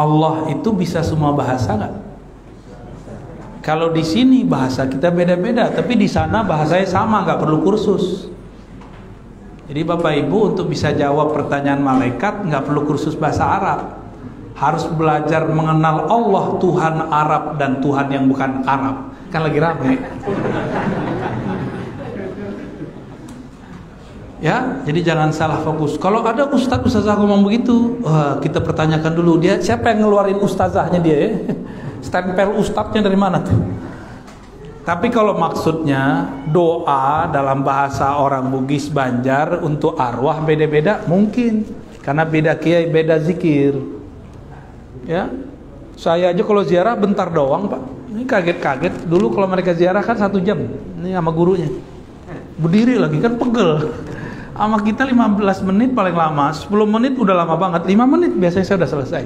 Allah 0.00 0.48
itu 0.48 0.72
bisa 0.72 1.04
semua 1.04 1.36
bahasa 1.36 1.76
nggak? 1.76 1.94
Kalau 3.60 3.92
di 3.92 4.00
sini 4.00 4.40
bahasa 4.40 4.88
kita 4.88 5.12
beda-beda, 5.12 5.68
tapi 5.68 5.92
di 5.92 6.08
sana 6.08 6.40
bahasanya 6.40 6.88
sama, 6.88 7.28
nggak 7.28 7.44
perlu 7.44 7.60
kursus. 7.60 8.32
Jadi 9.68 9.86
Bapak 9.86 10.16
Ibu 10.26 10.56
untuk 10.56 10.66
bisa 10.72 10.90
jawab 10.96 11.36
pertanyaan 11.36 11.84
malaikat 11.84 12.42
nggak 12.48 12.64
perlu 12.66 12.88
kursus 12.88 13.14
bahasa 13.14 13.44
Arab. 13.46 13.80
Harus 14.56 14.88
belajar 14.90 15.46
mengenal 15.46 16.10
Allah 16.10 16.44
Tuhan 16.58 16.94
Arab 17.06 17.60
dan 17.60 17.78
Tuhan 17.78 18.08
yang 18.10 18.24
bukan 18.26 18.64
Arab. 18.66 19.12
Kan 19.30 19.46
lagi 19.46 19.60
rame. 19.62 19.94
Ya, 24.40 24.80
jadi 24.88 25.12
jangan 25.12 25.36
salah 25.36 25.60
fokus. 25.60 26.00
Kalau 26.00 26.24
ada 26.24 26.48
ustadz 26.48 26.88
ustazah 26.88 27.12
ngomong 27.20 27.44
begitu, 27.44 28.00
wah, 28.00 28.40
kita 28.40 28.64
pertanyakan 28.64 29.12
dulu 29.12 29.36
dia 29.36 29.60
siapa 29.60 29.92
yang 29.92 30.08
ngeluarin 30.08 30.40
ustazahnya 30.40 30.96
dia 30.96 31.16
ya? 31.28 31.30
Stempel 32.06 32.56
ustadznya 32.56 33.04
dari 33.04 33.20
mana 33.20 33.44
tuh? 33.44 33.60
Tapi 34.80 35.12
kalau 35.12 35.36
maksudnya 35.36 36.24
doa 36.48 37.28
dalam 37.28 37.60
bahasa 37.60 38.16
orang 38.16 38.48
Bugis 38.48 38.88
Banjar 38.88 39.60
untuk 39.60 40.00
arwah 40.00 40.40
beda-beda 40.40 41.04
mungkin 41.04 41.68
karena 42.00 42.24
beda 42.24 42.56
kiai 42.56 42.88
beda 42.88 43.20
zikir. 43.20 43.76
Ya, 45.04 45.28
saya 46.00 46.32
aja 46.32 46.40
kalau 46.40 46.64
ziarah 46.64 46.96
bentar 46.96 47.28
doang 47.28 47.68
pak. 47.68 47.82
Ini 48.08 48.24
kaget-kaget. 48.24 49.04
Dulu 49.04 49.36
kalau 49.36 49.52
mereka 49.52 49.76
ziarah 49.76 50.00
kan 50.00 50.16
satu 50.16 50.40
jam. 50.40 50.64
Ini 50.96 51.12
sama 51.12 51.28
gurunya. 51.28 51.68
Berdiri 52.56 52.96
lagi 52.96 53.20
kan 53.20 53.36
pegel. 53.36 53.92
Sama 54.54 54.76
kita 54.82 55.06
15 55.06 55.68
menit 55.68 55.90
paling 55.94 56.16
lama, 56.16 56.52
10 56.52 56.68
menit 56.84 57.14
udah 57.16 57.34
lama 57.44 57.54
banget, 57.56 57.86
5 57.86 58.04
menit 58.04 58.32
biasanya 58.34 58.66
saya 58.66 58.76
udah 58.82 58.90
selesai. 58.90 59.22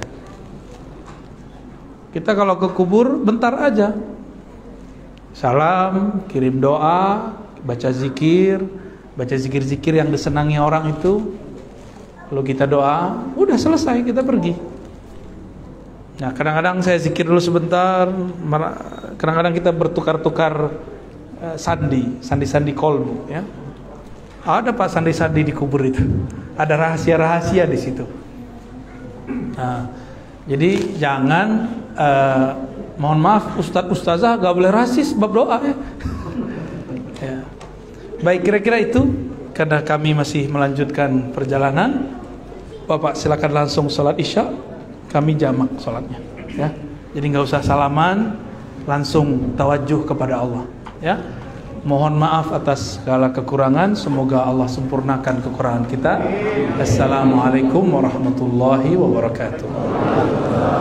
Kita 2.15 2.31
kalau 2.39 2.55
ke 2.61 2.71
kubur 2.71 3.19
bentar 3.19 3.51
aja. 3.59 3.91
Salam, 5.35 6.23
kirim 6.31 6.63
doa, 6.63 7.35
baca 7.67 7.91
zikir, 7.91 8.63
baca 9.19 9.35
zikir-zikir 9.35 9.99
yang 9.99 10.15
disenangi 10.15 10.55
orang 10.63 10.95
itu. 10.95 11.35
Lalu 12.31 12.55
kita 12.55 12.71
doa, 12.71 13.19
udah 13.35 13.59
selesai, 13.59 14.07
kita 14.07 14.23
pergi. 14.23 14.55
Nah, 16.23 16.31
kadang-kadang 16.31 16.79
saya 16.87 17.03
zikir 17.03 17.27
dulu 17.27 17.43
sebentar, 17.43 18.07
kadang-kadang 19.19 19.51
kita 19.51 19.75
bertukar-tukar 19.75 20.71
uh, 21.43 21.57
sandi, 21.59 22.23
sandi-sandi 22.23 22.71
kolbu, 22.71 23.27
ya. 23.27 23.43
Ada 24.45 24.77
pak 24.77 24.93
sandi-sandi 24.93 25.49
di 25.49 25.53
kubur 25.57 25.81
itu. 25.89 26.05
Ada 26.55 26.77
rahasia-rahasia 26.77 27.65
di 27.65 27.79
situ. 27.81 28.05
Nah, 29.57 29.89
jadi 30.45 31.01
jangan 31.01 31.49
uh, 31.97 32.49
mohon 33.01 33.19
maaf 33.25 33.57
Ustadz 33.57 33.89
Ustazah 33.89 34.37
gak 34.37 34.53
boleh 34.53 34.69
rasis 34.69 35.17
bab 35.17 35.33
doa 35.33 35.57
ya. 35.65 35.75
ya. 37.25 37.39
Baik 38.21 38.45
kira-kira 38.45 38.85
itu 38.85 39.01
karena 39.57 39.81
kami 39.81 40.13
masih 40.13 40.45
melanjutkan 40.53 41.33
perjalanan. 41.33 42.21
Bapak 42.85 43.17
silakan 43.17 43.65
langsung 43.65 43.89
sholat 43.89 44.21
isya. 44.21 44.53
Kami 45.09 45.41
jamak 45.41 45.73
sholatnya. 45.81 46.21
Ya. 46.53 46.69
Jadi 47.15 47.25
nggak 47.31 47.47
usah 47.47 47.63
salaman, 47.63 48.35
langsung 48.85 49.55
tawajuh 49.55 50.03
kepada 50.05 50.43
Allah. 50.43 50.67
Ya. 50.99 51.23
Mohon 51.85 52.17
maaf 52.17 52.49
atas 52.49 52.97
segala 52.97 53.29
kekurangan. 53.29 53.93
Semoga 53.93 54.49
Allah 54.49 54.65
sempurnakan 54.73 55.45
kekurangan 55.45 55.85
kita. 55.85 56.17
Assalamualaikum 56.81 57.85
warahmatullahi 57.93 58.97
wabarakatuh. 58.97 59.69